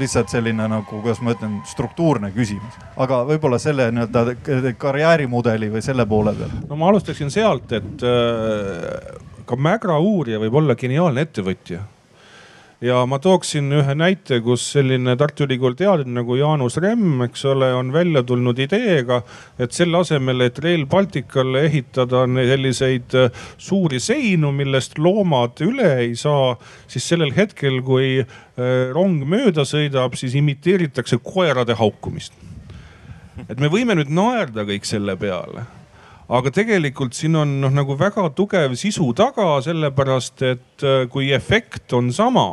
[0.00, 6.06] lihtsalt selline nagu, kuidas ma ütlen, struktuurne küsimus, aga võib-olla selle nii-öelda karjäärimudeli või selle
[6.10, 6.54] poole peal.
[6.68, 11.84] no ma alustaksin sealt, et äh, ka Mägra uurija võib olla geniaalne ettevõtja
[12.82, 17.70] ja ma tooksin ühe näite, kus selline Tartu Ülikooli teadlane nagu Jaanus Remm, eks ole,
[17.74, 19.20] on välja tulnud ideega,
[19.58, 26.16] et selle asemel, et Rail Balticule ehitada selliseid äh, suuri seinu, millest loomad üle ei
[26.18, 26.54] saa,
[26.90, 28.26] siis sellel hetkel, kui äh,
[28.94, 32.34] rong mööda sõidab, siis imiteeritakse koerade haukumist.
[33.48, 35.64] et me võime nüüd naerda kõik selle peale
[36.28, 41.92] aga tegelikult siin on noh, nagu väga tugev sisu taga, sellepärast et äh, kui efekt
[41.96, 42.46] on sama,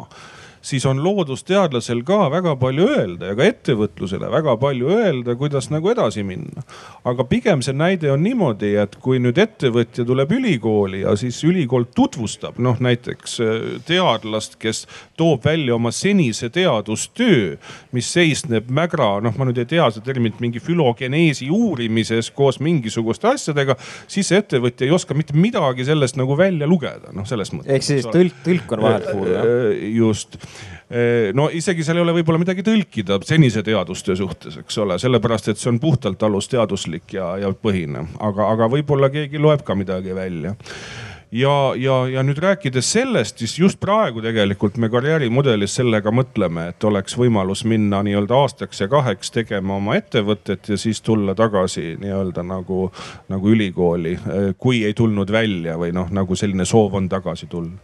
[0.61, 5.89] siis on loodusteadlasel ka väga palju öelda ja ka ettevõtlusele väga palju öelda, kuidas nagu
[5.91, 6.63] edasi minna.
[7.05, 11.87] aga pigem see näide on niimoodi, et kui nüüd ettevõtja tuleb ülikooli ja siis ülikool
[11.95, 13.55] tutvustab noh näiteks äh,
[13.87, 14.85] teadlast, kes
[15.17, 17.57] toob välja oma senise teadustöö,
[17.91, 23.31] mis seisneb mägra, noh ma nüüd ei tea seda terminit, mingi fülogeneesi uurimises koos mingisuguste
[23.33, 23.77] asjadega,
[24.07, 27.73] siis see ettevõtja ei oska mitte midagi sellest nagu välja lugeda, noh selles mõttes.
[27.73, 29.51] ehk siis tõlk, tõlk on vahelt puudu jah?
[29.51, 30.50] Äh, just äh,
[31.33, 35.61] no isegi seal ei ole võib-olla midagi tõlkida senise teadustöö suhtes, eks ole, sellepärast et
[35.61, 40.57] see on puhtalt alusteaduslik ja, ja põhine, aga, aga võib-olla keegi loeb ka midagi välja.
[41.31, 46.83] Ja, ja, ja nüüd rääkides sellest, siis just praegu tegelikult me karjäärimudelis sellega mõtleme, et
[46.83, 52.43] oleks võimalus minna nii-öelda aastaks ja kaheks tegema oma ettevõtet ja siis tulla tagasi nii-öelda
[52.43, 52.89] nagu,
[53.31, 54.17] nagu ülikooli,
[54.59, 57.79] kui ei tulnud välja või noh, nagu selline soov on tagasi tulla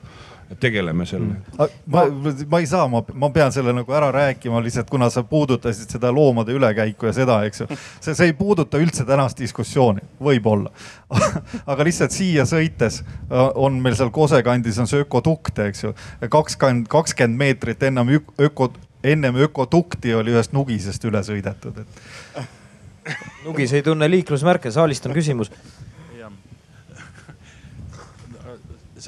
[0.59, 1.39] tegeleme sellega.
[1.59, 1.69] Mm.
[1.85, 2.03] ma,
[2.49, 6.11] ma ei saa, ma, ma pean selle nagu ära rääkima lihtsalt, kuna sa puudutasid seda
[6.13, 7.67] loomade ülekäiku ja seda, eks ju.
[7.99, 10.71] see, see ei puuduta üldse tänast diskussiooni, võib-olla
[11.71, 15.93] aga lihtsalt siia sõites äh, on meil seal Kose kandis on see ökodukte, eks ju.
[16.31, 18.71] kakskümmend, kakskümmend meetrit ennem öko,
[19.03, 23.17] ennem ökodukti oli ühest nugisest üle sõidetud, et.
[23.45, 25.51] nugis ei tunne liiklusmärke, saalist on küsimus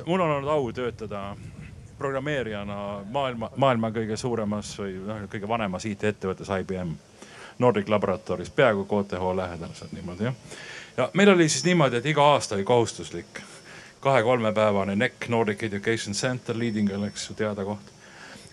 [0.06, 1.36] mul on olnud au töötada
[1.98, 6.96] programmeerijana maailma, maailma kõige suuremas või noh, kõige vanemas IT-ettevõttes IBM.
[7.60, 10.36] Nordic Laboratories, peaaegu KTH lähedal, niimoodi jah.
[10.98, 13.42] ja meil oli siis niimoodi, et iga aasta oli kohustuslik
[14.00, 17.92] kahe-kolmepäevane NEC Nordic Education Center Leadingul, eks ju, teada koht.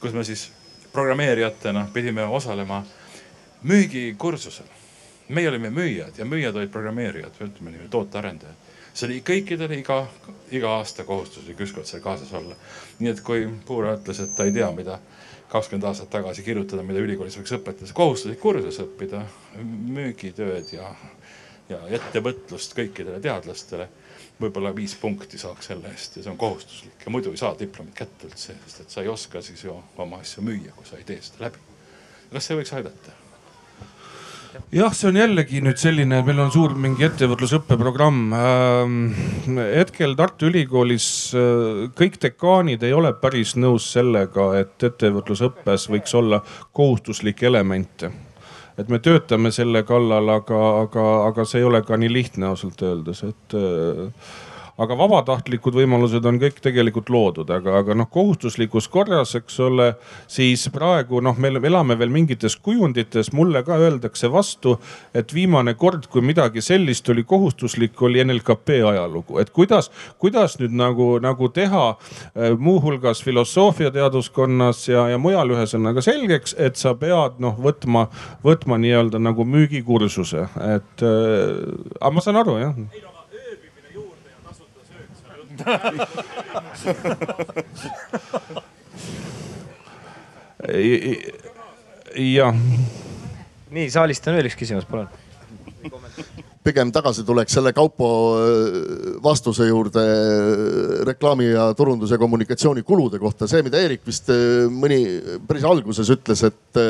[0.00, 0.52] kus me siis
[0.92, 2.82] programmeerijatena pidime osalema
[3.62, 4.66] müügikursusel.
[5.28, 8.65] meie olime müüjad ja müüjad olid programmeerijad, ütleme niimoodi, tootearendajad
[8.96, 10.00] see oli kõikidele iga,
[10.54, 12.56] iga aasta kohustuslik ükskord seal kaasas olla.
[12.98, 14.98] nii et kui Puura ütles, et ta ei tea, mida
[15.52, 19.22] kakskümmend aastat tagasi kirjutada, mida ülikoolis võiks õpetada, kohustuslik kursus õppida
[19.62, 20.90] müügitööd ja,
[21.68, 23.88] ja ettevõtlust kõikidele teadlastele.
[24.40, 27.94] võib-olla viis punkti saaks selle eest ja see on kohustuslik ja muidu ei saa diplomit
[27.96, 31.04] kätte üldse, sest et sa ei oska siis ju oma asju müüa, kui sa ei
[31.04, 31.62] tee seda läbi.
[32.32, 33.25] kas see võiks aidata?
[34.74, 39.00] Jah, see on jällegi nüüd selline, meil on suur mingi ettevõtlusõppeprogramm ähm,.
[39.56, 46.42] hetkel Tartu Ülikoolis äh, kõik dekaanid ei ole päris nõus sellega, et ettevõtlusõppes võiks olla
[46.76, 48.12] kohustuslikke elemente
[48.76, 52.82] et me töötame selle kallal, aga, aga, aga see ei ole ka nii lihtne ausalt
[52.84, 54.28] öeldes, et äh,
[54.82, 59.88] aga vabatahtlikud võimalused on kõik tegelikult loodud, aga, aga noh, kohustuslikus korras, eks ole,
[60.30, 64.76] siis praegu noh, me elame veel mingites kujundites, mulle ka öeldakse vastu,
[65.16, 69.90] et viimane kord, kui midagi sellist oli kohustuslik, oli NLKP ajalugu, et kuidas,
[70.22, 76.92] kuidas nüüd nagu, nagu teha äh, muuhulgas filosoofiateaduskonnas ja, ja mujal ühesõnaga selgeks, et sa
[77.00, 78.06] pead noh võtma,
[78.44, 83.05] võtma nii-öelda nagu müügikursuse, et äh, aga ma saan aru jah
[92.16, 92.54] jah.
[93.70, 95.08] nii, saalist on veel üks küsimus, palun
[96.66, 98.08] pigem tagasi tuleks selle Kaupo
[98.40, 98.76] äh,
[99.22, 103.46] vastuse juurde äh, reklaami ja turundus ja kommunikatsioonikulude kohta.
[103.46, 105.00] see, mida Eerik vist äh, mõni
[105.46, 106.80] päris alguses ütles, et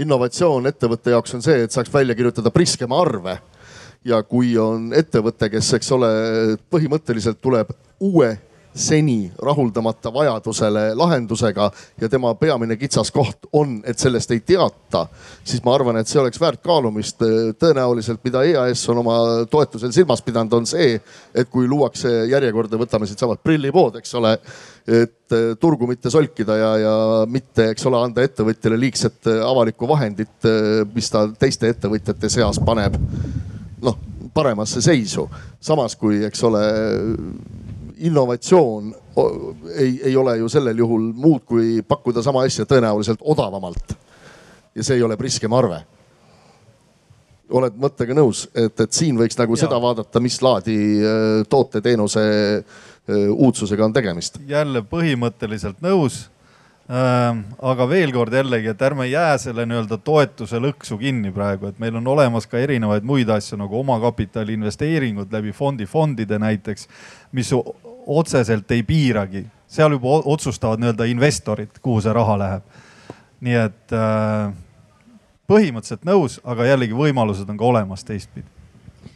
[0.00, 3.36] innovatsioon ettevõtte jaoks on see, et saaks välja kirjutada priskema arve
[4.04, 6.12] ja kui on ettevõte, kes, eks ole,
[6.72, 8.36] põhimõtteliselt tuleb uue
[8.74, 11.70] seni rahuldamata vajadusele lahendusega
[12.00, 15.06] ja tema peamine kitsaskoht on, et sellest ei teata,
[15.44, 17.18] siis ma arvan, et see oleks väärt kaalumist.
[17.58, 19.16] tõenäoliselt, mida EAS on oma
[19.50, 21.00] toetusel silmas pidanud, on see,
[21.34, 24.36] et kui luuakse järjekorda, võtame siitsamalt prillipood, eks ole,
[24.86, 26.96] et turgu mitte solkida ja, ja
[27.26, 30.50] mitte, eks ole, anda ettevõtjale liigset avalikku vahendit,
[30.94, 32.96] mis ta teiste ettevõtjate seas paneb
[34.34, 35.28] paremasse seisu.
[35.60, 36.62] samas kui, eks ole
[38.00, 38.94] innovatsioon
[39.76, 43.96] ei, ei ole ju sellel juhul muud kui pakkuda sama asja tõenäoliselt odavamalt.
[44.74, 45.82] ja see ei ole priskem arve.
[47.50, 49.64] oled mõttega nõus, et, et siin võiks nagu ja.
[49.64, 52.26] seda vaadata, mis laadi äh, toote-teenuse
[52.58, 54.38] äh, uudsusega on tegemist?
[54.46, 56.28] jälle põhimõtteliselt nõus
[56.90, 61.94] aga veel kord jällegi, et ärme jää selle nii-öelda toetuse lõksu kinni praegu, et meil
[62.00, 66.88] on olemas ka erinevaid muid asju nagu omakapitali investeeringud läbi fondi, fondide näiteks,
[67.36, 72.80] mis otseselt ei piiragi, seal juba otsustavad nii-öelda investorid, kuhu see raha läheb.
[73.40, 74.50] nii et äh,
[75.48, 78.48] põhimõtteliselt nõus, aga jällegi võimalused on ka olemas teistpidi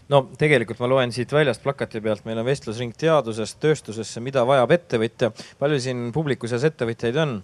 [0.09, 4.71] no tegelikult ma loen siit väljast plakati pealt, meil on vestlusring teadusest tööstusesse, mida vajab
[4.79, 5.33] ettevõtja.
[5.59, 7.35] palju siin publiku seas ettevõtjaid on?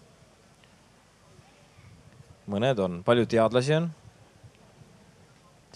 [2.50, 3.90] Mõned on, palju teadlasi on?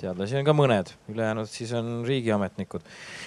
[0.01, 2.83] teadlasi on ka mõned, ülejäänud siis on riigiametnikud.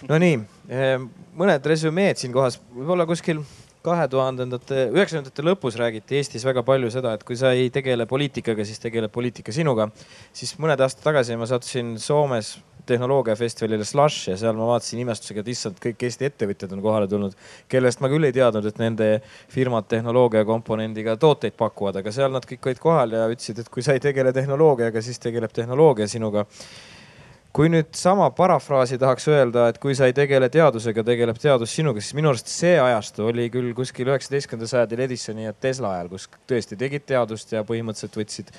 [0.10, 0.98] Nonii, eh,
[1.40, 3.40] mõned resümeed siinkohas, võib-olla kuskil
[3.88, 8.66] kahe tuhandendate, üheksakümnendate lõpus räägiti Eestis väga palju seda, et kui sa ei tegele poliitikaga,
[8.68, 9.90] siis tegeleb poliitika sinuga.
[10.34, 12.58] siis mõned aastad tagasi ma sattusin Soomes
[12.88, 17.38] tehnoloogiafestivalile Slush ja seal ma vaatasin imestusega, et issand, kõik Eesti ettevõtjad on kohale tulnud,
[17.72, 19.10] kellest ma küll ei teadnud, et nende
[19.54, 23.86] firmad tehnoloogia komponendiga tooteid pakuvad, aga seal nad kõik olid kohal ja ütlesid, et kui
[23.86, 26.48] sa ei tegele tehnoloogiaga, siis tegeleb tehnoloogia sinuga.
[27.58, 32.04] Kui nüüd sama parafraasi tahaks öelda, et kui sa ei tegele teadusega, tegeleb teadus sinuga,
[32.04, 36.28] siis minu arust see ajastu oli küll kuskil üheksateistkümnendal sajandil Edisoni ja Tesla ajal, kus
[36.50, 38.52] tõesti tegid teadust ja põhimõtteliselt võtsid,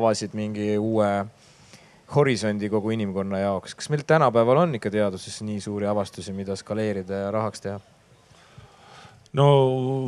[0.00, 1.10] avasid mingi uue
[2.14, 3.74] horisondi kogu inimkonna jaoks.
[3.74, 7.80] kas meil tänapäeval on ikka teaduses nii suuri avastusi, mida skaleerida ja rahaks teha?
[9.36, 9.48] no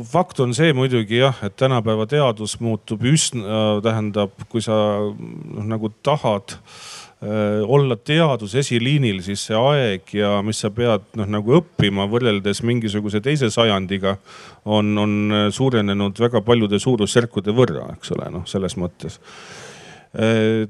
[0.07, 4.77] fakt on see muidugi jah, et tänapäeva teadus muutub üsna, tähendab, kui sa
[5.09, 11.29] noh nagu tahad äh, olla teaduse esiliinil, siis see aeg ja mis sa pead noh
[11.29, 14.17] nagu õppima võrreldes mingisuguse teise sajandiga
[14.65, 19.19] on, on suurenenud väga paljude suurusjärkude võrra, eks ole, noh selles mõttes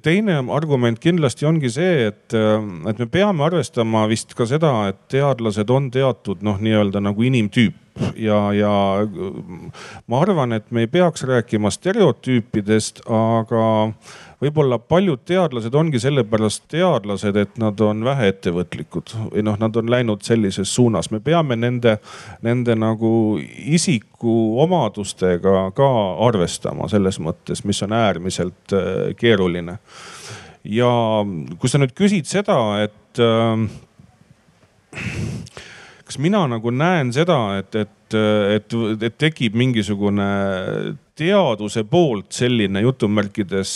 [0.04, 2.58] teine argument kindlasti ongi see, et, äh,
[2.92, 7.78] et me peame arvestama vist ka seda, et teadlased on teatud noh, nii-öelda nagu inimtüüp
[8.20, 8.74] ja, ja
[10.08, 13.64] ma arvan, et me ei peaks rääkima stereotüüpidest, aga
[14.40, 20.24] võib-olla paljud teadlased ongi sellepärast teadlased, et nad on väheettevõtlikud või noh, nad on läinud
[20.26, 21.12] sellises suunas.
[21.12, 21.98] me peame nende,
[22.42, 23.40] nende nagu
[23.80, 25.90] isikuomadustega ka
[26.28, 29.78] arvestama selles mõttes, mis on äärmiselt äh, keeruline.
[30.64, 30.92] ja
[31.60, 33.68] kui sa nüüd küsid seda, et äh,
[36.10, 38.76] kas mina nagu näen seda, et, et, et,
[39.06, 40.28] et tekib mingisugune
[41.20, 43.74] teaduse poolt selline jutumärkides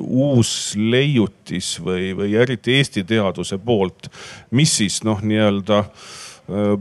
[0.00, 4.10] uus leiutis või, või eriti Eesti teaduse poolt,
[4.54, 5.84] mis siis noh, nii-öelda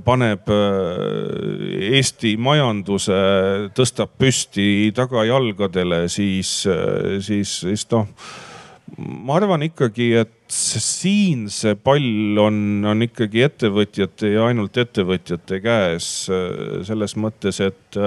[0.04, 0.50] paneb
[1.94, 3.20] Eesti majanduse,
[3.78, 6.58] tõstab püsti tagajalgadele, siis,
[7.24, 8.10] siis, siis noh
[8.98, 12.58] ma arvan ikkagi, et siin see pall on,
[12.90, 16.10] on ikkagi ettevõtjate ja ainult ettevõtjate käes
[16.88, 18.00] selles mõttes, et,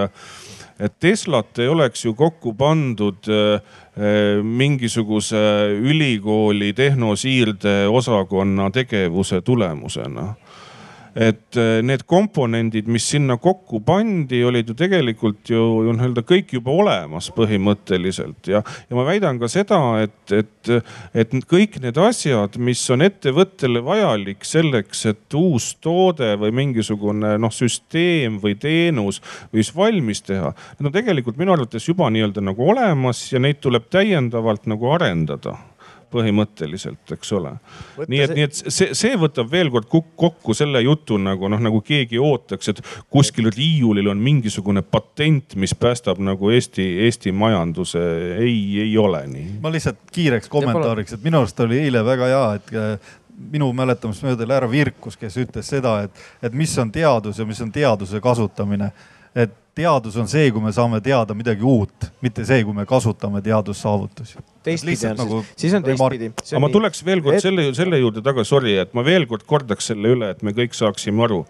[0.79, 3.31] et Teslat ei oleks ju kokku pandud
[4.45, 5.41] mingisuguse
[5.81, 10.35] ülikooli tehnosiirde osakonna tegevuse tulemusena
[11.17, 16.53] et äh, need komponendid, mis sinna kokku pandi, olid ju tegelikult ju, ju nii-öelda kõik
[16.59, 20.73] juba olemas põhimõtteliselt ja, ja ma väidan ka seda, et, et,
[21.17, 27.55] et kõik need asjad, mis on ettevõttele vajalik selleks, et uus toode või mingisugune noh,
[27.55, 29.23] süsteem või teenus
[29.55, 30.53] võis valmis teha.
[30.77, 35.57] Need on tegelikult minu arvates juba nii-öelda nagu olemas ja neid tuleb täiendavalt nagu arendada
[36.13, 37.53] põhimõtteliselt, eks ole.
[38.07, 41.81] nii et, nii et see, see võtab veel kord kokku selle jutu nagu noh, nagu
[41.85, 48.03] keegi ootaks, et kuskil riiulil on mingisugune patent, mis päästab nagu Eesti, Eesti majanduse.
[48.39, 49.61] ei, ei ole nii.
[49.63, 54.25] ma lihtsalt kiireks kommentaariks, et minu arust oli eile väga hea, et äh, minu mäletamist
[54.25, 57.73] mööda oli härra Virkus, kes ütles seda, et, et mis on teadus ja mis on
[57.73, 58.91] teaduse kasutamine.
[59.37, 63.43] Et teadus on see, kui me saame teada midagi uut, mitte see, kui me kasutame
[63.45, 64.41] teadussaavutusi.
[64.65, 66.31] teistpidi on nagu, siis, siis on teistpidi.
[66.49, 67.45] aga ma tuleks veel kord et...
[67.45, 70.75] selle, selle juurde tagasi, sorry, et ma veel kord kordaks selle üle, et me kõik
[70.77, 71.43] saaksime aru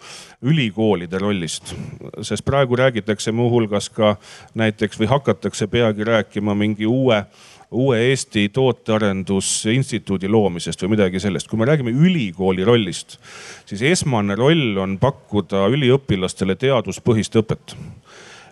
[0.43, 1.77] ülikoolide rollist.
[2.27, 4.17] sest praegu räägitakse muuhulgas ka
[4.59, 7.23] näiteks või hakatakse peagi rääkima mingi uue
[7.77, 11.49] uue Eesti Tootearendusinstituudi loomisest või midagi sellest.
[11.49, 13.19] kui me räägime ülikooli rollist,
[13.69, 17.77] siis esmane roll on pakkuda üliõpilastele teaduspõhist õpet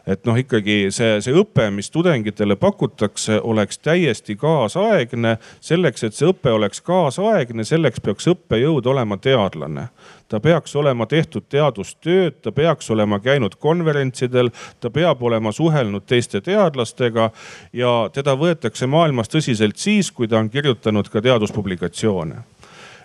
[0.06, 5.39] et noh, ikkagi see, see õpe, mis tudengitele pakutakse, oleks täiesti kaasaegne.
[5.60, 9.89] selleks, et see õpe oleks kaasaegne, selleks peaks õppejõud olema teadlane
[10.28, 14.51] ta peaks olema tehtud teadustööd, ta peaks olema käinud konverentsidel,
[14.81, 17.31] ta peab olema suhelnud teiste teadlastega
[17.72, 22.43] ja teda võetakse maailmas tõsiselt siis, kui ta on kirjutanud ka teaduspublikatsioone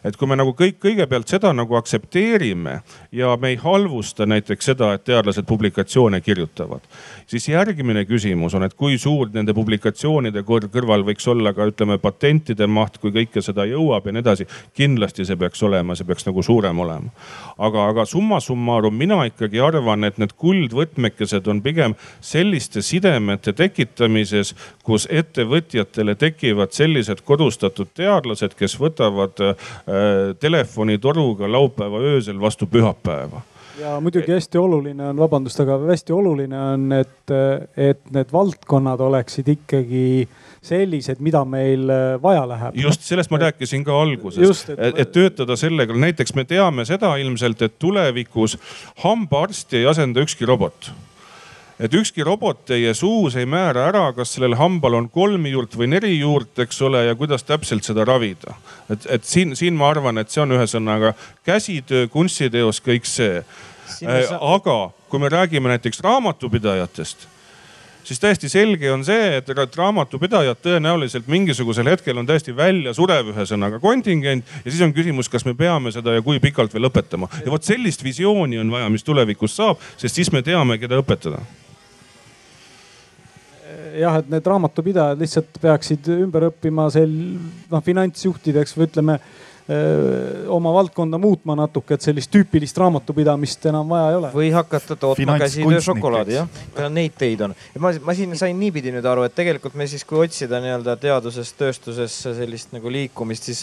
[0.03, 2.80] et kui me nagu kõik kõigepealt seda nagu aktsepteerime
[3.15, 6.85] ja me ei halvusta näiteks seda, et teadlased publikatsioone kirjutavad,
[7.27, 12.67] siis järgmine küsimus on, et kui suur nende publikatsioonide kõrval võiks olla ka ütleme patentide
[12.67, 14.47] maht, kui kõike seda jõuab ja nii edasi.
[14.76, 17.11] kindlasti see peaks olema, see peaks nagu suurem olema.
[17.57, 24.55] aga, aga summa summarum mina ikkagi arvan, et need kuldvõtmekesed on pigem selliste sidemete tekitamises,
[24.84, 29.41] kus ettevõtjatele tekivad sellised kodustatud teadlased, kes võtavad
[30.40, 33.41] telefonitoruga laupäeva öösel vastu pühapäeva.
[33.80, 37.32] Ja muidugi hästi oluline on, vabandust, aga hästi oluline on, et,
[37.80, 40.28] et need valdkonnad oleksid ikkagi
[40.61, 41.88] sellised, mida meil
[42.22, 42.76] vaja läheb.
[42.76, 47.14] just sellest ma rääkisin ka alguses, et, et, et töötada sellega, näiteks me teame seda
[47.24, 48.57] ilmselt, et tulevikus
[49.06, 50.91] hambaarsti ei asenda ükski robot
[51.80, 55.89] et ükski robot teie suus ei määra ära, kas sellel hambal on kolm juurt või
[55.93, 58.57] neli juurt, eks ole, ja kuidas täpselt seda ravida.
[58.89, 61.14] et, et siin, siin ma arvan, et see on ühesõnaga
[61.47, 63.43] käsitöö, kunstiteos, kõik see.
[64.03, 64.80] Äh, aga
[65.10, 67.27] kui me räägime näiteks raamatupidajatest
[68.10, 73.80] siis täiesti selge on see, et raamatupidajad tõenäoliselt mingisugusel hetkel on täiesti välja surev, ühesõnaga
[73.84, 77.30] kontingent ja siis on küsimus, kas me peame seda ja kui pikalt veel õpetama.
[77.45, 81.43] ja vot sellist visiooni on vaja, mis tulevikus saab, sest siis me teame, keda õpetada
[83.99, 87.14] jah, et need raamatupidajad lihtsalt peaksid ümber õppima sel
[87.72, 89.20] noh finantsjuhtideks või ütleme
[90.49, 94.32] oma valdkonda muutma natuke, et sellist tüüpilist raamatupidamist enam vaja ei ole.
[94.34, 96.48] või hakata tootma käsitöö šokolaadi jah,
[96.90, 97.53] neid teid on.
[97.78, 101.57] ma, ma siin sain niipidi nüüd aru, et tegelikult me siis, kui otsida nii-öelda teadusest
[101.61, 103.61] tööstusesse sellist nagu liikumist, siis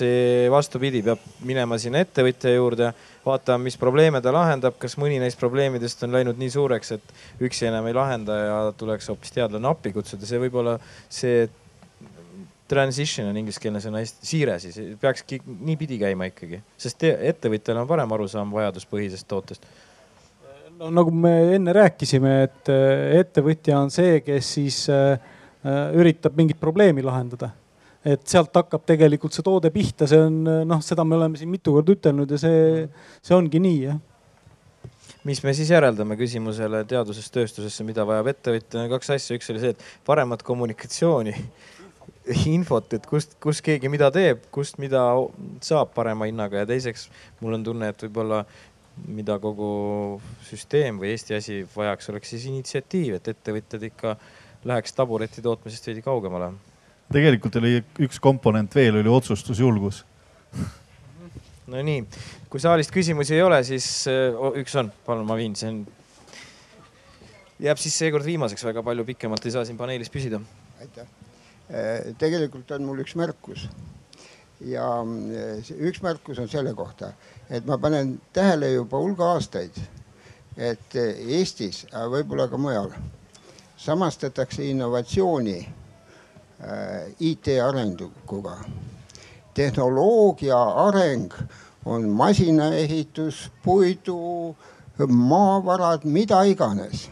[0.53, 2.93] vastupidi, peab minema sinna ettevõtja juurde,
[3.27, 7.69] vaatama, mis probleeme ta lahendab, kas mõni neist probleemidest on läinud nii suureks, et üksi
[7.69, 10.79] enam ei lahenda ja tuleks hoopis teadlane appi kutsuda, see võib olla
[11.11, 11.47] see
[12.69, 18.55] transition on ingliskeelne sõna, siire siis peakski niipidi käima ikkagi, sest ettevõtjal on parem arusaam
[18.57, 19.69] vajaduspõhisest tootest.
[20.79, 25.15] no nagu me enne rääkisime, et äh, ettevõtja on see, kes siis äh,
[25.63, 27.51] äh, üritab mingit probleemi lahendada.
[28.07, 31.75] Et sealt hakkab tegelikult see toode pihta, see on noh, seda me oleme siin mitu
[31.75, 32.85] korda ütelnud ja see,
[33.25, 34.03] see ongi nii jah.
[35.27, 39.73] Mis me siis järeldame küsimusele teadusest tööstusesse, mida vajab ettevõtja, kaks asja, üks oli see,
[39.75, 41.35] et paremat kommunikatsiooni
[42.47, 45.03] infot, et kust, kus keegi mida teeb, kust mida
[45.65, 46.63] saab parema hinnaga.
[46.63, 47.09] Ja teiseks
[47.41, 48.45] mul on tunne, et võib-olla
[49.07, 54.17] mida kogu süsteem või Eesti asi vajaks, oleks siis initsiatiiv, et ettevõtjad ikka
[54.67, 56.55] läheks tabureti tootmisest veidi kaugemale.
[57.13, 60.03] Tegelikult oli üks komponent veel, oli otsustusjulgus.
[61.71, 62.05] Nonii,
[62.51, 65.81] kui saalist küsimusi ei ole, siis oh, üks on, palun, ma viin, see on,
[67.63, 70.41] jääb siis seekord viimaseks, väga palju pikemalt ei saa siin paneelis püsida.
[70.81, 71.09] aitäh.
[71.67, 73.67] Äh, tegelikult on mul üks märkus.
[74.63, 77.11] Ja äh, üks märkus on selle kohta,
[77.51, 79.75] et ma panen tähele juba hulga aastaid,
[80.57, 82.95] et Eestis, aga võib-olla ka mujal,
[83.77, 85.59] samastatakse innovatsiooni
[87.21, 88.57] IT arenguga.
[89.55, 91.33] tehnoloogia areng
[91.85, 94.57] on masinaehitus, puidu,
[95.07, 97.11] maavarad, mida iganes.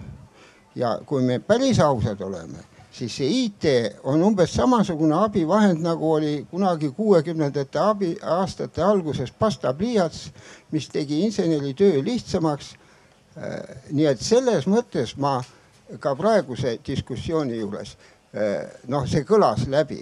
[0.74, 2.58] ja kui me päris ausad oleme
[2.94, 3.64] siis see IT
[4.02, 10.28] on umbes samasugune abivahend, nagu oli kunagi kuuekümnendate abi, aastate alguses pastapliiats,
[10.70, 12.74] mis tegi inseneri töö lihtsamaks.
[13.34, 13.58] Äh,
[13.90, 15.40] nii et selles mõttes ma
[16.00, 18.13] ka praeguse diskussiooni juures, äh,
[18.90, 20.00] noh, see kõlas läbi.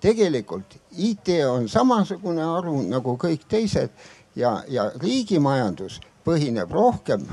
[0.00, 3.90] tegelikult IT on samasugune haru nagu kõik teised
[4.36, 7.24] ja, ja riigimajandus põhineb rohkem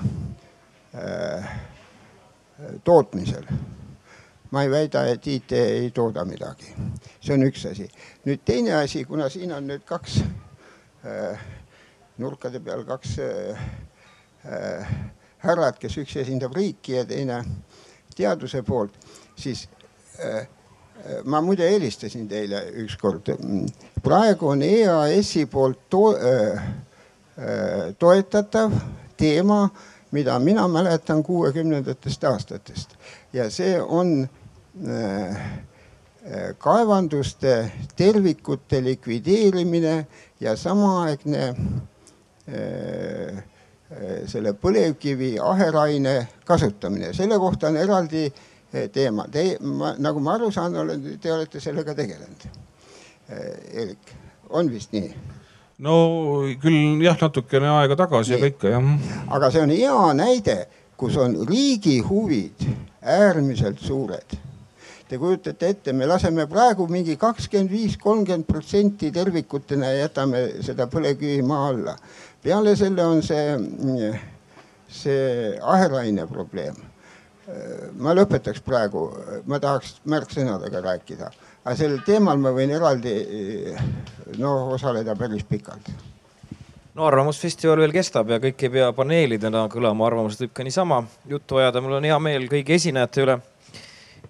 [0.95, 1.49] äh,
[2.84, 3.48] tootmisel
[4.52, 6.74] ma ei väida, et IT ei tooda midagi.
[7.22, 7.90] see on üks asi.
[8.26, 10.22] nüüd teine asi, kuna siin on nüüd kaks
[11.03, 11.40] äh,
[12.18, 13.60] nurkade peal kaks äh,
[14.45, 14.88] äh,
[15.44, 17.44] härrad, kes üks esindab riiki ja teine
[18.15, 18.95] teaduse poolt,
[19.36, 19.77] siis äh, äh
[21.23, 23.30] ma muide helistasin teile ükskord.
[24.03, 26.64] praegu on EAS-i poolt to, äh,
[27.38, 28.72] äh, toetatav
[29.18, 29.69] teema,
[30.11, 32.98] mida mina mäletan kuuekümnendatest aastatest
[33.34, 34.30] ja see on
[34.85, 40.07] Äh, äh, kaevanduste tervikute likvideerimine
[40.39, 41.48] ja samaaegne
[42.48, 43.44] äh,
[44.27, 48.27] selle põlevkivi aheraine kasutamine, selle kohta on eraldi
[48.94, 49.27] teema.
[49.31, 49.45] Te,
[50.03, 50.76] nagu ma aru saan,
[51.22, 52.48] te olete sellega tegelenud.
[53.27, 54.15] Erik,
[54.49, 55.11] on vist nii?
[55.84, 55.94] no
[56.57, 58.85] küll jah, natukene aega tagasi, aga ikka jah.
[59.35, 60.56] aga see on hea näide,
[60.98, 62.65] kus on riigi huvid
[63.03, 64.39] äärmiselt suured
[65.07, 70.89] Te kujutate ette, me laseme praegu mingi kakskümmend viis, kolmkümmend protsenti tervikutena ja jätame seda
[70.91, 71.94] põlevkivi maa alla.
[72.44, 74.10] peale selle on see,
[74.91, 76.76] see aheraine probleem.
[77.99, 79.06] Ma lõpetaks praegu,
[79.48, 81.32] ma tahaks märksõnadega rääkida,
[81.64, 83.15] aga sel teemal ma võin eraldi
[84.38, 85.91] noh, osaleda päris pikalt.
[86.98, 91.61] No Arvamusfestival veel kestab ja kõik ei pea paneelidena kõlama, arvamused võib ka niisama juttu
[91.61, 91.82] ajada.
[91.82, 93.40] mul on hea meel kõigi esinejate üle.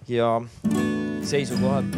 [0.08, 0.34] Ja
[1.24, 1.96] seisukohad